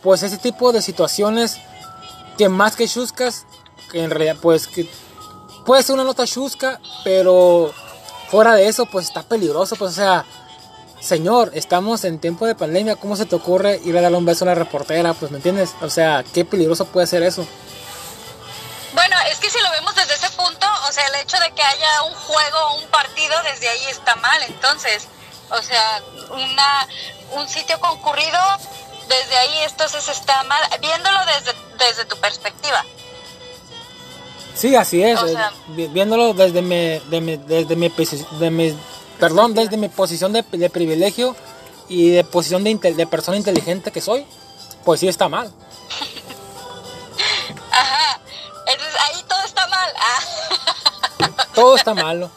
Pues 0.02 0.22
ese 0.22 0.38
tipo 0.38 0.72
de 0.72 0.80
situaciones 0.80 1.58
que 2.38 2.48
más 2.48 2.76
que 2.76 2.86
chuscas 2.86 3.46
que 3.90 4.04
en 4.04 4.10
realidad 4.10 4.36
pues 4.40 4.68
que 4.68 4.88
puede 5.64 5.82
ser 5.82 5.94
una 5.94 6.04
nota 6.04 6.26
chusca 6.26 6.80
pero 7.02 7.72
fuera 8.28 8.54
de 8.54 8.68
eso 8.68 8.86
pues 8.86 9.06
está 9.06 9.22
peligroso 9.22 9.76
pues 9.76 9.92
o 9.92 9.94
sea 9.94 10.24
señor, 11.04 11.50
estamos 11.54 12.04
en 12.04 12.18
tiempo 12.18 12.46
de 12.46 12.54
pandemia, 12.54 12.96
¿cómo 12.96 13.14
se 13.14 13.26
te 13.26 13.36
ocurre 13.36 13.80
ir 13.84 13.96
a 13.96 14.00
darle 14.00 14.16
un 14.16 14.24
beso 14.24 14.44
a 14.44 14.46
una 14.48 14.54
reportera? 14.54 15.12
Pues, 15.12 15.30
¿me 15.30 15.36
entiendes? 15.36 15.74
O 15.82 15.90
sea, 15.90 16.24
qué 16.32 16.44
peligroso 16.44 16.86
puede 16.86 17.06
ser 17.06 17.22
eso. 17.22 17.46
Bueno, 18.94 19.16
es 19.30 19.38
que 19.38 19.50
si 19.50 19.60
lo 19.60 19.70
vemos 19.72 19.94
desde 19.94 20.14
ese 20.14 20.30
punto, 20.30 20.66
o 20.88 20.92
sea, 20.92 21.06
el 21.06 21.16
hecho 21.16 21.36
de 21.38 21.52
que 21.52 21.62
haya 21.62 22.02
un 22.04 22.14
juego 22.14 22.58
o 22.70 22.76
un 22.78 22.86
partido, 22.88 23.34
desde 23.42 23.68
ahí 23.68 23.84
está 23.90 24.16
mal. 24.16 24.42
Entonces, 24.44 25.06
o 25.50 25.60
sea, 25.60 26.02
una, 26.30 26.88
un 27.32 27.48
sitio 27.48 27.78
concurrido, 27.80 28.38
desde 29.08 29.36
ahí 29.36 29.58
entonces 29.68 30.08
está 30.08 30.42
mal, 30.44 30.62
viéndolo 30.80 31.18
desde, 31.26 31.54
desde 31.78 32.04
tu 32.06 32.16
perspectiva. 32.18 32.84
Sí, 34.54 34.76
así 34.76 35.02
es. 35.02 35.18
viéndolo 35.68 36.32
desde 36.32 36.62
mi, 36.62 37.00
desde 37.08 37.76
mi, 37.76 37.92
de 38.38 38.50
mi 38.50 38.74
perdón, 39.18 39.54
desde 39.54 39.76
mi 39.76 39.88
posición 39.88 40.32
de, 40.32 40.42
privilegio 40.42 41.36
y 41.88 42.10
de 42.10 42.24
posición 42.24 42.64
de, 42.64 42.74
de, 42.74 43.06
persona 43.06 43.36
inteligente 43.36 43.90
que 43.90 44.00
soy, 44.00 44.26
pues 44.84 45.00
sí 45.00 45.08
está 45.08 45.28
mal. 45.28 45.48
Ajá, 47.70 48.20
entonces 48.66 48.94
ahí 49.00 49.22
todo 49.28 49.42
está 49.44 49.66
mal. 49.68 49.90
Ah. 49.98 51.46
Todo 51.54 51.76
está 51.76 51.94
malo. 51.94 52.30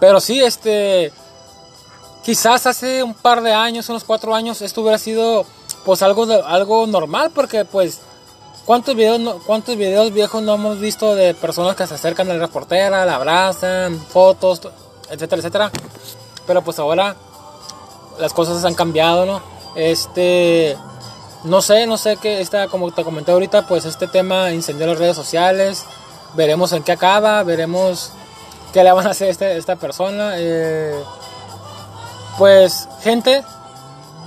Pero 0.00 0.20
sí, 0.20 0.42
este, 0.42 1.12
quizás 2.24 2.66
hace 2.66 3.02
un 3.02 3.14
par 3.14 3.42
de 3.42 3.52
años, 3.52 3.88
unos 3.88 4.04
cuatro 4.04 4.34
años, 4.34 4.60
esto 4.60 4.82
hubiera 4.82 4.98
sido 4.98 5.46
pues 5.84 6.02
algo, 6.02 6.26
algo 6.44 6.86
normal, 6.86 7.30
porque 7.32 7.64
pues 7.64 8.00
¿Cuántos 8.68 8.94
videos, 8.96 9.42
¿Cuántos 9.46 9.78
videos 9.78 10.12
viejos 10.12 10.42
no 10.42 10.56
hemos 10.56 10.78
visto 10.78 11.14
de 11.14 11.32
personas 11.32 11.74
que 11.74 11.86
se 11.86 11.94
acercan 11.94 12.30
a 12.30 12.34
la 12.34 12.40
reportera, 12.40 13.06
la 13.06 13.14
abrazan, 13.14 13.98
fotos? 13.98 14.60
etcétera, 15.08 15.40
etcétera. 15.40 15.72
Pero 16.46 16.60
pues 16.60 16.78
ahora 16.78 17.16
las 18.18 18.34
cosas 18.34 18.62
han 18.66 18.74
cambiado, 18.74 19.24
¿no? 19.24 19.40
Este, 19.74 20.76
no 21.44 21.62
sé, 21.62 21.86
no 21.86 21.96
sé 21.96 22.18
qué 22.18 22.42
está, 22.42 22.68
como 22.68 22.90
te 22.90 23.04
comenté 23.04 23.32
ahorita, 23.32 23.66
pues 23.66 23.86
este 23.86 24.06
tema 24.06 24.50
incendió 24.50 24.86
las 24.86 24.98
redes 24.98 25.16
sociales. 25.16 25.86
Veremos 26.34 26.70
en 26.72 26.82
qué 26.82 26.92
acaba, 26.92 27.42
veremos 27.44 28.10
qué 28.74 28.84
le 28.84 28.92
van 28.92 29.06
a 29.06 29.10
hacer 29.12 29.28
a 29.28 29.30
este, 29.30 29.56
esta 29.56 29.76
persona. 29.76 30.32
Eh, 30.36 30.92
pues, 32.36 32.86
gente, 33.00 33.42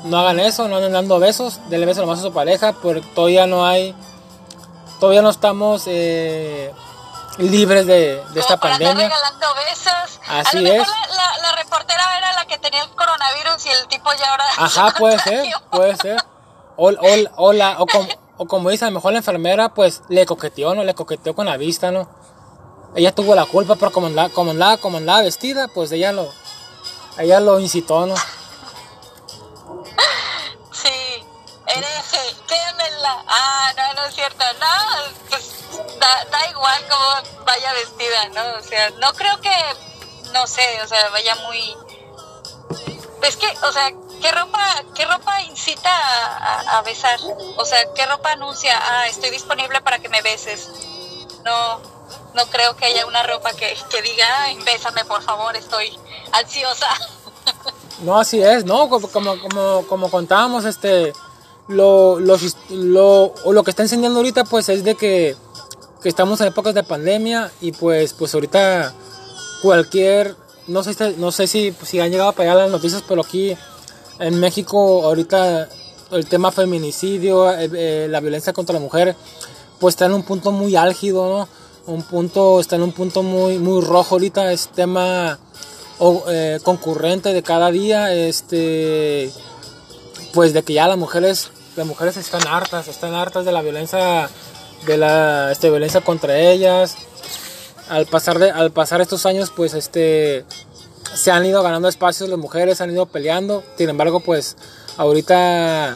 no 0.05 0.17
hagan 0.17 0.39
eso, 0.39 0.67
no 0.67 0.77
anden 0.77 0.93
dando 0.93 1.19
besos, 1.19 1.59
denle 1.69 1.85
besos 1.85 2.01
nomás 2.01 2.17
a 2.17 2.23
su 2.23 2.33
pareja, 2.33 2.73
porque 2.73 3.03
todavía 3.13 3.45
no 3.45 3.67
hay, 3.67 3.93
todavía 5.01 5.23
no 5.23 5.31
estamos 5.31 5.83
eh, 5.87 6.71
libres 7.39 7.87
de, 7.87 8.23
de 8.33 8.39
esta 8.39 8.57
para 8.57 8.77
pandemia. 8.77 9.09
regalando 9.09 9.47
besos. 9.55 10.19
Así 10.27 10.57
a 10.59 10.61
lo 10.61 10.67
es. 10.69 10.87
La, 10.87 11.37
la, 11.41 11.55
reportera 11.55 12.17
era 12.19 12.33
la 12.33 12.45
que 12.45 12.59
tenía 12.59 12.83
el 12.83 12.89
coronavirus 12.91 13.65
y 13.65 13.69
el 13.69 13.87
tipo 13.87 14.11
ya 14.13 14.29
ahora. 14.29 14.45
Ajá, 14.57 14.93
puede 14.97 15.17
ser, 15.17 15.51
puede 15.71 15.95
ser. 15.97 16.23
O, 16.77 16.89
o, 16.89 16.95
o, 17.37 17.51
la, 17.53 17.81
o, 17.81 17.87
como, 17.87 18.07
o 18.37 18.45
como 18.45 18.69
dice, 18.69 18.85
a 18.85 18.89
lo 18.89 18.93
mejor 18.93 19.13
la 19.13 19.17
enfermera, 19.17 19.73
pues 19.73 20.03
le 20.07 20.25
coqueteó, 20.27 20.75
¿no? 20.75 20.83
Le 20.83 20.93
coqueteó 20.93 21.33
con 21.33 21.47
la 21.47 21.57
vista, 21.57 21.91
¿no? 21.91 22.07
Ella 22.95 23.15
tuvo 23.15 23.33
la 23.33 23.45
culpa, 23.45 23.75
pero 23.77 23.91
como 23.91 24.05
andaba, 24.07 24.29
como 24.29 24.51
andaba, 24.51 24.77
como 24.77 24.97
andaba 24.97 25.23
vestida, 25.23 25.67
pues 25.67 25.91
ella 25.91 26.11
lo, 26.11 26.31
ella 27.17 27.39
lo 27.39 27.59
incitó, 27.59 28.05
¿no? 28.05 28.13
Sí, 30.71 30.89
hereje, 31.67 32.17
Ah, 33.27 33.73
no, 33.77 33.93
no 33.93 34.07
es 34.07 34.15
cierto. 34.15 34.43
No, 34.59 35.27
pues 35.29 35.51
da, 35.99 36.25
da 36.25 36.49
igual 36.49 36.81
cómo 36.89 37.45
vaya 37.45 37.73
vestida, 37.73 38.29
¿no? 38.29 38.59
O 38.59 38.63
sea, 38.63 38.89
no 38.91 39.13
creo 39.13 39.39
que, 39.41 39.51
no 40.33 40.47
sé, 40.47 40.81
o 40.83 40.87
sea, 40.87 41.09
vaya 41.09 41.35
muy... 41.47 41.75
Es 43.23 43.37
que, 43.37 43.47
o 43.63 43.71
sea, 43.71 43.91
¿qué 44.21 44.31
ropa, 44.31 44.83
qué 44.95 45.05
ropa 45.05 45.41
incita 45.43 46.77
a, 46.77 46.81
besar? 46.81 47.19
O 47.57 47.65
sea, 47.65 47.93
¿qué 47.93 48.05
ropa 48.07 48.31
anuncia? 48.31 48.79
Ah, 48.81 49.07
estoy 49.07 49.29
disponible 49.29 49.81
para 49.81 49.99
que 49.99 50.09
me 50.09 50.21
beses. 50.21 50.69
No, 51.45 51.81
no 52.33 52.45
creo 52.47 52.75
que 52.75 52.85
haya 52.85 53.05
una 53.05 53.21
ropa 53.23 53.53
que, 53.53 53.77
que 53.89 54.01
diga, 54.01 54.25
Ay, 54.43 54.57
bésame 54.63 55.05
por 55.05 55.21
favor, 55.21 55.55
estoy 55.55 55.97
ansiosa. 56.31 56.87
No, 58.01 58.17
así 58.17 58.41
es, 58.41 58.65
¿no? 58.65 58.89
Como, 58.89 59.39
como, 59.39 59.85
como 59.85 60.09
contábamos, 60.09 60.65
este, 60.65 61.13
lo, 61.71 62.19
lo, 62.19 62.37
lo, 62.69 63.33
lo 63.51 63.63
que 63.63 63.69
está 63.69 63.83
enseñando 63.83 64.19
ahorita, 64.19 64.43
pues 64.43 64.69
es 64.69 64.83
de 64.83 64.95
que 64.95 65.35
que 66.01 66.09
estamos 66.09 66.41
en 66.41 66.47
épocas 66.47 66.73
de 66.73 66.83
pandemia 66.83 67.51
y 67.61 67.71
pues 67.71 68.13
pues 68.13 68.33
ahorita 68.33 68.93
cualquier 69.61 70.35
no 70.67 70.83
sé 70.83 71.15
no 71.17 71.31
sé 71.31 71.47
si, 71.47 71.73
si 71.83 71.99
han 71.99 72.09
llegado 72.11 72.29
a 72.29 72.35
pegar 72.35 72.55
las 72.57 72.71
noticias 72.71 73.03
pero 73.07 73.21
aquí 73.21 73.55
en 74.19 74.39
México 74.39 75.03
ahorita 75.05 75.69
el 76.11 76.25
tema 76.25 76.51
feminicidio 76.51 77.51
eh, 77.51 77.69
eh, 77.73 78.07
la 78.09 78.19
violencia 78.19 78.51
contra 78.51 78.73
la 78.73 78.79
mujer 78.79 79.15
pues 79.79 79.93
está 79.93 80.05
en 80.05 80.13
un 80.13 80.23
punto 80.23 80.51
muy 80.51 80.75
álgido 80.75 81.47
un 81.85 82.03
punto 82.03 82.59
está 82.59 82.77
en 82.77 82.83
un 82.83 82.93
punto 82.93 83.21
muy 83.21 83.59
muy 83.59 83.81
rojo 83.81 84.15
ahorita 84.15 84.51
es 84.51 84.69
tema 84.69 85.39
eh, 86.29 86.59
concurrente 86.63 87.31
de 87.31 87.43
cada 87.43 87.69
día 87.69 88.11
este 88.11 89.31
pues 90.33 90.53
de 90.53 90.63
que 90.63 90.73
ya 90.73 90.87
las 90.87 90.97
mujeres 90.97 91.51
las 91.75 91.87
mujeres 91.87 92.17
están 92.17 92.45
hartas 92.47 92.87
están 92.87 93.13
hartas 93.13 93.45
de 93.45 93.51
la 93.51 93.61
violencia 93.61 94.29
de 94.85 94.97
la 94.97 95.51
este, 95.51 95.69
violencia 95.69 96.01
contra 96.01 96.37
ellas. 96.39 96.95
Al 97.89 98.05
pasar, 98.05 98.39
de, 98.39 98.51
al 98.51 98.71
pasar 98.71 99.01
estos 99.01 99.25
años, 99.25 99.51
pues 99.55 99.73
este, 99.73 100.45
se 101.13 101.31
han 101.31 101.45
ido 101.45 101.61
ganando 101.61 101.87
espacios 101.87 102.29
las 102.29 102.39
mujeres, 102.39 102.81
han 102.81 102.91
ido 102.91 103.05
peleando. 103.05 103.63
Sin 103.77 103.89
embargo, 103.89 104.21
pues 104.21 104.55
ahorita 104.97 105.95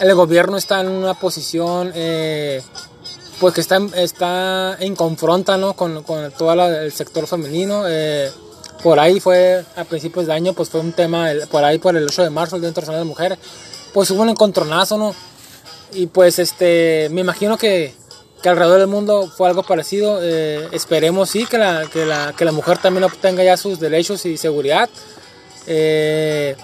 el 0.00 0.14
gobierno 0.14 0.56
está 0.56 0.80
en 0.80 0.88
una 0.88 1.14
posición 1.14 1.92
eh, 1.94 2.62
pues 3.40 3.54
que 3.54 3.60
está, 3.60 3.78
está 3.96 4.76
en 4.80 4.96
confronta 4.96 5.58
con, 5.74 6.02
con 6.02 6.32
todo 6.32 6.52
el 6.52 6.92
sector 6.92 7.26
femenino. 7.26 7.84
Eh, 7.86 8.30
por 8.82 8.98
ahí 9.00 9.20
fue 9.20 9.64
a 9.76 9.84
principios 9.84 10.26
de 10.26 10.32
año, 10.32 10.52
pues 10.52 10.68
fue 10.68 10.80
un 10.80 10.92
tema, 10.92 11.28
por 11.50 11.64
ahí 11.64 11.78
por 11.78 11.96
el 11.96 12.04
8 12.04 12.22
de 12.22 12.30
marzo, 12.30 12.56
el 12.56 12.62
Día 12.62 12.70
de 12.70 12.92
la 12.92 13.04
Mujer, 13.04 13.38
pues 13.94 14.10
hubo 14.10 14.20
un 14.20 14.28
encontronazo, 14.28 14.98
¿no? 14.98 15.14
Y 15.92 16.06
pues 16.06 16.38
este, 16.38 17.08
me 17.10 17.22
imagino 17.22 17.56
que 17.56 17.94
que 18.44 18.50
alrededor 18.50 18.80
del 18.80 18.88
mundo 18.88 19.26
fue 19.34 19.48
algo 19.48 19.62
parecido. 19.62 20.18
Eh, 20.22 20.68
esperemos 20.72 21.30
sí 21.30 21.46
que 21.46 21.56
la, 21.56 21.86
que, 21.90 22.04
la, 22.04 22.34
que 22.36 22.44
la 22.44 22.52
mujer 22.52 22.76
también 22.76 23.04
obtenga 23.04 23.42
ya 23.42 23.56
sus 23.56 23.80
derechos 23.80 24.26
y 24.26 24.36
seguridad. 24.36 24.90
Eh, 25.66 26.54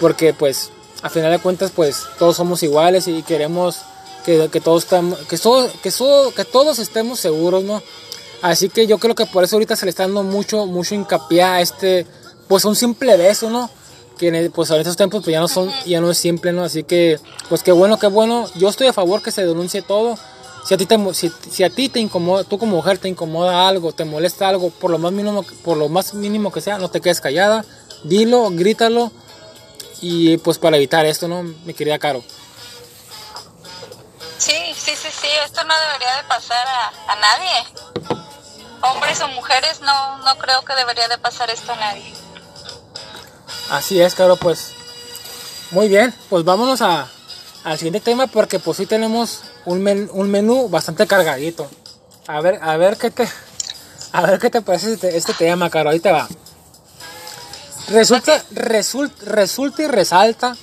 porque 0.00 0.34
pues 0.34 0.72
a 1.02 1.08
final 1.08 1.30
de 1.30 1.38
cuentas 1.38 1.70
pues 1.70 2.02
todos 2.18 2.36
somos 2.36 2.60
iguales 2.64 3.06
y 3.06 3.22
queremos 3.22 3.82
que, 4.24 4.48
que 4.48 4.60
todos 4.60 4.82
estamos, 4.82 5.20
que, 5.20 5.38
que, 5.80 5.92
que 6.34 6.44
todos 6.44 6.80
estemos 6.80 7.20
seguros, 7.20 7.62
¿no? 7.62 7.80
Así 8.42 8.68
que 8.68 8.88
yo 8.88 8.98
creo 8.98 9.14
que 9.14 9.26
por 9.26 9.44
eso 9.44 9.54
ahorita 9.54 9.76
se 9.76 9.86
le 9.86 9.90
está 9.90 10.02
dando 10.02 10.24
mucho, 10.24 10.66
mucho 10.66 10.96
hincapié 10.96 11.42
a 11.44 11.60
este, 11.60 12.04
pues 12.48 12.64
un 12.64 12.74
simple 12.74 13.16
beso, 13.16 13.48
¿no? 13.48 13.70
Que 14.18 14.50
pues 14.54 14.70
en 14.70 14.80
estos 14.80 14.96
tiempos 14.96 15.22
pues 15.22 15.32
ya 15.32 15.40
no 15.40 15.48
son, 15.48 15.72
ya 15.84 16.00
no 16.00 16.10
es 16.10 16.18
simple, 16.18 16.52
¿no? 16.52 16.64
Así 16.64 16.84
que, 16.84 17.20
pues 17.48 17.62
qué 17.62 17.72
bueno, 17.72 17.98
qué 17.98 18.06
bueno. 18.06 18.48
Yo 18.54 18.68
estoy 18.68 18.88
a 18.88 18.92
favor 18.92 19.22
que 19.22 19.30
se 19.30 19.46
denuncie 19.46 19.82
todo. 19.82 20.18
Si 20.64 20.74
a 20.74 20.76
ti 20.76 20.86
te, 20.86 20.98
si 21.14 21.62
a 21.62 21.70
ti 21.70 21.88
te 21.88 22.00
incomoda, 22.00 22.42
tú 22.42 22.58
como 22.58 22.76
mujer 22.76 22.98
te 22.98 23.08
incomoda 23.08 23.68
algo, 23.68 23.92
te 23.92 24.04
molesta 24.04 24.48
algo, 24.48 24.70
por 24.70 24.90
lo 24.90 24.98
más 24.98 25.12
mínimo, 25.12 25.44
por 25.62 25.76
lo 25.76 25.88
más 25.88 26.14
mínimo 26.14 26.50
que 26.50 26.60
sea, 26.60 26.78
no 26.78 26.90
te 26.90 27.00
quedes 27.00 27.20
callada, 27.20 27.64
dilo, 28.02 28.50
grítalo 28.50 29.12
y 30.00 30.38
pues 30.38 30.58
para 30.58 30.76
evitar 30.76 31.06
esto, 31.06 31.28
¿no? 31.28 31.44
Mi 31.44 31.72
querida 31.72 32.00
Caro. 32.00 32.24
Sí, 34.38 34.56
sí, 34.74 34.92
sí, 34.96 35.08
sí, 35.10 35.28
esto 35.44 35.62
no 35.62 35.74
debería 35.86 36.16
de 36.16 36.24
pasar 36.28 36.66
a, 36.66 37.12
a 37.12 37.16
nadie. 37.16 38.16
Hombres 38.82 39.20
o 39.20 39.28
mujeres, 39.28 39.80
no, 39.82 40.18
no 40.18 40.36
creo 40.38 40.64
que 40.64 40.74
debería 40.74 41.06
de 41.06 41.18
pasar 41.18 41.48
esto 41.50 41.72
a 41.72 41.76
nadie. 41.76 42.12
Así 43.70 44.00
es, 44.00 44.14
Caro, 44.14 44.36
pues 44.36 44.72
muy 45.70 45.88
bien, 45.88 46.14
pues 46.28 46.44
vámonos 46.44 46.80
a, 46.82 47.08
al 47.64 47.78
siguiente 47.78 48.00
tema 48.00 48.26
porque 48.26 48.58
pues 48.58 48.76
sí 48.76 48.86
tenemos 48.86 49.40
un, 49.64 50.08
un 50.12 50.30
menú 50.30 50.68
bastante 50.68 51.06
cargadito. 51.06 51.68
A 52.26 52.40
ver, 52.40 52.58
a 52.62 52.76
ver 52.76 52.96
qué 52.96 53.10
te, 53.10 53.28
a 54.12 54.22
ver 54.22 54.38
qué 54.38 54.50
te 54.50 54.62
parece 54.62 54.94
este, 54.94 55.16
este 55.16 55.34
tema, 55.34 55.70
Caro, 55.70 55.90
ahí 55.90 56.00
te 56.00 56.12
va. 56.12 56.28
Resulta, 57.88 58.42
resulta, 58.50 59.24
resulta 59.26 59.82
y 59.82 59.86
resalta 59.86 60.56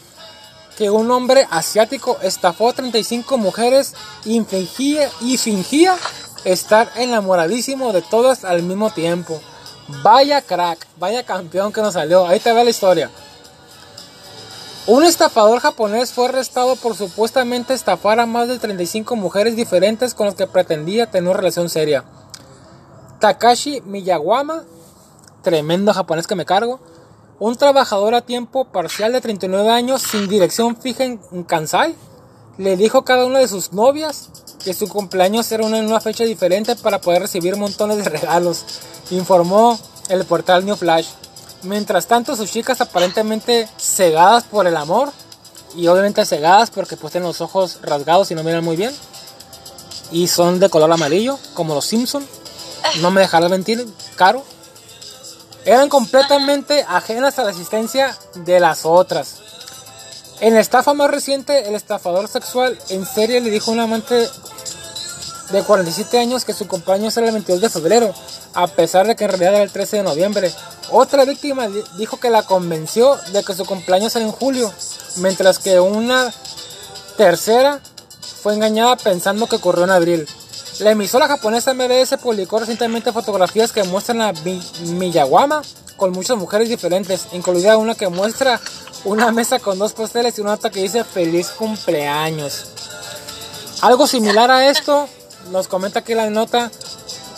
que 0.77 0.89
un 0.89 1.09
hombre 1.11 1.47
asiático 1.51 2.17
estafó 2.21 2.69
a 2.69 2.73
35 2.73 3.38
mujeres 3.38 3.93
y 4.25 4.41
fingía, 4.41 5.09
y 5.21 5.38
fingía 5.38 5.95
estar 6.43 6.91
enamoradísimo 6.95 7.93
de 7.93 8.01
todas 8.01 8.43
al 8.43 8.63
mismo 8.63 8.91
tiempo. 8.91 9.39
Vaya 9.88 10.41
crack, 10.41 10.88
vaya 10.97 11.23
campeón 11.23 11.71
que 11.73 11.81
nos 11.81 11.93
salió. 11.93 12.25
Ahí 12.25 12.39
te 12.39 12.53
ve 12.53 12.63
la 12.63 12.69
historia. 12.69 13.09
Un 14.86 15.03
estafador 15.03 15.59
japonés 15.59 16.11
fue 16.11 16.25
arrestado 16.25 16.75
por 16.75 16.95
supuestamente 16.95 17.73
estafar 17.73 18.19
a 18.19 18.25
más 18.25 18.47
de 18.47 18.59
35 18.59 19.15
mujeres 19.15 19.55
diferentes 19.55 20.13
con 20.13 20.25
las 20.25 20.36
que 20.36 20.47
pretendía 20.47 21.09
tener 21.09 21.29
una 21.29 21.38
relación 21.38 21.69
seria. 21.69 22.03
Takashi 23.19 23.81
Miyawama, 23.81 24.63
tremendo 25.41 25.93
japonés 25.93 26.27
que 26.27 26.36
me 26.36 26.45
cargo, 26.45 26.81
un 27.39 27.55
trabajador 27.55 28.15
a 28.15 28.21
tiempo 28.21 28.65
parcial 28.65 29.13
de 29.13 29.21
39 29.21 29.69
años 29.69 30.01
sin 30.01 30.27
dirección 30.27 30.75
fija 30.75 31.05
en 31.05 31.43
Kansai 31.43 31.95
le 32.57 32.77
dijo 32.77 32.99
a 32.99 33.05
cada 33.05 33.25
una 33.25 33.39
de 33.39 33.47
sus 33.47 33.73
novias 33.73 34.29
que 34.64 34.74
su 34.74 34.88
cumpleaños 34.88 35.51
era 35.51 35.66
una, 35.66 35.80
en 35.80 35.86
una 35.86 35.99
fecha 35.99 36.24
diferente 36.24 36.76
para 36.76 37.01
poder 37.01 37.22
recibir 37.22 37.55
montones 37.55 37.97
de 37.97 38.09
regalos, 38.09 38.64
informó 39.11 39.80
el 40.09 40.26
portal 40.26 40.66
New 40.66 40.76
Flash. 40.76 41.07
Mientras 41.64 42.07
tanto, 42.07 42.36
sus 42.36 42.51
chicas 42.51 42.82
aparentemente 42.82 43.68
cegadas 43.78 44.43
por 44.43 44.68
el 44.68 44.78
amor 44.78 45.11
y 45.76 45.88
obviamente 45.88 46.26
cegadas 46.26 46.70
porque 46.70 46.97
pues 46.97 47.11
tienen 47.11 47.28
los 47.28 47.41
ojos 47.41 47.80
rasgados 47.82 48.32
y 48.32 48.36
no 48.36 48.43
miran 48.43 48.64
muy 48.64 48.76
bien 48.76 48.93
y 50.11 50.28
son 50.28 50.59
de 50.59 50.70
color 50.70 50.91
amarillo 50.91 51.39
como 51.53 51.74
los 51.74 51.86
Simpson. 51.86 52.26
No 53.01 53.11
me 53.11 53.22
dejarás 53.22 53.49
mentir, 53.49 53.88
caro 54.16 54.43
eran 55.66 55.89
completamente 55.89 56.86
ajenas 56.88 57.39
a 57.39 57.43
la 57.43 57.51
existencia 57.51 58.18
de 58.36 58.59
las 58.59 58.86
otras. 58.86 59.42
En 60.39 60.53
la 60.53 60.59
estafa 60.59 60.93
más 60.93 61.09
reciente, 61.09 61.67
el 61.67 61.75
estafador 61.75 62.27
sexual 62.27 62.77
en 62.89 63.05
serie 63.05 63.39
le 63.39 63.49
dijo 63.49 63.71
a 63.71 63.73
un 63.75 63.79
amante 63.79 64.27
de 65.51 65.63
47 65.63 66.17
años 66.17 66.45
que 66.45 66.53
su 66.53 66.67
cumpleaños 66.67 67.15
era 67.15 67.27
el 67.27 67.34
22 67.34 67.61
de 67.61 67.69
febrero, 67.69 68.13
a 68.53 68.67
pesar 68.67 69.07
de 69.07 69.15
que 69.15 69.23
en 69.23 69.29
realidad 69.29 69.53
era 69.53 69.63
el 69.63 69.71
13 69.71 69.97
de 69.97 70.03
noviembre. 70.03 70.51
Otra 70.89 71.25
víctima 71.25 71.67
dijo 71.97 72.17
que 72.17 72.29
la 72.29 72.43
convenció 72.43 73.15
de 73.31 73.43
que 73.43 73.53
su 73.53 73.65
cumpleaños 73.65 74.15
era 74.15 74.25
en 74.25 74.31
julio, 74.31 74.71
mientras 75.17 75.59
que 75.59 75.79
una 75.79 76.34
tercera 77.17 77.79
fue 78.41 78.55
engañada 78.55 78.97
pensando 78.97 79.47
que 79.47 79.55
ocurrió 79.55 79.86
en 79.86 79.91
abril. 79.91 80.27
La 80.79 80.91
emisora 80.91 81.27
japonesa 81.27 81.73
MBS 81.73 82.17
publicó 82.21 82.59
recientemente 82.59 83.13
fotografías 83.13 83.71
que 83.71 83.84
muestran 83.84 84.21
a 84.21 84.34
Miyawama 84.81 85.61
con 85.97 86.11
muchas 86.11 86.37
mujeres 86.37 86.69
diferentes, 86.69 87.27
incluida 87.33 87.77
una 87.77 87.95
que 87.95 88.07
muestra 88.07 88.59
una 89.05 89.31
mesa 89.31 89.59
con 89.59 89.77
dos 89.77 89.93
pasteles 89.93 90.37
y 90.37 90.41
una 90.41 90.51
nota 90.51 90.69
que 90.69 90.81
dice 90.81 91.03
feliz 91.03 91.49
cumpleaños. 91.49 92.67
Algo 93.81 94.07
similar 94.07 94.49
a 94.49 94.69
esto, 94.69 95.07
nos 95.51 95.67
comenta 95.67 95.99
aquí 95.99 96.13
la 96.13 96.29
nota, 96.29 96.71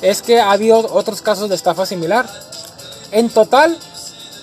es 0.01 0.21
que 0.21 0.39
ha 0.39 0.51
habido 0.51 0.77
otros 0.93 1.21
casos 1.21 1.49
de 1.49 1.55
estafa 1.55 1.85
similar. 1.85 2.29
En 3.11 3.29
total, 3.29 3.77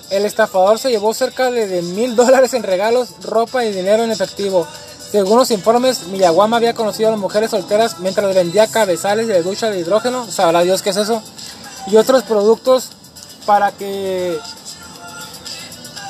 el 0.09 0.25
estafador 0.25 0.79
se 0.79 0.89
llevó 0.89 1.13
cerca 1.13 1.49
de 1.49 1.81
mil 1.81 2.15
dólares 2.15 2.53
en 2.53 2.63
regalos, 2.63 3.09
ropa 3.23 3.63
y 3.65 3.71
dinero 3.71 4.03
en 4.03 4.11
efectivo. 4.11 4.67
Según 5.11 5.37
los 5.37 5.51
informes, 5.51 6.07
Miyawama 6.07 6.57
había 6.57 6.73
conocido 6.73 7.09
a 7.09 7.11
las 7.11 7.19
mujeres 7.19 7.51
solteras 7.51 7.99
mientras 7.99 8.33
vendía 8.33 8.67
cabezales 8.67 9.27
de 9.27 9.43
ducha 9.43 9.69
de 9.69 9.79
hidrógeno, 9.79 10.29
sabrá 10.29 10.61
Dios 10.61 10.81
qué 10.81 10.89
es 10.89 10.97
eso, 10.97 11.21
y 11.87 11.97
otros 11.97 12.23
productos 12.23 12.89
para 13.45 13.71
que 13.71 14.39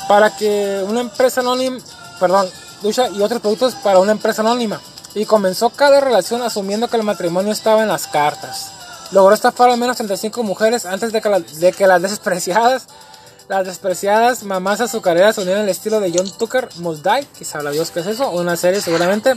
para 0.08 0.36
que 0.36 0.84
una 0.88 1.02
empresa 1.02 1.42
anónima, 1.42 1.80
perdón, 2.20 2.48
ducha 2.82 3.08
y 3.10 3.22
otros 3.22 3.42
productos 3.42 3.76
para 3.76 4.00
una 4.00 4.12
empresa 4.12 4.42
anónima. 4.42 4.80
Y 5.16 5.26
comenzó 5.26 5.70
cada 5.70 6.02
relación 6.02 6.42
asumiendo 6.42 6.88
que 6.88 6.98
el 6.98 7.04
matrimonio 7.04 7.52
estaba 7.52 7.82
en 7.82 7.88
las 7.88 8.08
cartas. 8.08 8.72
Logró 9.12 9.34
estafar 9.34 9.70
al 9.70 9.78
menos 9.78 9.98
35 9.98 10.44
mujeres 10.44 10.86
antes 10.86 11.12
de 11.12 11.22
que, 11.72 11.88
las 11.88 12.02
despreciadas 12.02 12.88
las 13.50 13.66
despreciadas 13.66 14.44
mamás 14.44 14.80
azucareras 14.80 15.38
unieron 15.38 15.64
el 15.64 15.70
estilo 15.70 16.00
de 16.00 16.14
John 16.16 16.32
Tucker 16.32 16.70
Die, 16.78 17.28
que 17.38 17.44
sabrá 17.44 17.72
Dios 17.72 17.92
qué 17.92 18.00
es 18.00 18.08
eso, 18.08 18.32
una 18.32 18.56
serie 18.56 18.80
seguramente, 18.80 19.34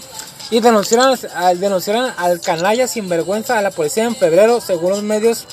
y 0.51 0.61
denunciaron, 0.61 1.18
denunciaron 1.57 2.12
al 2.16 2.40
canalla 2.40 2.86
sinvergüenza 2.86 3.59
a 3.59 3.62
la 3.62 3.72
policía 3.72 4.05
en 4.05 4.14
febrero, 4.14 4.61
según 4.61 4.90
los 4.90 5.03
medios 5.03 5.44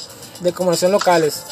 de 0.42 0.54
comunicación 0.54 0.92
locales. 0.92 1.44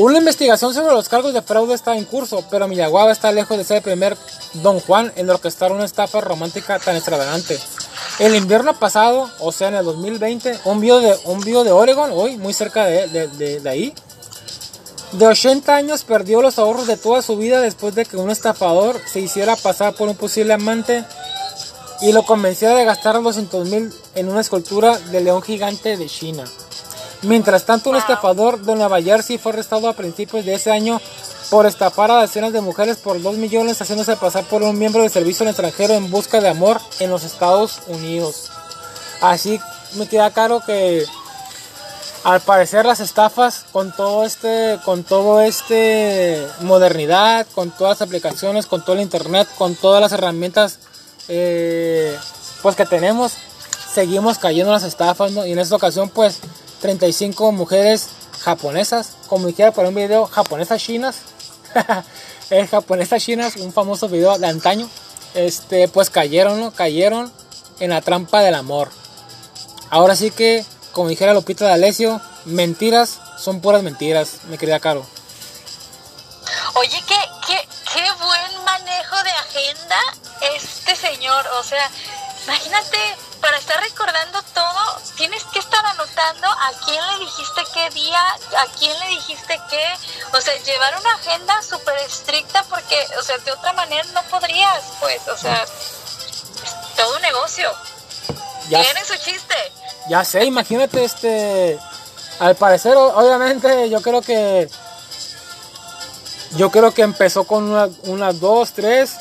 Una 0.00 0.16
investigación 0.16 0.72
sobre 0.72 0.94
los 0.94 1.10
cargos 1.10 1.34
de 1.34 1.42
fraude 1.42 1.74
está 1.74 1.94
en 1.94 2.06
curso, 2.06 2.42
pero 2.50 2.66
Miyagawa 2.66 3.12
está 3.12 3.32
lejos 3.32 3.58
de 3.58 3.64
ser 3.64 3.76
el 3.76 3.82
primer 3.82 4.16
Don 4.54 4.80
Juan 4.80 5.12
en 5.14 5.28
orquestar 5.28 5.72
una 5.72 5.84
estafa 5.84 6.22
romántica 6.22 6.78
tan 6.78 6.96
extravagante. 6.96 7.58
El 8.18 8.34
invierno 8.34 8.78
pasado, 8.78 9.30
o 9.40 9.52
sea 9.52 9.68
en 9.68 9.74
el 9.74 9.84
2020, 9.84 10.60
un 10.64 10.80
video 10.80 11.00
de, 11.00 11.14
un 11.26 11.40
video 11.40 11.64
de 11.64 11.72
Oregon, 11.72 12.12
hoy 12.14 12.38
muy 12.38 12.54
cerca 12.54 12.86
de, 12.86 13.08
de, 13.28 13.60
de 13.60 13.68
ahí, 13.68 13.92
de 15.12 15.26
80 15.26 15.76
años 15.76 16.04
perdió 16.04 16.40
los 16.40 16.58
ahorros 16.58 16.86
de 16.86 16.96
toda 16.96 17.20
su 17.20 17.36
vida 17.36 17.60
después 17.60 17.94
de 17.94 18.06
que 18.06 18.16
un 18.16 18.30
estafador 18.30 18.98
se 19.06 19.20
hiciera 19.20 19.54
pasar 19.54 19.92
por 19.96 20.08
un 20.08 20.16
posible 20.16 20.54
amante 20.54 21.04
y 22.00 22.12
lo 22.12 22.22
convenciera 22.22 22.74
de 22.74 22.86
gastar 22.86 23.22
200 23.22 23.68
mil 23.68 23.92
en 24.14 24.30
una 24.30 24.40
escultura 24.40 24.96
de 24.96 25.20
león 25.20 25.42
gigante 25.42 25.98
de 25.98 26.06
China. 26.06 26.44
Mientras 27.22 27.66
tanto, 27.66 27.90
un 27.90 27.96
estafador 27.96 28.60
de 28.60 28.74
Nueva 28.74 29.02
Jersey 29.02 29.36
fue 29.36 29.52
arrestado 29.52 29.88
a 29.88 29.92
principios 29.92 30.44
de 30.44 30.54
ese 30.54 30.70
año 30.70 31.00
por 31.50 31.66
estafar 31.66 32.10
a 32.10 32.20
decenas 32.20 32.52
de 32.52 32.60
mujeres 32.60 32.96
por 32.96 33.20
2 33.20 33.36
millones 33.36 33.80
haciéndose 33.80 34.16
pasar 34.16 34.44
por 34.44 34.62
un 34.62 34.78
miembro 34.78 35.02
de 35.02 35.10
servicio 35.10 35.46
extranjero 35.46 35.94
en 35.94 36.10
busca 36.10 36.40
de 36.40 36.48
amor 36.48 36.80
en 36.98 37.10
los 37.10 37.24
Estados 37.24 37.80
Unidos. 37.88 38.50
Así 39.20 39.60
me 39.96 40.06
queda 40.06 40.30
claro 40.30 40.62
que 40.64 41.04
al 42.24 42.40
parecer 42.40 42.86
las 42.86 43.00
estafas 43.00 43.64
con 43.72 43.92
todo 43.92 44.24
este 44.24 44.78
con 44.84 45.04
todo 45.04 45.40
este 45.40 46.46
modernidad 46.60 47.46
con 47.54 47.70
todas 47.70 47.98
las 47.98 48.06
aplicaciones 48.06 48.66
con 48.66 48.84
todo 48.84 48.96
el 48.96 49.00
internet 49.00 49.48
con 49.56 49.74
todas 49.74 50.02
las 50.02 50.12
herramientas 50.12 50.78
eh, 51.28 52.14
pues 52.62 52.76
que 52.76 52.84
tenemos 52.84 53.32
seguimos 53.94 54.38
cayendo 54.38 54.70
en 54.70 54.74
las 54.74 54.82
estafas 54.82 55.32
y 55.32 55.52
en 55.52 55.58
esta 55.58 55.76
ocasión 55.76 56.10
pues 56.10 56.40
35 56.80 57.52
mujeres 57.52 58.08
japonesas 58.40 59.16
como 59.28 59.46
dijera 59.46 59.72
por 59.72 59.86
un 59.86 59.94
video 59.94 60.26
japonesas 60.26 60.82
chinas 60.82 61.16
es 62.50 62.70
japonesas 62.70 63.22
chinas 63.22 63.56
un 63.56 63.72
famoso 63.72 64.08
video 64.08 64.38
de 64.38 64.46
antaño 64.46 64.88
este 65.34 65.88
pues 65.88 66.10
cayeron 66.10 66.60
¿no? 66.60 66.70
cayeron 66.72 67.32
en 67.80 67.90
la 67.90 68.00
trampa 68.00 68.40
del 68.42 68.54
amor 68.54 68.90
ahora 69.90 70.16
sí 70.16 70.30
que 70.30 70.64
como 70.92 71.08
dijera 71.08 71.34
Lupita 71.34 71.66
de 71.66 71.72
Alessio, 71.72 72.20
mentiras 72.44 73.20
son 73.38 73.60
puras 73.60 73.82
mentiras, 73.82 74.44
mi 74.44 74.58
querida 74.58 74.80
Caro. 74.80 75.06
Oye, 76.74 77.02
qué, 77.06 77.18
qué, 77.46 77.68
qué 77.94 78.12
buen 78.22 78.64
manejo 78.64 79.22
de 79.22 79.30
agenda 79.30 79.96
este 80.54 80.96
señor. 80.96 81.46
O 81.58 81.62
sea, 81.62 81.90
imagínate, 82.44 82.98
para 83.40 83.56
estar 83.56 83.80
recordando 83.80 84.39
a 86.22 86.72
quién 86.84 87.00
le 87.12 87.18
dijiste 87.24 87.62
qué 87.72 87.90
día, 87.90 88.20
a 88.58 88.66
quién 88.78 88.98
le 89.00 89.06
dijiste 89.08 89.60
qué. 89.68 89.84
O 90.36 90.40
sea, 90.40 90.54
llevar 90.62 90.98
una 91.00 91.14
agenda 91.14 91.62
súper 91.62 91.96
estricta 91.98 92.64
porque, 92.68 92.96
o 93.18 93.22
sea, 93.22 93.38
de 93.38 93.52
otra 93.52 93.72
manera 93.72 94.04
no 94.12 94.22
podrías, 94.24 94.82
pues, 95.00 95.26
o 95.28 95.36
sea, 95.36 95.62
es 95.62 96.96
todo 96.96 97.16
un 97.16 97.22
negocio. 97.22 97.70
Tiene 98.68 99.04
su 99.04 99.16
chiste. 99.16 99.54
Ya 100.08 100.24
sé, 100.24 100.44
imagínate, 100.44 101.04
este. 101.04 101.78
Al 102.38 102.56
parecer, 102.56 102.96
obviamente, 102.96 103.90
yo 103.90 104.00
creo 104.00 104.22
que. 104.22 104.68
Yo 106.56 106.70
creo 106.70 106.92
que 106.92 107.02
empezó 107.02 107.44
con 107.44 107.70
unas 107.70 107.90
una, 108.04 108.32
dos, 108.32 108.72
tres, 108.72 109.16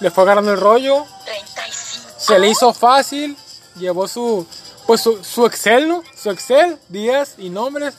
le 0.00 0.10
fue 0.10 0.24
agarrando 0.24 0.52
el 0.52 0.60
rollo. 0.60 1.06
35. 1.24 2.08
Se 2.18 2.38
le 2.38 2.48
hizo 2.48 2.74
fácil, 2.74 3.36
llevó 3.76 4.06
su, 4.06 4.46
pues 4.90 5.02
su, 5.02 5.46
Excel, 5.46 5.86
¿no? 5.86 6.02
Su 6.20 6.30
Excel, 6.32 6.76
días 6.88 7.34
y 7.38 7.48
nombres. 7.48 7.94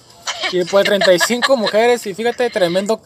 Y 0.51 0.57
después 0.57 0.83
35 0.85 1.55
mujeres 1.55 2.05
y 2.05 2.13
fíjate, 2.13 2.49
tremendo, 2.49 3.01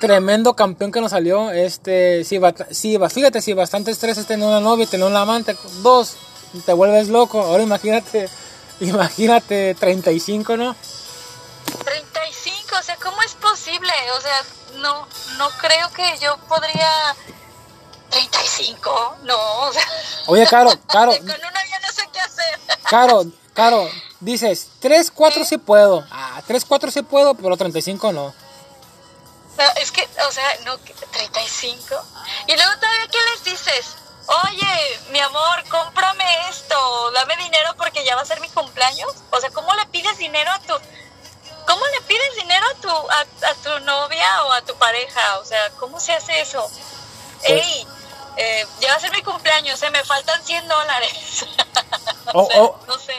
tremendo 0.00 0.56
campeón 0.56 0.90
que 0.90 1.02
nos 1.02 1.10
salió. 1.10 1.50
Este, 1.50 2.24
si, 2.24 2.38
va, 2.38 2.54
si 2.70 2.96
va, 2.96 3.10
fíjate, 3.10 3.42
si 3.42 3.52
bastante 3.52 3.90
estrés 3.90 4.16
es 4.16 4.26
tener 4.26 4.48
una 4.48 4.60
novia 4.60 4.84
y 4.84 4.86
tener 4.86 5.06
un 5.06 5.14
amante, 5.14 5.54
dos, 5.82 6.16
te 6.64 6.72
vuelves 6.72 7.08
loco. 7.08 7.42
Ahora 7.42 7.62
imagínate, 7.62 8.30
imagínate 8.80 9.74
35, 9.74 10.56
¿no? 10.56 10.74
35, 11.84 12.76
o 12.80 12.82
sea, 12.82 12.96
¿cómo 12.96 13.20
es 13.20 13.34
posible? 13.34 13.92
O 14.16 14.20
sea, 14.22 14.80
no, 14.80 15.06
no 15.36 15.50
creo 15.60 15.90
que 15.94 16.18
yo 16.18 16.38
podría... 16.48 16.88
35, 18.12 19.16
no, 19.22 19.70
Oye, 20.26 20.46
Caro, 20.46 20.70
Caro, 20.86 21.12
con 21.12 21.24
una 21.24 21.66
ya 21.68 21.78
no 21.80 21.92
sé 21.92 22.02
qué 22.12 22.20
hacer. 22.20 22.60
Caro, 22.84 23.24
Caro, 23.54 23.88
dices, 24.20 24.68
3, 24.80 25.10
4 25.10 25.44
sí 25.44 25.58
puedo. 25.58 26.04
Ah, 26.10 26.42
3, 26.46 26.64
4 26.64 26.90
sí 26.90 27.02
puedo, 27.02 27.34
pero 27.34 27.56
35 27.56 28.12
no. 28.12 28.34
No, 29.58 29.64
es 29.76 29.92
que, 29.92 30.08
o 30.28 30.32
sea, 30.32 30.44
no, 30.64 30.82
que 30.82 30.94
35. 30.94 31.94
Y 32.46 32.54
luego 32.56 32.72
todavía, 32.76 33.08
¿qué 33.10 33.18
les 33.32 33.44
dices? 33.44 33.96
Oye, 34.26 35.00
mi 35.10 35.20
amor, 35.20 35.64
cómprame 35.68 36.24
esto, 36.48 37.10
dame 37.12 37.36
dinero 37.36 37.74
porque 37.76 38.04
ya 38.04 38.14
va 38.14 38.22
a 38.22 38.26
ser 38.26 38.40
mi 38.40 38.48
cumpleaños. 38.48 39.12
O 39.30 39.40
sea, 39.40 39.50
¿cómo 39.50 39.74
le 39.74 39.86
pides 39.86 40.16
dinero 40.18 40.50
a 40.50 40.58
tu... 40.60 40.74
¿Cómo 41.66 41.86
le 41.86 42.00
pides 42.02 42.36
dinero 42.36 42.66
a 42.66 42.80
tu, 42.80 42.88
a, 42.88 43.50
a 43.50 43.54
tu 43.54 43.84
novia 43.84 44.44
o 44.44 44.52
a 44.52 44.62
tu 44.62 44.74
pareja? 44.76 45.38
O 45.38 45.44
sea, 45.44 45.70
¿cómo 45.78 46.00
se 46.00 46.12
hace 46.12 46.40
eso? 46.40 46.68
Ey, 47.44 47.86
eh, 48.36 48.66
ya 48.80 48.90
va 48.90 48.94
a 48.96 49.00
ser 49.00 49.12
mi 49.12 49.22
cumpleaños, 49.22 49.82
eh, 49.82 49.90
me 49.90 50.02
faltan 50.04 50.42
100 50.42 50.68
dólares. 50.68 51.44
o 52.34 52.40
Oh, 52.42 52.48
oh. 52.56 52.76
no 52.86 52.98
sé. 52.98 53.12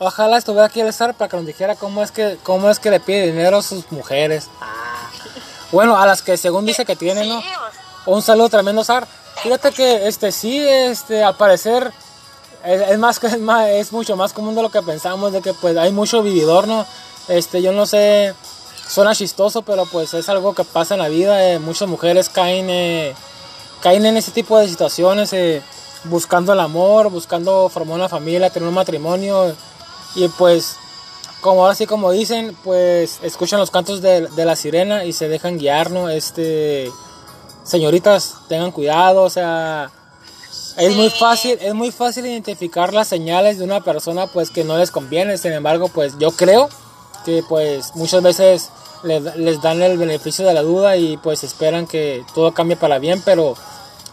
Ojalá 0.00 0.36
estuviera 0.38 0.66
aquí 0.66 0.80
el 0.80 0.92
Sar 0.92 1.14
para 1.14 1.28
que 1.28 1.36
nos 1.36 1.46
dijera 1.46 1.74
cómo 1.74 2.02
es 2.02 2.12
que, 2.12 2.38
cómo 2.44 2.70
es 2.70 2.78
que 2.78 2.90
le 2.90 3.00
pide 3.00 3.26
dinero 3.26 3.58
a 3.58 3.62
sus 3.62 3.90
mujeres. 3.90 4.48
Ah. 4.60 5.10
Bueno, 5.72 5.98
a 5.98 6.06
las 6.06 6.22
que 6.22 6.36
según 6.36 6.64
dice 6.66 6.84
que 6.86 6.94
tiene, 6.96 7.22
Sí, 7.24 7.28
¿no? 7.28 7.40
pues, 7.40 7.52
Un 8.06 8.22
saludo 8.22 8.48
tremendo, 8.48 8.84
Sar. 8.84 9.06
Fíjate 9.42 9.72
que 9.72 10.06
este 10.08 10.32
sí, 10.32 10.58
este, 10.66 11.22
al 11.24 11.36
parecer 11.36 11.92
es, 12.64 12.80
es 12.90 12.98
más 12.98 13.18
que 13.18 13.26
es 13.28 13.38
más, 13.40 13.68
es 13.68 13.92
mucho 13.92 14.16
más 14.16 14.32
común 14.32 14.54
de 14.54 14.62
lo 14.62 14.70
que 14.70 14.82
pensamos, 14.82 15.32
de 15.32 15.42
que 15.42 15.52
pues 15.54 15.76
hay 15.76 15.90
mucho 15.92 16.22
vividor, 16.22 16.68
¿no? 16.68 16.86
Este, 17.28 17.60
yo 17.60 17.72
no 17.72 17.84
sé, 17.84 18.34
suena 18.88 19.14
chistoso, 19.14 19.62
pero 19.62 19.84
pues 19.86 20.14
es 20.14 20.28
algo 20.28 20.54
que 20.54 20.64
pasa 20.64 20.94
en 20.94 21.00
la 21.00 21.08
vida. 21.08 21.44
eh, 21.44 21.58
muchas 21.58 21.88
mujeres 21.88 22.28
caen, 22.30 22.70
eh, 22.70 23.14
caen 23.82 24.06
en 24.06 24.16
ese 24.16 24.30
tipo 24.30 24.58
de 24.58 24.68
situaciones, 24.68 25.32
eh, 25.32 25.62
buscando 26.04 26.52
el 26.52 26.60
amor, 26.60 27.10
buscando 27.10 27.68
formar 27.68 27.96
una 27.96 28.08
familia, 28.08 28.50
tener 28.50 28.68
un 28.68 28.74
matrimonio 28.74 29.54
y 30.14 30.28
pues 30.28 30.76
como 31.40 31.62
ahora 31.62 31.74
sí 31.74 31.86
como 31.86 32.10
dicen, 32.10 32.56
pues 32.64 33.20
escuchan 33.22 33.60
los 33.60 33.70
cantos 33.70 34.02
de, 34.02 34.26
de 34.28 34.44
la 34.44 34.56
sirena 34.56 35.04
y 35.04 35.12
se 35.12 35.28
dejan 35.28 35.58
guiar, 35.58 35.90
¿no? 35.90 36.08
Este, 36.08 36.90
señoritas, 37.62 38.34
tengan 38.48 38.72
cuidado, 38.72 39.22
o 39.22 39.30
sea, 39.30 39.90
es 40.78 40.96
muy 40.96 41.10
fácil, 41.10 41.58
es 41.60 41.74
muy 41.74 41.90
fácil 41.90 42.26
identificar 42.26 42.92
las 42.92 43.08
señales 43.08 43.58
de 43.58 43.64
una 43.64 43.82
persona 43.82 44.26
pues 44.26 44.50
que 44.50 44.64
no 44.64 44.78
les 44.78 44.90
conviene, 44.90 45.38
sin 45.38 45.52
embargo, 45.52 45.88
pues 45.88 46.18
yo 46.18 46.30
creo 46.32 46.68
que 47.24 47.42
pues 47.48 47.94
muchas 47.94 48.22
veces 48.22 48.70
le- 49.02 49.20
les 49.36 49.60
dan 49.62 49.80
el 49.82 49.98
beneficio 49.98 50.46
de 50.46 50.54
la 50.54 50.62
duda 50.62 50.96
y 50.96 51.16
pues 51.16 51.44
esperan 51.44 51.86
que 51.86 52.24
todo 52.34 52.52
cambie 52.52 52.76
para 52.76 52.98
bien, 52.98 53.22
pero 53.24 53.54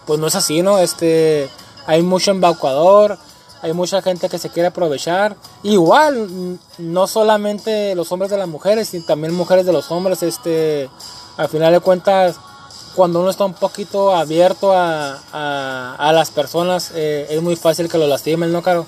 pues 0.05 0.19
no 0.19 0.27
es 0.27 0.36
así, 0.36 0.61
¿no? 0.61 0.79
Este, 0.79 1.49
hay 1.88 2.01
mucho 2.01 2.31
embaucador, 2.31 3.17
hay 3.61 3.73
mucha 3.73 4.01
gente 4.01 4.29
que 4.29 4.38
se 4.38 4.49
quiere 4.49 4.67
aprovechar. 4.67 5.36
Igual, 5.63 6.59
no 6.77 7.07
solamente 7.07 7.95
los 7.95 8.11
hombres 8.11 8.29
de 8.31 8.38
las 8.38 8.47
mujeres, 8.47 8.89
sino 8.89 9.05
también 9.05 9.33
mujeres 9.33 9.65
de 9.65 9.73
los 9.73 9.89
hombres, 9.91 10.21
este, 10.23 10.89
al 11.38 11.49
final 11.49 11.73
de 11.73 11.79
cuentas, 11.79 12.36
cuando 12.95 13.19
uno 13.19 13.29
está 13.29 13.43
un 13.45 13.53
poquito 13.55 14.15
abierto 14.15 14.71
a, 14.71 15.19
a, 15.33 15.95
a 15.97 16.13
las 16.13 16.29
personas, 16.31 16.91
eh, 16.95 17.25
es 17.29 17.41
muy 17.41 17.55
fácil 17.55 17.89
que 17.89 17.97
lo 17.97 18.07
lastimen, 18.07 18.51
¿no, 18.53 18.61
Caro? 18.61 18.86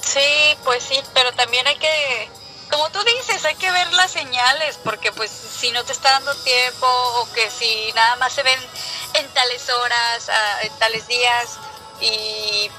Sí, 0.00 0.20
pues 0.64 0.82
sí, 0.82 0.96
pero 1.14 1.30
también 1.32 1.66
hay 1.66 1.76
que, 1.76 2.28
como 2.70 2.90
tú 2.90 2.98
dices, 3.04 3.44
hay 3.44 3.54
que 3.56 3.70
ver 3.70 3.92
las 3.94 4.10
señales, 4.10 4.78
porque 4.82 5.12
pues 5.12 5.30
si 5.30 5.70
no 5.72 5.84
te 5.84 5.92
está 5.92 6.12
dando 6.12 6.34
tiempo 6.36 6.86
o 6.86 7.32
que 7.32 7.50
si 7.50 7.92
nada 7.94 8.16
más 8.16 8.32
se 8.32 8.42
ven 8.42 8.60
en 9.14 9.28
tales 9.28 9.68
horas, 9.70 10.30
en 10.62 10.72
tales 10.78 11.06
días 11.06 11.58
y 12.00 12.70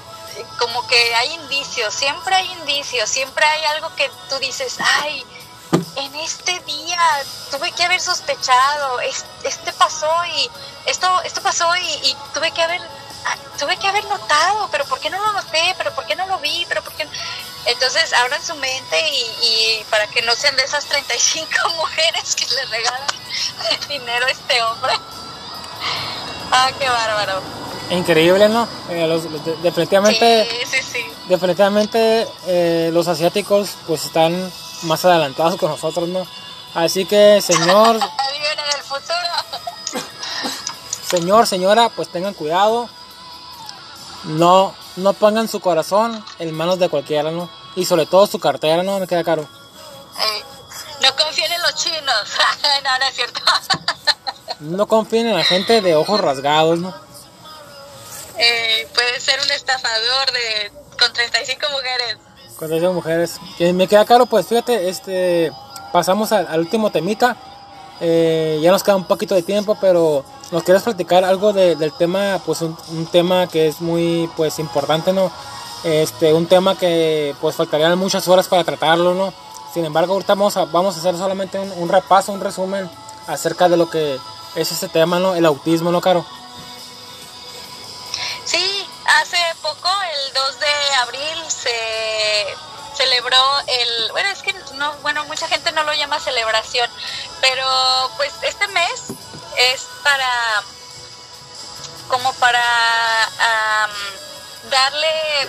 como 0.58 0.86
que 0.86 1.14
hay 1.14 1.32
indicios, 1.32 1.92
siempre 1.94 2.34
hay 2.34 2.50
indicios, 2.52 3.08
siempre 3.08 3.44
hay 3.44 3.64
algo 3.66 3.94
que 3.96 4.10
tú 4.28 4.38
dices, 4.38 4.76
ay, 5.02 5.24
en 5.96 6.14
este 6.16 6.58
día 6.60 7.00
tuve 7.50 7.72
que 7.72 7.82
haber 7.84 8.00
sospechado, 8.00 9.00
es- 9.00 9.24
este 9.42 9.72
pasó 9.72 10.10
y 10.26 10.50
esto, 10.86 11.22
esto 11.22 11.42
pasó 11.42 11.74
y, 11.76 11.80
y 12.08 12.16
tuve 12.34 12.50
que 12.52 12.62
haber 12.62 12.80
tuve 13.58 13.76
que 13.76 13.86
haber 13.88 14.04
notado, 14.04 14.68
pero 14.70 14.84
¿por 14.86 14.98
qué 15.00 15.10
no 15.10 15.18
lo 15.20 15.32
noté? 15.32 15.74
¿Pero 15.76 15.94
por 15.94 16.06
qué 16.06 16.14
no 16.16 16.26
lo 16.26 16.38
vi? 16.38 16.64
¿Pero 16.68 16.82
por 16.82 16.92
qué 16.94 17.04
no? 17.04 17.10
Entonces 17.66 18.12
abran 18.12 18.42
su 18.44 18.54
mente 18.56 19.08
y, 19.10 19.20
y 19.46 19.84
para 19.90 20.06
que 20.06 20.22
no 20.22 20.32
sean 20.34 20.56
de 20.56 20.62
esas 20.62 20.84
35 20.86 21.50
mujeres 21.76 22.34
que 22.36 22.46
le 22.54 22.64
regalan 22.66 23.02
dinero 23.88 24.26
a 24.26 24.30
este 24.30 24.62
hombre. 24.62 24.92
Ah, 26.50 26.70
qué 26.78 26.88
bárbaro. 26.88 27.42
Increíble, 27.90 28.48
¿no? 28.48 28.68
Eh, 28.90 29.06
los- 29.06 29.24
los- 29.24 29.44
de- 29.44 29.56
definitivamente, 29.56 30.48
Sí, 30.70 30.76
sí, 30.76 30.82
sí. 30.92 31.06
definitivamente 31.28 32.26
eh, 32.46 32.90
los 32.92 33.08
asiáticos 33.08 33.70
pues 33.86 34.04
están 34.04 34.52
más 34.82 35.04
adelantados 35.04 35.56
con 35.56 35.70
nosotros, 35.70 36.08
¿no? 36.08 36.26
Así 36.74 37.06
que, 37.06 37.40
señor, 37.42 37.94
Viven 38.32 38.58
en 38.58 38.76
el 38.76 38.82
futuro. 38.84 40.02
Señor, 41.08 41.46
señora, 41.46 41.88
pues 41.88 42.08
tengan 42.10 42.34
cuidado. 42.34 42.88
No, 44.24 44.74
no 44.96 45.12
pongan 45.12 45.48
su 45.48 45.60
corazón 45.60 46.24
en 46.38 46.52
manos 46.52 46.78
de 46.78 46.88
cualquiera, 46.88 47.30
¿no? 47.30 47.48
Y 47.76 47.84
sobre 47.84 48.06
todo 48.06 48.26
su 48.26 48.38
cartera, 48.38 48.82
¿no? 48.82 48.98
Me 48.98 49.06
queda 49.06 49.24
caro. 49.24 49.42
Eh, 49.42 50.42
no 51.02 51.14
confíen 51.16 51.52
en 51.52 51.62
los 51.62 51.74
chinos. 51.74 52.02
no, 52.84 52.98
no 52.98 53.04
es 53.06 53.14
cierto. 53.14 53.40
No 54.60 54.88
confíen 54.88 55.28
en 55.28 55.36
la 55.36 55.44
gente 55.44 55.80
de 55.80 55.94
ojos 55.94 56.20
rasgados, 56.20 56.80
¿no? 56.80 56.92
Eh, 58.36 58.88
puede 58.92 59.20
ser 59.20 59.38
un 59.40 59.50
estafador 59.52 60.32
de 60.32 60.72
con 60.98 61.12
35 61.12 61.66
mujeres. 61.70 62.16
Cuando 62.58 62.74
dicen 62.74 62.92
mujeres. 62.92 63.36
Que 63.56 63.72
me 63.72 63.86
queda 63.86 64.04
caro, 64.04 64.26
pues 64.26 64.48
fíjate, 64.48 64.88
este, 64.88 65.52
pasamos 65.92 66.32
al, 66.32 66.48
al 66.48 66.58
último 66.58 66.90
temita. 66.90 67.36
Eh, 68.00 68.58
ya 68.60 68.72
nos 68.72 68.82
queda 68.82 68.96
un 68.96 69.06
poquito 69.06 69.34
de 69.34 69.42
tiempo, 69.42 69.76
pero 69.80 70.24
nos 70.50 70.62
quieres 70.62 70.82
platicar 70.82 71.24
algo 71.24 71.52
de- 71.52 71.76
del 71.76 71.92
tema, 71.92 72.40
pues 72.44 72.62
un, 72.62 72.76
tema 73.12 73.46
que 73.48 73.68
es 73.68 73.80
muy, 73.80 74.30
pues 74.36 74.58
importante, 74.58 75.12
¿no? 75.12 75.30
Este, 75.84 76.32
un 76.32 76.46
tema 76.46 76.76
que, 76.76 77.34
pues 77.40 77.54
faltarían 77.56 77.98
muchas 77.98 78.26
horas 78.28 78.48
para 78.48 78.64
tratarlo, 78.64 79.14
¿no? 79.14 79.32
Sin 79.72 79.84
embargo, 79.84 80.14
ahorita 80.14 80.34
vamos 80.34 80.56
a, 80.56 80.64
vamos 80.64 80.96
a 80.96 80.98
hacer 81.00 81.16
solamente 81.16 81.58
un, 81.58 81.70
un 81.72 81.88
repaso, 81.88 82.32
un 82.32 82.40
resumen 82.40 82.90
acerca 83.26 83.68
de 83.68 83.76
lo 83.76 83.88
que 83.90 84.18
es 84.54 84.72
este 84.72 84.88
tema, 84.88 85.18
¿no? 85.18 85.34
El 85.34 85.44
autismo, 85.46 85.90
¿no, 85.92 86.00
Caro? 86.00 86.24
Sí, 88.44 88.86
hace 89.20 89.36
poco, 89.62 89.88
el 90.26 90.34
2 90.34 90.60
de 90.60 90.94
abril, 91.02 91.44
se 91.48 92.96
celebró 92.96 93.36
el, 93.66 94.10
bueno, 94.12 94.28
es 94.30 94.42
que 94.42 94.54
no, 94.74 94.92
bueno, 95.02 95.24
mucha 95.26 95.46
gente 95.46 95.70
no 95.72 95.84
lo 95.84 95.92
llama 95.92 96.18
celebración, 96.18 96.90
pero 97.40 97.64
pues 98.16 98.32
este 98.42 98.66
mes 98.68 99.12
es 99.58 99.82
para, 100.02 100.62
como 102.08 102.32
para 102.34 102.62
am, 103.24 103.90
darle, 104.70 105.48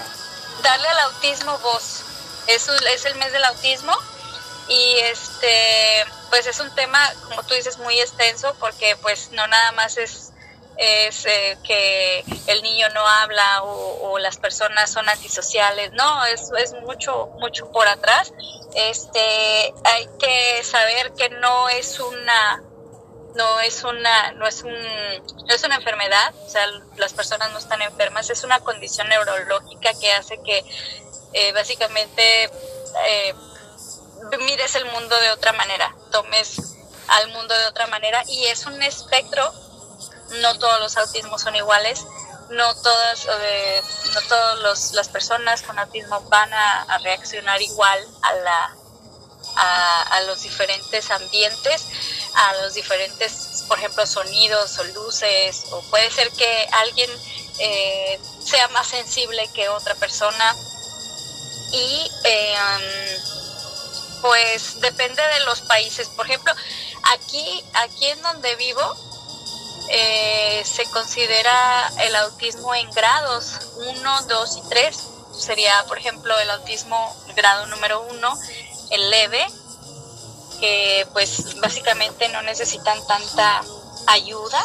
darle 0.64 0.88
al 0.88 1.00
autismo 1.00 1.58
voz. 1.60 2.04
Es, 2.48 2.68
es 2.68 3.06
el 3.06 3.16
mes 3.16 3.32
del 3.32 3.46
autismo 3.46 3.96
y 4.68 4.98
este, 5.04 6.06
pues 6.30 6.48
es 6.48 6.60
un 6.60 6.74
tema, 6.74 7.00
como 7.28 7.44
tú 7.44 7.54
dices, 7.54 7.78
muy 7.78 8.00
extenso 8.00 8.56
porque 8.60 8.96
pues 8.98 9.32
no 9.32 9.46
nada 9.48 9.72
más 9.74 9.98
es 9.98 10.30
es 10.80 11.26
eh, 11.26 11.58
que 11.62 12.24
el 12.48 12.64
niño 12.64 12.88
no 12.96 13.06
habla 13.06 13.64
o, 13.64 14.12
o 14.12 14.20
las 14.20 14.38
personas 14.38 14.90
son 14.90 15.10
antisociales, 15.10 15.92
no, 15.92 16.26
es, 16.26 16.50
es 16.58 16.74
mucho, 16.82 17.28
mucho 17.38 17.70
por 17.72 17.86
atrás. 17.86 18.32
Este, 18.74 19.74
hay 19.84 20.10
que 20.18 20.64
saber 20.64 21.12
que 21.14 21.30
no 21.30 21.68
es 21.68 22.00
una, 22.00 22.64
no 23.36 23.60
es 23.60 23.84
una, 23.84 24.32
no 24.34 24.48
es 24.48 24.64
un, 24.64 24.74
no 24.74 25.54
es 25.54 25.64
una 25.64 25.76
enfermedad, 25.76 26.34
o 26.46 26.50
sea, 26.50 26.66
las 26.98 27.14
personas 27.14 27.52
no 27.52 27.60
están 27.60 27.82
enfermas, 27.82 28.30
es 28.30 28.44
una 28.44 28.60
condición 28.60 29.08
neurológica 29.10 29.92
que 30.00 30.12
hace 30.12 30.42
que 30.42 30.64
eh, 31.34 31.52
básicamente 31.54 32.46
eh, 33.06 33.34
mires 34.40 34.76
el 34.76 34.86
mundo 34.86 35.20
de 35.20 35.32
otra 35.32 35.54
manera, 35.54 35.94
tomes 36.12 36.76
al 37.08 37.30
mundo 37.30 37.58
de 37.58 37.66
otra 37.68 37.88
manera 37.88 38.24
y 38.28 38.46
es 38.46 38.66
un 38.66 38.82
espectro, 38.84 39.54
no 40.42 40.58
todos 40.60 40.80
los 40.80 40.98
autismos 40.98 41.42
son 41.42 41.56
iguales, 41.56 42.06
no 42.50 42.76
todas, 42.76 43.28
no 44.14 44.22
todas 44.28 44.94
las 44.94 45.10
personas 45.10 45.62
con 45.62 45.78
autismo 45.78 46.22
van 46.30 46.52
a, 46.54 46.98
reaccionar 47.04 47.62
igual 47.62 48.06
a, 48.22 48.34
la, 48.34 48.76
a, 49.56 50.22
los 50.28 50.42
diferentes 50.42 51.10
ambientes, 51.12 51.86
a 52.34 52.54
los 52.62 52.74
diferentes, 52.74 53.64
por 53.68 53.78
ejemplo, 53.78 54.06
sonidos 54.06 54.78
o 54.80 54.84
luces, 54.86 55.64
o 55.72 55.82
puede 55.84 56.10
ser 56.12 56.32
que 56.32 56.68
alguien 56.72 57.10
eh, 57.60 58.20
sea 58.44 58.68
más 58.70 58.88
sensible 58.88 59.50
que 59.54 59.70
otra 59.70 59.96
persona 59.96 60.56
y 61.72 62.12
em, 62.24 63.20
pues 64.22 64.80
depende 64.82 65.22
de 65.22 65.40
los 65.42 65.62
países. 65.62 66.08
Por 66.10 66.26
ejemplo, 66.26 66.54
aquí, 67.14 67.64
aquí 67.74 68.08
en 68.08 68.22
donde 68.22 68.56
vivo, 68.56 68.96
eh, 69.90 70.64
se 70.66 70.86
considera 70.92 71.92
el 72.02 72.16
autismo 72.16 72.74
en 72.76 72.90
grados 72.92 73.54
1, 73.76 74.22
2 74.24 74.58
y 74.58 74.70
3. 74.70 74.98
Sería, 75.38 75.86
por 75.88 75.98
ejemplo, 75.98 76.38
el 76.40 76.50
autismo 76.52 77.16
grado 77.36 77.66
número 77.68 78.02
1, 78.02 78.40
el 78.92 79.10
leve, 79.10 79.48
que 80.60 81.08
pues 81.14 81.60
básicamente 81.60 82.30
no 82.30 82.42
necesitan 82.42 82.98
tanta 83.08 83.62
ayuda. 84.08 84.64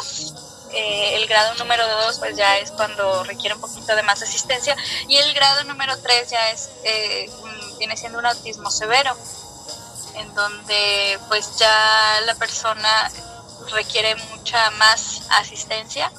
Eh, 0.71 1.15
el 1.15 1.27
grado 1.27 1.53
número 1.55 1.87
2 1.87 2.19
pues 2.19 2.35
ya 2.35 2.57
es 2.57 2.71
cuando 2.71 3.23
requiere 3.23 3.55
un 3.55 3.61
poquito 3.61 3.95
de 3.95 4.03
más 4.03 4.21
asistencia 4.21 4.75
y 5.07 5.15
el 5.15 5.33
grado 5.33 5.63
número 5.63 5.97
3 5.97 6.29
ya 6.29 6.51
es 6.51 6.69
eh, 6.83 7.29
viene 7.77 7.95
siendo 7.95 8.19
un 8.19 8.25
autismo 8.25 8.69
severo 8.69 9.15
en 10.15 10.33
donde 10.33 11.19
pues 11.29 11.57
ya 11.59 12.19
la 12.25 12.35
persona 12.35 13.09
requiere 13.71 14.15
mucha 14.31 14.69
más 14.71 15.21
asistencia 15.29 16.11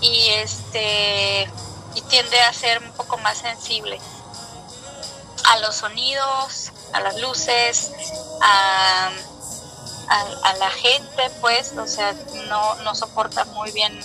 y 0.00 0.28
este 0.28 1.50
y 1.94 2.02
tiende 2.02 2.38
a 2.42 2.52
ser 2.52 2.82
un 2.82 2.92
poco 2.92 3.16
más 3.18 3.38
sensible 3.38 3.98
a 5.46 5.58
los 5.58 5.76
sonidos, 5.76 6.72
a 6.92 7.00
las 7.00 7.16
luces, 7.20 7.90
a, 8.40 9.10
a, 10.08 10.52
la 10.54 10.70
gente, 10.70 11.30
pues, 11.40 11.72
o 11.76 11.86
sea, 11.86 12.14
no, 12.48 12.74
no 12.76 12.94
soporta 12.94 13.44
muy 13.46 13.70
bien, 13.72 13.98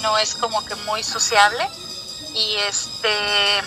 no 0.00 0.18
es 0.18 0.34
como 0.34 0.64
que 0.64 0.74
muy 0.76 1.02
sociable. 1.02 1.68
Y 2.34 2.56
este 2.68 3.62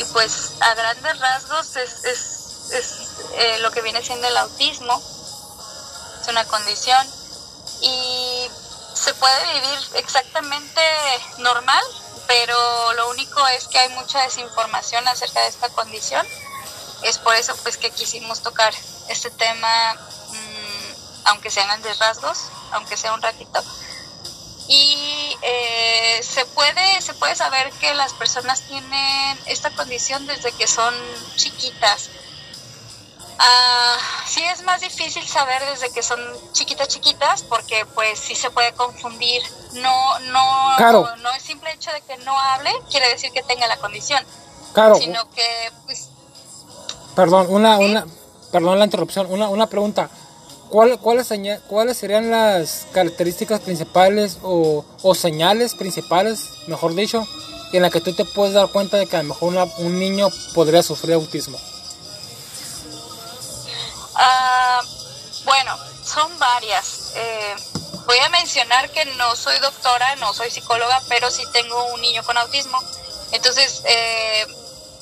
y 0.00 0.04
pues 0.12 0.52
a 0.60 0.74
grandes 0.74 1.18
rasgos 1.18 1.76
es, 1.76 2.04
es, 2.04 2.70
es 2.72 2.94
eh, 3.34 3.58
lo 3.60 3.70
que 3.70 3.82
viene 3.82 4.02
siendo 4.02 4.26
el 4.26 4.36
autismo. 4.38 5.00
Es 6.22 6.28
una 6.28 6.44
condición. 6.46 7.06
Y 7.82 8.48
se 9.00 9.14
puede 9.14 9.54
vivir 9.54 9.78
exactamente 9.94 10.80
normal, 11.38 11.82
pero 12.26 12.92
lo 12.94 13.10
único 13.10 13.46
es 13.48 13.66
que 13.68 13.78
hay 13.78 13.88
mucha 13.90 14.22
desinformación 14.22 15.06
acerca 15.08 15.40
de 15.40 15.48
esta 15.48 15.68
condición. 15.70 16.26
Es 17.02 17.18
por 17.18 17.34
eso 17.34 17.56
pues 17.62 17.78
que 17.78 17.90
quisimos 17.90 18.42
tocar 18.42 18.74
este 19.08 19.30
tema, 19.30 19.94
mm, 19.94 21.26
aunque 21.26 21.50
sean 21.50 21.80
de 21.82 21.94
rasgos, 21.94 22.44
aunque 22.72 22.96
sea 22.96 23.14
un 23.14 23.22
ratito. 23.22 23.64
Y 24.68 25.36
eh, 25.42 26.20
se 26.22 26.44
puede 26.46 27.00
se 27.00 27.14
puede 27.14 27.34
saber 27.34 27.72
que 27.80 27.94
las 27.94 28.12
personas 28.12 28.60
tienen 28.62 29.38
esta 29.46 29.70
condición 29.70 30.26
desde 30.26 30.52
que 30.52 30.66
son 30.66 30.94
chiquitas 31.36 32.10
Ah, 33.42 33.96
sí 34.26 34.42
es 34.42 34.62
más 34.64 34.82
difícil 34.82 35.26
saber 35.26 35.62
desde 35.64 35.90
que 35.90 36.02
son 36.02 36.20
chiquitas 36.52 36.88
chiquitas 36.88 37.42
porque 37.42 37.86
pues 37.94 38.18
sí 38.18 38.34
se 38.34 38.50
puede 38.50 38.74
confundir. 38.74 39.42
No 39.72 40.18
no 40.18 41.16
no, 41.16 41.30
es 41.34 41.42
simple 41.42 41.72
hecho 41.72 41.90
de 41.90 42.02
que 42.02 42.18
no 42.18 42.38
hable 42.38 42.70
quiere 42.90 43.08
decir 43.08 43.30
que 43.32 43.42
tenga 43.42 43.66
la 43.66 43.78
condición. 43.78 44.22
Claro. 44.74 44.96
Sino 44.96 45.30
que 45.30 45.72
pues 45.86 46.10
Perdón, 47.16 47.46
una 47.48 47.78
una 47.78 48.06
perdón 48.52 48.78
la 48.78 48.84
interrupción, 48.84 49.26
una 49.30 49.48
una 49.48 49.66
pregunta. 49.68 50.10
¿Cuál, 50.68 51.00
cuáles, 51.00 51.32
¿Cuáles 51.66 51.96
serían 51.96 52.30
las 52.30 52.86
características 52.92 53.58
principales 53.60 54.38
o, 54.42 54.84
o 55.02 55.14
señales 55.16 55.74
principales, 55.74 56.48
mejor 56.68 56.94
dicho, 56.94 57.26
en 57.72 57.82
la 57.82 57.90
que 57.90 58.00
tú 58.00 58.12
te 58.12 58.24
puedes 58.24 58.54
dar 58.54 58.68
cuenta 58.68 58.96
de 58.96 59.06
que 59.06 59.16
a 59.16 59.22
lo 59.24 59.30
mejor 59.30 59.52
un 59.78 59.98
niño 59.98 60.28
podría 60.54 60.84
sufrir 60.84 61.14
autismo? 61.14 61.58
Ah, 64.14 64.82
bueno, 65.44 65.78
son 66.04 66.38
varias. 66.38 67.12
Eh, 67.14 67.56
voy 68.06 68.18
a 68.18 68.28
mencionar 68.30 68.90
que 68.90 69.04
no 69.04 69.36
soy 69.36 69.58
doctora, 69.58 70.16
no 70.16 70.32
soy 70.34 70.50
psicóloga, 70.50 71.00
pero 71.08 71.30
sí 71.30 71.44
tengo 71.52 71.84
un 71.86 72.00
niño 72.00 72.22
con 72.24 72.36
autismo. 72.36 72.82
Entonces, 73.32 73.82
eh, 73.84 74.46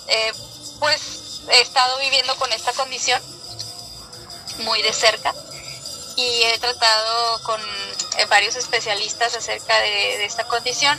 eh, 0.08 0.32
pues 0.78 1.42
he 1.50 1.60
estado 1.60 1.98
viviendo 1.98 2.34
con 2.36 2.52
esta 2.52 2.72
condición 2.72 3.22
muy 4.58 4.82
de 4.82 4.92
cerca 4.92 5.34
y 6.16 6.42
he 6.42 6.58
tratado 6.58 7.42
con 7.42 7.60
varios 8.28 8.56
especialistas 8.56 9.34
acerca 9.36 9.78
de, 9.78 10.24
esta 10.24 10.44
condición. 10.44 10.98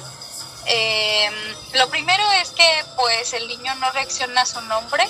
lo 1.73 1.89
primero 1.89 2.23
es 2.41 2.51
que 2.51 2.85
pues 2.95 3.33
el 3.33 3.47
niño 3.47 3.75
no 3.75 3.91
reacciona 3.91 4.41
a 4.41 4.45
su 4.45 4.61
nombre 4.61 5.07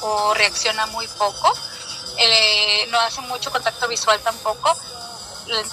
o 0.00 0.34
reacciona 0.34 0.86
muy 0.86 1.06
poco 1.08 1.52
eh, 2.18 2.86
no 2.90 3.00
hace 3.00 3.20
mucho 3.22 3.50
contacto 3.50 3.88
visual 3.88 4.20
tampoco, 4.20 4.74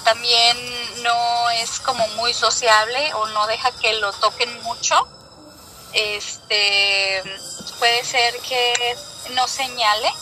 también 0.04 1.02
no 1.02 1.50
es 1.50 1.80
como 1.80 2.06
muy 2.08 2.34
sociable 2.34 3.12
o 3.14 3.26
no 3.28 3.46
deja 3.46 3.70
que 3.72 3.94
lo 3.94 4.12
toquen 4.12 4.62
mucho. 4.62 4.94
Este 5.92 7.22
puede 7.78 8.04
ser 8.04 8.38
que 8.40 8.96
no 9.30 9.46
señale, 9.46 10.12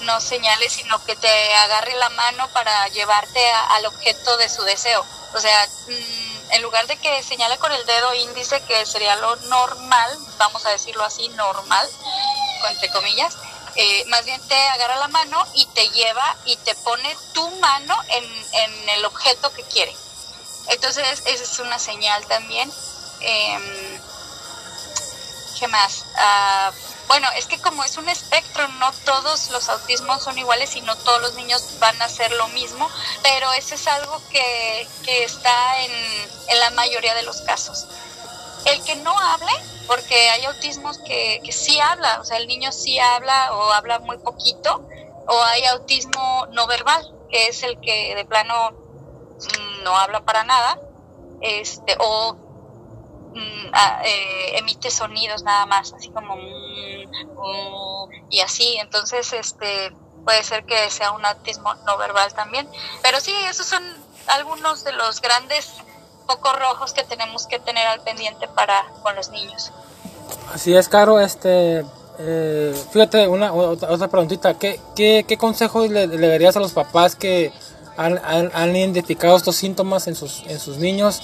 no 0.00 0.20
señale, 0.20 0.68
sino 0.70 1.02
que 1.04 1.16
te 1.16 1.54
agarre 1.54 1.94
la 1.96 2.08
mano 2.10 2.48
para 2.52 2.88
llevarte 2.88 3.50
al 3.70 3.86
objeto 3.86 4.36
de 4.36 4.48
su 4.48 4.62
deseo. 4.62 5.04
O 5.34 5.40
sea, 5.40 5.68
mm, 5.88 6.52
en 6.52 6.62
lugar 6.62 6.86
de 6.86 6.96
que 6.96 7.22
señale 7.22 7.58
con 7.58 7.72
el 7.72 7.84
dedo 7.86 8.14
índice, 8.14 8.60
que 8.62 8.86
sería 8.86 9.16
lo 9.16 9.36
normal, 9.36 10.18
vamos 10.38 10.64
a 10.66 10.70
decirlo 10.70 11.04
así, 11.04 11.28
normal, 11.30 11.88
entre 12.68 12.90
comillas, 12.90 13.36
eh, 13.76 14.04
más 14.08 14.24
bien 14.24 14.40
te 14.48 14.54
agarra 14.54 14.96
la 14.96 15.08
mano 15.08 15.46
y 15.54 15.66
te 15.66 15.88
lleva 15.90 16.36
y 16.44 16.56
te 16.56 16.74
pone 16.76 17.16
tu 17.32 17.48
mano 17.56 17.96
en, 18.08 18.40
el 18.90 19.04
objeto 19.04 19.52
que 19.52 19.62
quiere. 19.64 19.94
Entonces, 20.68 21.22
esa 21.24 21.44
es 21.44 21.58
una 21.58 21.78
señal 21.78 22.24
también. 22.26 22.70
Eh, 23.20 24.00
¿Qué 25.58 25.68
más? 25.68 26.04
Ah, 26.16 26.72
bueno, 27.06 27.28
es 27.36 27.46
que 27.46 27.60
como 27.60 27.84
es 27.84 27.96
un 27.96 28.08
espectro, 28.08 28.68
no 28.68 28.92
todos 29.04 29.50
los 29.50 29.68
autismos 29.68 30.22
son 30.22 30.38
iguales 30.38 30.76
y 30.76 30.80
no 30.80 30.96
todos 30.96 31.20
los 31.20 31.34
niños 31.34 31.62
van 31.80 32.00
a 32.00 32.04
hacer 32.04 32.30
lo 32.32 32.46
mismo, 32.48 32.88
pero 33.22 33.52
eso 33.52 33.74
es 33.74 33.86
algo 33.88 34.22
que, 34.30 34.88
que 35.04 35.24
está 35.24 35.82
en, 35.82 35.92
en 36.48 36.60
la 36.60 36.70
mayoría 36.70 37.14
de 37.14 37.22
los 37.22 37.40
casos. 37.42 37.86
El 38.66 38.82
que 38.84 38.96
no 38.96 39.18
hable 39.18 39.52
porque 39.90 40.30
hay 40.30 40.44
autismos 40.44 40.98
que, 40.98 41.40
que 41.44 41.50
sí 41.50 41.80
habla, 41.80 42.20
o 42.20 42.24
sea, 42.24 42.36
el 42.36 42.46
niño 42.46 42.70
sí 42.70 43.00
habla 43.00 43.52
o 43.54 43.72
habla 43.72 43.98
muy 43.98 44.18
poquito, 44.18 44.86
o 45.26 45.42
hay 45.42 45.64
autismo 45.64 46.46
no 46.52 46.68
verbal, 46.68 47.12
que 47.28 47.48
es 47.48 47.64
el 47.64 47.80
que 47.80 48.14
de 48.14 48.24
plano 48.24 48.70
mm, 48.70 49.82
no 49.82 49.96
habla 49.96 50.20
para 50.20 50.44
nada, 50.44 50.78
este, 51.40 51.96
o 51.98 52.34
mm, 53.34 53.70
ah, 53.72 54.02
eh, 54.04 54.58
emite 54.58 54.92
sonidos 54.92 55.42
nada 55.42 55.66
más, 55.66 55.92
así 55.92 56.08
como 56.10 56.36
mm, 56.36 58.10
y 58.30 58.40
así, 58.42 58.76
entonces 58.76 59.32
este 59.32 59.92
puede 60.24 60.44
ser 60.44 60.64
que 60.66 60.88
sea 60.90 61.10
un 61.10 61.26
autismo 61.26 61.74
no 61.84 61.96
verbal 61.96 62.32
también, 62.34 62.70
pero 63.02 63.18
sí, 63.18 63.34
esos 63.48 63.66
son 63.66 63.82
algunos 64.28 64.84
de 64.84 64.92
los 64.92 65.20
grandes 65.20 65.72
focos 66.30 66.52
rojos 66.60 66.92
que 66.92 67.02
tenemos 67.02 67.46
que 67.46 67.58
tener 67.58 67.86
al 67.88 68.00
pendiente 68.00 68.46
para 68.46 68.86
con 69.02 69.16
los 69.16 69.30
niños. 69.30 69.72
Así 70.54 70.74
es, 70.76 70.88
Caro. 70.88 71.18
Este, 71.18 71.84
eh, 72.18 72.74
fíjate, 72.92 73.26
una 73.26 73.52
otra, 73.52 74.08
preguntita. 74.08 74.54
¿Qué, 74.54 74.80
qué, 74.94 75.24
qué 75.26 75.36
consejos 75.36 75.90
le, 75.90 76.06
darías 76.06 76.56
a 76.56 76.60
los 76.60 76.72
papás 76.72 77.16
que 77.16 77.52
han, 77.96 78.20
han, 78.24 78.76
identificado 78.76 79.36
estos 79.36 79.56
síntomas 79.56 80.06
en 80.06 80.14
sus, 80.14 80.44
en 80.46 80.60
sus 80.60 80.76
niños? 80.78 81.22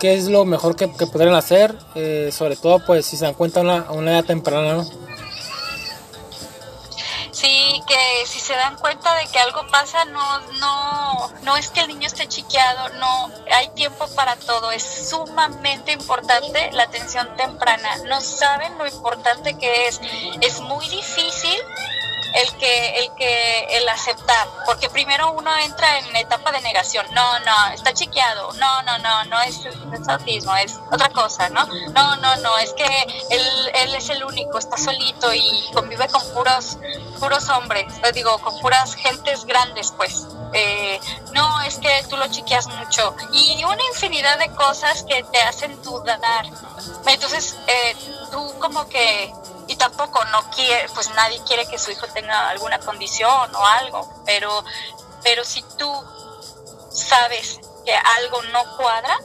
¿Qué 0.00 0.14
es 0.14 0.28
lo 0.28 0.46
mejor 0.46 0.76
que, 0.76 0.90
que 0.92 1.06
podrían 1.06 1.34
hacer? 1.34 1.76
Eh, 1.94 2.30
sobre 2.32 2.56
todo, 2.56 2.78
pues, 2.86 3.04
si 3.04 3.18
se 3.18 3.26
dan 3.26 3.34
cuenta 3.34 3.60
una, 3.60 3.90
una 3.90 4.12
edad 4.12 4.24
temprana. 4.24 4.84
Sí, 7.40 7.80
que 7.86 8.26
si 8.26 8.40
se 8.40 8.52
dan 8.54 8.74
cuenta 8.78 9.14
de 9.14 9.28
que 9.28 9.38
algo 9.38 9.64
pasa, 9.70 10.04
no, 10.06 10.40
no, 10.58 11.30
no 11.42 11.56
es 11.56 11.68
que 11.68 11.78
el 11.82 11.86
niño 11.86 12.08
esté 12.08 12.26
chiqueado, 12.26 12.88
no, 12.98 13.30
hay 13.52 13.68
tiempo 13.76 14.08
para 14.16 14.34
todo, 14.34 14.72
es 14.72 14.82
sumamente 15.08 15.92
importante 15.92 16.68
la 16.72 16.82
atención 16.82 17.28
temprana, 17.36 17.90
no 18.06 18.20
saben 18.20 18.76
lo 18.76 18.88
importante 18.88 19.56
que 19.56 19.86
es, 19.86 20.00
es 20.40 20.60
muy 20.62 20.88
difícil 20.88 21.56
el 22.34 22.52
que, 22.56 22.98
el 22.98 23.14
que, 23.14 23.64
el 23.78 23.88
aceptar, 23.88 24.48
porque 24.66 24.88
primero 24.90 25.32
uno 25.32 25.50
entra 25.58 25.98
en 25.98 26.16
etapa 26.16 26.52
de 26.52 26.60
negación, 26.60 27.06
no, 27.14 27.38
no, 27.40 27.72
está 27.72 27.92
chequeado, 27.92 28.52
no, 28.54 28.82
no, 28.82 28.98
no, 28.98 29.24
no 29.24 29.40
es, 29.42 29.60
autismo, 30.08 30.54
es 30.56 30.78
otra 30.90 31.08
cosa, 31.10 31.48
¿no? 31.48 31.66
No, 31.66 32.16
no, 32.16 32.36
no, 32.36 32.58
es 32.58 32.72
que 32.74 32.84
él, 33.30 33.70
él 33.74 33.94
es 33.94 34.08
el 34.10 34.24
único, 34.24 34.58
está 34.58 34.76
solito 34.76 35.32
y 35.34 35.70
convive 35.72 36.08
con 36.08 36.22
puros, 36.34 36.78
puros 37.18 37.48
hombres, 37.48 37.86
digo, 38.14 38.38
con 38.38 38.58
puras 38.60 38.94
gentes 38.94 39.44
grandes, 39.44 39.92
pues. 39.96 40.26
Eh, 40.54 40.98
no, 41.34 41.60
es 41.62 41.78
que 41.78 42.04
tú 42.08 42.16
lo 42.16 42.26
chequeas 42.28 42.66
mucho 42.68 43.14
y 43.32 43.62
una 43.64 43.82
infinidad 43.92 44.38
de 44.38 44.48
cosas 44.54 45.02
que 45.02 45.22
te 45.24 45.40
hacen 45.42 45.80
dudar. 45.82 46.46
Entonces, 47.06 47.56
eh, 47.66 47.94
tú 48.30 48.58
como 48.58 48.88
que 48.88 49.32
y 49.68 49.76
tampoco 49.76 50.24
no 50.26 50.50
quiere, 50.50 50.88
pues 50.94 51.10
nadie 51.14 51.40
quiere 51.46 51.66
que 51.66 51.78
su 51.78 51.90
hijo 51.90 52.06
tenga 52.08 52.48
alguna 52.48 52.80
condición 52.80 53.54
o 53.54 53.66
algo, 53.66 54.22
pero, 54.24 54.64
pero 55.22 55.44
si 55.44 55.62
tú 55.76 55.92
sabes 56.90 57.60
que 57.84 57.94
algo 57.94 58.42
no 58.44 58.76
cuadra, 58.76 59.18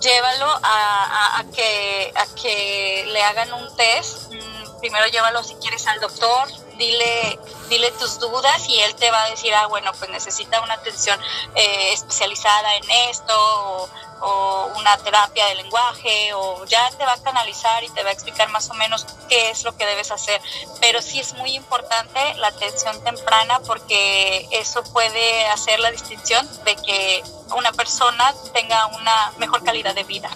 llévalo 0.00 0.46
a, 0.62 1.38
a, 1.38 1.44
que, 1.54 2.12
a 2.14 2.26
que 2.34 3.04
le 3.08 3.22
hagan 3.22 3.52
un 3.54 3.76
test. 3.76 4.32
Mm, 4.32 4.80
primero 4.80 5.06
llévalo 5.06 5.42
si 5.42 5.54
quieres 5.54 5.86
al 5.86 6.00
doctor, 6.00 6.48
dile, 6.76 7.38
dile 7.68 7.90
tus 7.92 8.18
dudas 8.18 8.68
y 8.68 8.80
él 8.80 8.94
te 8.96 9.10
va 9.10 9.22
a 9.22 9.30
decir, 9.30 9.54
ah, 9.54 9.66
bueno, 9.66 9.92
pues 9.98 10.10
necesita 10.10 10.60
una 10.60 10.74
atención 10.74 11.18
eh, 11.54 11.92
especializada 11.92 12.76
en 12.76 12.90
esto 13.10 13.34
o, 13.36 13.88
una 14.82 14.96
terapia 14.98 15.46
de 15.46 15.54
lenguaje 15.54 16.34
o 16.34 16.64
ya 16.66 16.90
te 16.98 17.04
va 17.04 17.12
a 17.12 17.22
canalizar 17.22 17.82
y 17.84 17.88
te 17.90 18.02
va 18.02 18.10
a 18.10 18.12
explicar 18.12 18.50
más 18.50 18.68
o 18.70 18.74
menos 18.74 19.06
qué 19.28 19.50
es 19.50 19.64
lo 19.64 19.76
que 19.76 19.86
debes 19.86 20.10
hacer. 20.10 20.40
Pero 20.80 21.00
sí 21.00 21.20
es 21.20 21.34
muy 21.34 21.54
importante 21.54 22.18
la 22.38 22.48
atención 22.48 23.02
temprana 23.04 23.60
porque 23.66 24.48
eso 24.50 24.82
puede 24.92 25.46
hacer 25.46 25.78
la 25.80 25.90
distinción 25.90 26.46
de 26.64 26.76
que 26.76 27.22
una 27.56 27.72
persona 27.72 28.34
tenga 28.52 28.86
una 28.88 29.32
mejor 29.38 29.62
calidad 29.62 29.94
de 29.94 30.04
vida. 30.04 30.30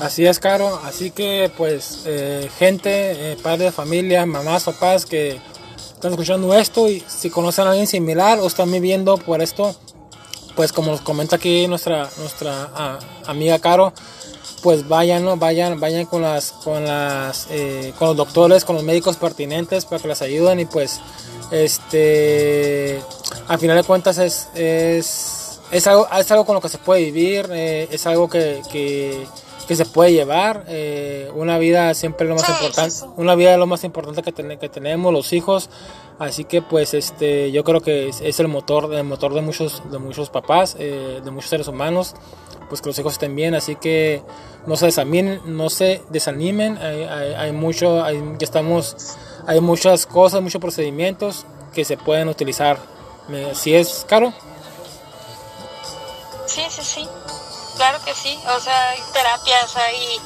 Así 0.00 0.26
es, 0.26 0.38
Caro. 0.38 0.80
Así 0.84 1.10
que, 1.10 1.50
pues, 1.56 2.02
eh, 2.06 2.50
gente, 2.58 3.32
eh, 3.32 3.36
padres 3.42 3.66
de 3.66 3.72
familia, 3.72 4.26
mamás, 4.26 4.64
papás 4.64 5.06
que 5.06 5.40
están 5.76 6.12
escuchando 6.12 6.52
esto 6.54 6.88
y 6.88 7.04
si 7.06 7.30
conocen 7.30 7.66
a 7.66 7.70
alguien 7.70 7.86
similar 7.86 8.38
o 8.40 8.46
están 8.46 8.70
viviendo 8.72 9.16
por 9.18 9.40
esto, 9.40 9.76
pues 10.54 10.72
como 10.72 10.90
nos 10.90 11.00
comenta 11.00 11.36
aquí 11.36 11.66
nuestra 11.66 12.08
nuestra 12.18 12.70
ah, 12.74 12.98
amiga 13.26 13.58
Caro, 13.58 13.92
pues 14.62 14.88
vayan, 14.88 15.38
vayan, 15.38 15.80
vayan 15.80 16.06
con 16.06 16.22
las 16.22 16.52
con 16.52 16.84
las 16.84 17.46
eh, 17.50 17.92
con 17.98 18.08
los 18.08 18.16
doctores, 18.16 18.64
con 18.64 18.76
los 18.76 18.84
médicos 18.84 19.16
pertinentes 19.16 19.84
para 19.84 20.00
que 20.00 20.08
les 20.08 20.22
ayuden 20.22 20.60
y 20.60 20.64
pues 20.66 21.00
este 21.50 23.02
al 23.48 23.58
final 23.58 23.76
de 23.76 23.84
cuentas 23.84 24.18
es 24.18 24.48
es, 24.54 25.60
es 25.70 25.86
algo 25.86 26.08
es 26.16 26.30
algo 26.30 26.44
con 26.44 26.54
lo 26.54 26.60
que 26.60 26.68
se 26.68 26.78
puede 26.78 27.02
vivir, 27.02 27.48
eh, 27.52 27.88
es 27.90 28.06
algo 28.06 28.28
que 28.28 28.62
que 29.66 29.76
se 29.76 29.84
puede 29.84 30.12
llevar. 30.12 30.64
Eh, 30.68 31.30
una 31.34 31.58
vida 31.58 31.94
siempre 31.94 32.26
es 32.26 32.30
lo 32.30 32.36
más 32.36 32.48
importante. 32.48 33.20
Una 33.20 33.34
vida 33.34 33.52
es 33.52 33.58
lo 33.58 33.66
más 33.66 33.84
importante 33.84 34.22
que, 34.22 34.58
que 34.58 34.68
tenemos, 34.68 35.12
los 35.12 35.32
hijos. 35.32 35.70
Así 36.18 36.44
que 36.44 36.62
pues 36.62 36.94
este 36.94 37.50
yo 37.52 37.64
creo 37.64 37.80
que 37.80 38.08
es, 38.08 38.40
el 38.40 38.48
motor, 38.48 38.92
el 38.94 39.04
motor 39.04 39.34
de 39.34 39.40
muchos, 39.40 39.82
de 39.90 39.98
muchos 39.98 40.30
papás, 40.30 40.76
eh, 40.78 41.20
de 41.24 41.30
muchos 41.30 41.50
seres 41.50 41.68
humanos, 41.68 42.14
pues 42.68 42.80
que 42.80 42.88
los 42.88 42.98
hijos 42.98 43.14
estén 43.14 43.34
bien. 43.34 43.54
Así 43.54 43.76
que 43.76 44.22
no 44.66 44.76
se 44.76 44.86
desanimen, 44.86 45.40
no 45.44 45.70
se 45.70 46.02
desanimen. 46.10 46.78
Hay, 46.78 47.04
hay, 47.04 47.52
mucho, 47.52 48.04
hay, 48.04 48.22
ya 48.38 48.44
estamos, 48.44 49.16
hay 49.46 49.60
muchas 49.60 50.06
cosas, 50.06 50.42
muchos 50.42 50.60
procedimientos 50.60 51.46
que 51.74 51.84
se 51.84 51.96
pueden 51.96 52.28
utilizar. 52.28 52.78
Si 53.54 53.74
es 53.74 54.04
caro. 54.08 54.32
Sí, 56.46 56.62
sí, 56.68 56.82
sí. 56.82 57.08
Claro 57.76 58.02
que 58.04 58.14
sí, 58.14 58.40
o 58.48 58.60
sea, 58.60 58.90
hay 58.90 59.02
terapias, 59.12 59.76
hay, 59.76 60.20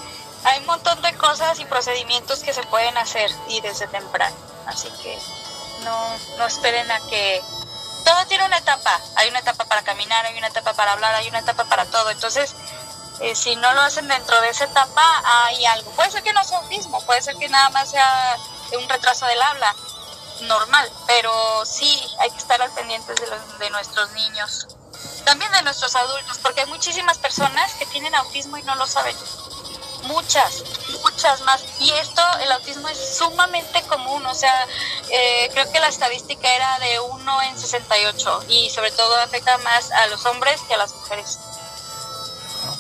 hay 0.45 0.61
un 0.61 0.67
montón 0.67 1.01
de 1.03 1.15
cosas 1.17 1.59
y 1.61 1.65
procedimientos 1.65 2.41
que 2.41 2.53
se 2.53 2.63
pueden 2.65 2.97
hacer 2.99 3.31
y 3.49 3.61
desde 3.61 3.87
temprano. 3.87 4.37
Así 4.67 4.89
que 5.03 5.19
no, 5.85 6.17
no 6.39 6.47
esperen 6.47 6.91
a 6.91 7.01
que... 7.09 7.43
Todo 8.05 8.25
tiene 8.27 8.45
una 8.45 8.59
etapa, 8.59 9.01
hay 9.17 9.29
una 9.31 9.41
etapa 9.41 9.65
para 9.65 9.83
caminar, 9.83 10.25
hay 10.27 10.39
una 10.39 10.47
etapa 10.47 10.75
para 10.75 10.93
hablar, 10.93 11.15
hay 11.15 11.29
una 11.29 11.41
etapa 11.41 11.65
para 11.65 11.87
todo. 11.87 12.11
Entonces, 12.11 12.55
eh, 13.21 13.35
si 13.35 13.57
no 13.57 13.73
lo 13.73 13.81
hacen 13.81 14.07
dentro 14.07 14.41
de 14.43 14.51
esa 14.51 14.65
etapa, 14.65 15.23
hay 15.25 15.65
algo. 15.67 15.91
Puede 15.93 16.13
ser 16.13 16.23
que 16.23 16.33
no 16.33 16.45
sea 16.45 16.59
autismo, 16.59 17.01
puede 17.03 17.23
ser 17.23 17.37
que 17.37 17.49
nada 17.49 17.69
más 17.71 17.91
sea 17.91 18.37
un 18.79 18.89
retraso 18.89 19.27
del 19.27 19.43
habla, 19.43 19.75
normal, 20.43 20.91
pero 21.07 21.65
sí 21.65 22.07
hay 22.21 22.31
que 22.31 22.39
estar 22.39 22.61
al 22.61 22.71
pendiente 22.73 23.15
de, 23.15 23.27
los, 23.27 23.59
de 23.59 23.71
nuestros 23.71 24.11
niños 24.13 24.69
también 25.25 25.51
de 25.53 25.63
nuestros 25.63 25.95
adultos, 25.97 26.39
porque 26.43 26.61
hay 26.61 26.67
muchísimas 26.67 27.19
personas 27.19 27.75
que 27.75 27.87
tienen 27.87 28.15
autismo 28.15 28.57
y 28.59 28.63
no 28.63 28.75
lo 28.77 28.87
saben. 28.87 29.17
Muchas, 30.05 30.63
muchas 31.03 31.41
más. 31.43 31.65
Y 31.81 31.91
esto, 31.91 32.23
el 32.41 32.53
autismo 32.53 32.89
es 32.89 33.17
sumamente 33.19 33.83
común, 33.89 34.25
o 34.25 34.35
sea, 34.35 34.67
eh, 35.11 35.49
creo 35.53 35.71
que 35.73 35.81
la 35.81 35.89
estadística 35.89 36.55
era 36.55 36.79
de 36.79 37.01
1 37.01 37.43
en 37.43 37.59
68 37.59 38.45
y 38.49 38.71
sobre 38.71 38.93
todo 38.93 39.17
afecta 39.17 39.59
más 39.59 39.91
a 39.91 40.07
los 40.07 40.25
hombres 40.27 40.61
que 40.69 40.75
a 40.75 40.79
las 40.79 40.95
mujeres. 40.95 41.39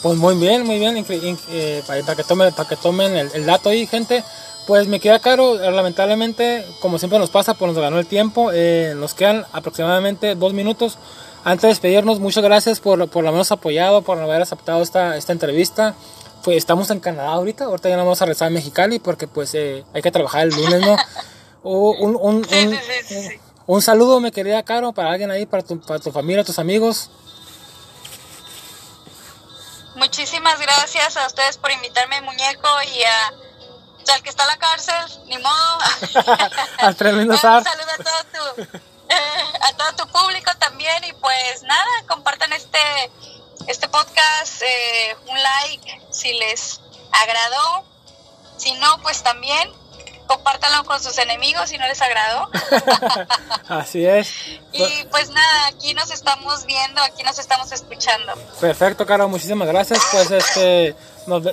Pues 0.03 0.19
muy 0.19 0.37
bien, 0.37 0.64
muy 0.64 0.79
bien, 0.79 1.05
eh, 1.49 1.83
para, 1.87 2.14
que 2.14 2.23
tomen, 2.23 2.55
para 2.55 2.69
que 2.69 2.77
tomen 2.77 3.17
el, 3.17 3.47
dato 3.47 3.71
ahí, 3.71 3.87
gente. 3.87 4.23
Pues 4.67 4.89
me 4.89 5.01
queda 5.01 5.21
caro, 5.21 5.55
lamentablemente, 5.55 6.67
como 6.81 6.99
siempre 6.99 7.19
nos 7.19 7.31
pasa, 7.31 7.55
pues 7.55 7.73
nos 7.73 7.81
ganó 7.81 7.99
el 7.99 8.07
tiempo. 8.07 8.51
Eh, 8.53 8.95
nos 8.97 9.14
quedan 9.14 9.47
aproximadamente 9.53 10.35
dos 10.35 10.53
minutos. 10.53 10.99
Antes 11.47 11.63
de 11.63 11.69
despedirnos, 11.69 12.19
muchas 12.19 12.43
gracias 12.43 12.81
por, 12.81 13.09
por 13.09 13.25
habernos 13.25 13.53
apoyado, 13.53 14.03
por 14.03 14.19
haber 14.19 14.43
aceptado 14.43 14.83
esta, 14.83 15.17
esta 15.17 15.31
entrevista. 15.31 15.95
Pues 16.43 16.57
estamos 16.57 16.91
en 16.91 16.99
Canadá 16.99 17.29
ahorita, 17.29 17.67
ahorita 17.67 17.89
ya 17.89 17.97
no 17.97 18.03
vamos 18.03 18.21
a 18.21 18.27
rezar 18.27 18.49
en 18.49 18.55
Mexicali 18.55 18.99
porque 18.99 19.29
pues 19.29 19.55
eh, 19.55 19.85
hay 19.95 20.03
que 20.03 20.11
trabajar 20.11 20.43
el 20.43 20.49
lunes, 20.49 20.81
¿no? 20.81 20.97
un, 21.63 22.17
un, 22.17 22.45
un, 22.45 22.79
un, 23.67 23.81
saludo, 23.81 24.19
me 24.19 24.33
querida 24.33 24.65
Caro, 24.65 24.93
para 24.93 25.13
alguien 25.13 25.31
ahí, 25.31 25.47
para 25.47 25.63
tu, 25.63 25.81
para 25.81 26.01
tu 26.01 26.11
familia, 26.11 26.43
tus 26.43 26.59
amigos. 26.59 27.11
Muchísimas 29.95 30.59
gracias 30.59 31.17
a 31.17 31.29
ustedes 31.29 31.59
por 31.59 31.71
invitarme, 31.71 32.23
muñeco, 32.23 32.69
y 32.93 33.03
a, 33.05 34.15
al 34.15 34.23
que 34.25 34.31
está 34.31 34.43
en 34.43 34.49
la 34.49 34.57
cárcel, 34.57 34.95
ni 35.29 35.39
modo. 35.39 35.79
al 36.79 36.97
tremendo 36.97 37.35
Un 37.35 37.41
saludo 37.41 37.63
a 37.63 38.03
todo 38.03 38.65
tu 38.65 38.96
a 39.61 39.77
todo 39.77 40.05
tu 40.05 40.13
público 40.13 40.51
también 40.59 41.05
y 41.05 41.13
pues 41.15 41.63
nada, 41.63 41.87
compartan 42.09 42.53
este, 42.53 42.79
este 43.67 43.89
podcast, 43.89 44.63
eh, 44.63 45.17
un 45.27 45.43
like 45.43 46.01
si 46.11 46.33
les 46.35 46.81
agradó, 47.13 47.85
si 48.57 48.73
no, 48.73 49.01
pues 49.03 49.23
también 49.23 49.73
compártanlo 50.27 50.85
con 50.85 51.03
sus 51.03 51.16
enemigos 51.18 51.68
si 51.68 51.79
no 51.79 51.87
les 51.87 52.01
agradó. 52.01 52.49
Así 53.68 54.05
es. 54.05 54.31
y 54.72 54.85
pues 55.11 55.31
nada, 55.31 55.66
aquí 55.68 55.95
nos 55.95 56.11
estamos 56.11 56.66
viendo, 56.66 57.01
aquí 57.03 57.22
nos 57.22 57.39
estamos 57.39 57.70
escuchando. 57.72 58.33
Perfecto, 58.61 59.07
Caro, 59.07 59.29
muchísimas 59.29 59.68
gracias. 59.68 60.01
Pues 60.12 60.31
este, 60.31 60.95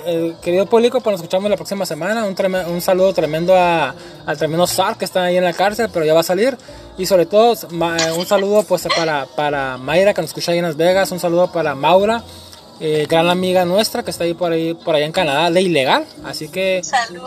eh, 0.06 0.34
querido 0.42 0.66
público, 0.66 1.00
pues 1.00 1.12
nos 1.12 1.20
escuchamos 1.20 1.50
la 1.50 1.56
próxima 1.56 1.86
semana. 1.86 2.24
Un, 2.24 2.36
un 2.66 2.80
saludo 2.80 3.12
tremendo 3.12 3.56
a, 3.56 3.94
al 4.26 4.38
tremendo 4.38 4.66
Sar 4.66 4.96
que 4.96 5.04
está 5.04 5.24
ahí 5.24 5.36
en 5.36 5.44
la 5.44 5.52
cárcel, 5.52 5.88
pero 5.92 6.04
ya 6.04 6.14
va 6.14 6.20
a 6.20 6.24
salir. 6.24 6.56
Y 6.96 7.06
sobre 7.06 7.26
todo, 7.26 7.54
eh, 7.54 8.12
un 8.12 8.26
saludo 8.26 8.62
pues 8.62 8.86
para, 8.94 9.26
para 9.26 9.76
Mayra 9.78 10.14
que 10.14 10.20
nos 10.20 10.30
escucha 10.30 10.52
ahí 10.52 10.58
en 10.58 10.64
Las 10.64 10.76
Vegas. 10.76 11.10
Un 11.10 11.20
saludo 11.20 11.50
para 11.50 11.74
Maura 11.74 12.22
eh, 12.80 13.06
gran 13.08 13.28
amiga 13.28 13.64
nuestra 13.64 14.02
que 14.02 14.10
está 14.10 14.24
ahí 14.24 14.34
por 14.34 14.52
ahí 14.52 14.74
por 14.74 14.94
allá 14.94 15.06
en 15.06 15.12
Canadá 15.12 15.50
de 15.50 15.62
ilegal 15.62 16.04
así 16.24 16.48
que 16.48 16.82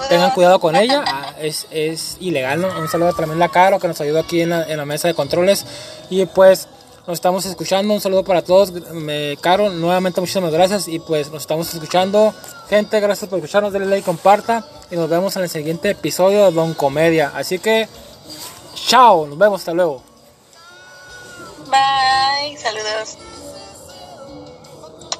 tengan 0.10 0.32
cuidado 0.32 0.60
con 0.60 0.76
ella 0.76 1.04
ah, 1.08 1.34
es, 1.40 1.68
es 1.72 2.18
ilegal 2.20 2.62
¿no? 2.62 2.68
un 2.80 2.88
saludo 2.88 3.14
también 3.14 3.42
a 3.42 3.50
Caro 3.50 3.80
que 3.80 3.88
nos 3.88 4.00
ayudó 4.02 4.20
aquí 4.20 4.42
en 4.42 4.50
la, 4.50 4.64
en 4.64 4.78
la, 4.78 4.86
mesa 4.86 5.08
de 5.08 5.14
controles 5.14 5.66
y 6.10 6.26
pues 6.26 6.68
nos 7.08 7.16
estamos 7.16 7.46
escuchando 7.46 7.94
un 7.94 8.02
saludo 8.02 8.26
para 8.26 8.42
todos 8.42 8.74
me 8.92 9.38
Caro 9.40 9.70
nuevamente 9.70 10.20
muchísimas 10.20 10.52
gracias 10.52 10.90
y 10.90 11.00
pues 11.00 11.32
nos 11.32 11.44
estamos 11.44 11.74
escuchando. 11.74 12.34
Gente 12.70 13.00
gracias 13.00 13.30
por 13.30 13.40
escucharnos 13.40 13.72
denle 13.72 13.88
like 13.88 14.06
comparta 14.06 14.66
y 14.92 14.98
nos 14.98 15.10
vemos 15.10 15.34
en 15.38 15.44
el 15.44 15.50
siguiente 15.50 15.92
episodio 15.92 16.44
de 16.46 16.52
Don 16.52 16.74
Comedia. 16.74 17.32
Así 17.34 17.60
que 17.60 17.88
chao 18.76 19.26
nos 19.26 19.38
vemos 19.38 19.62
hasta 19.62 19.74
luego. 19.74 20.04
Bye 21.70 22.58
saludos 22.58 23.18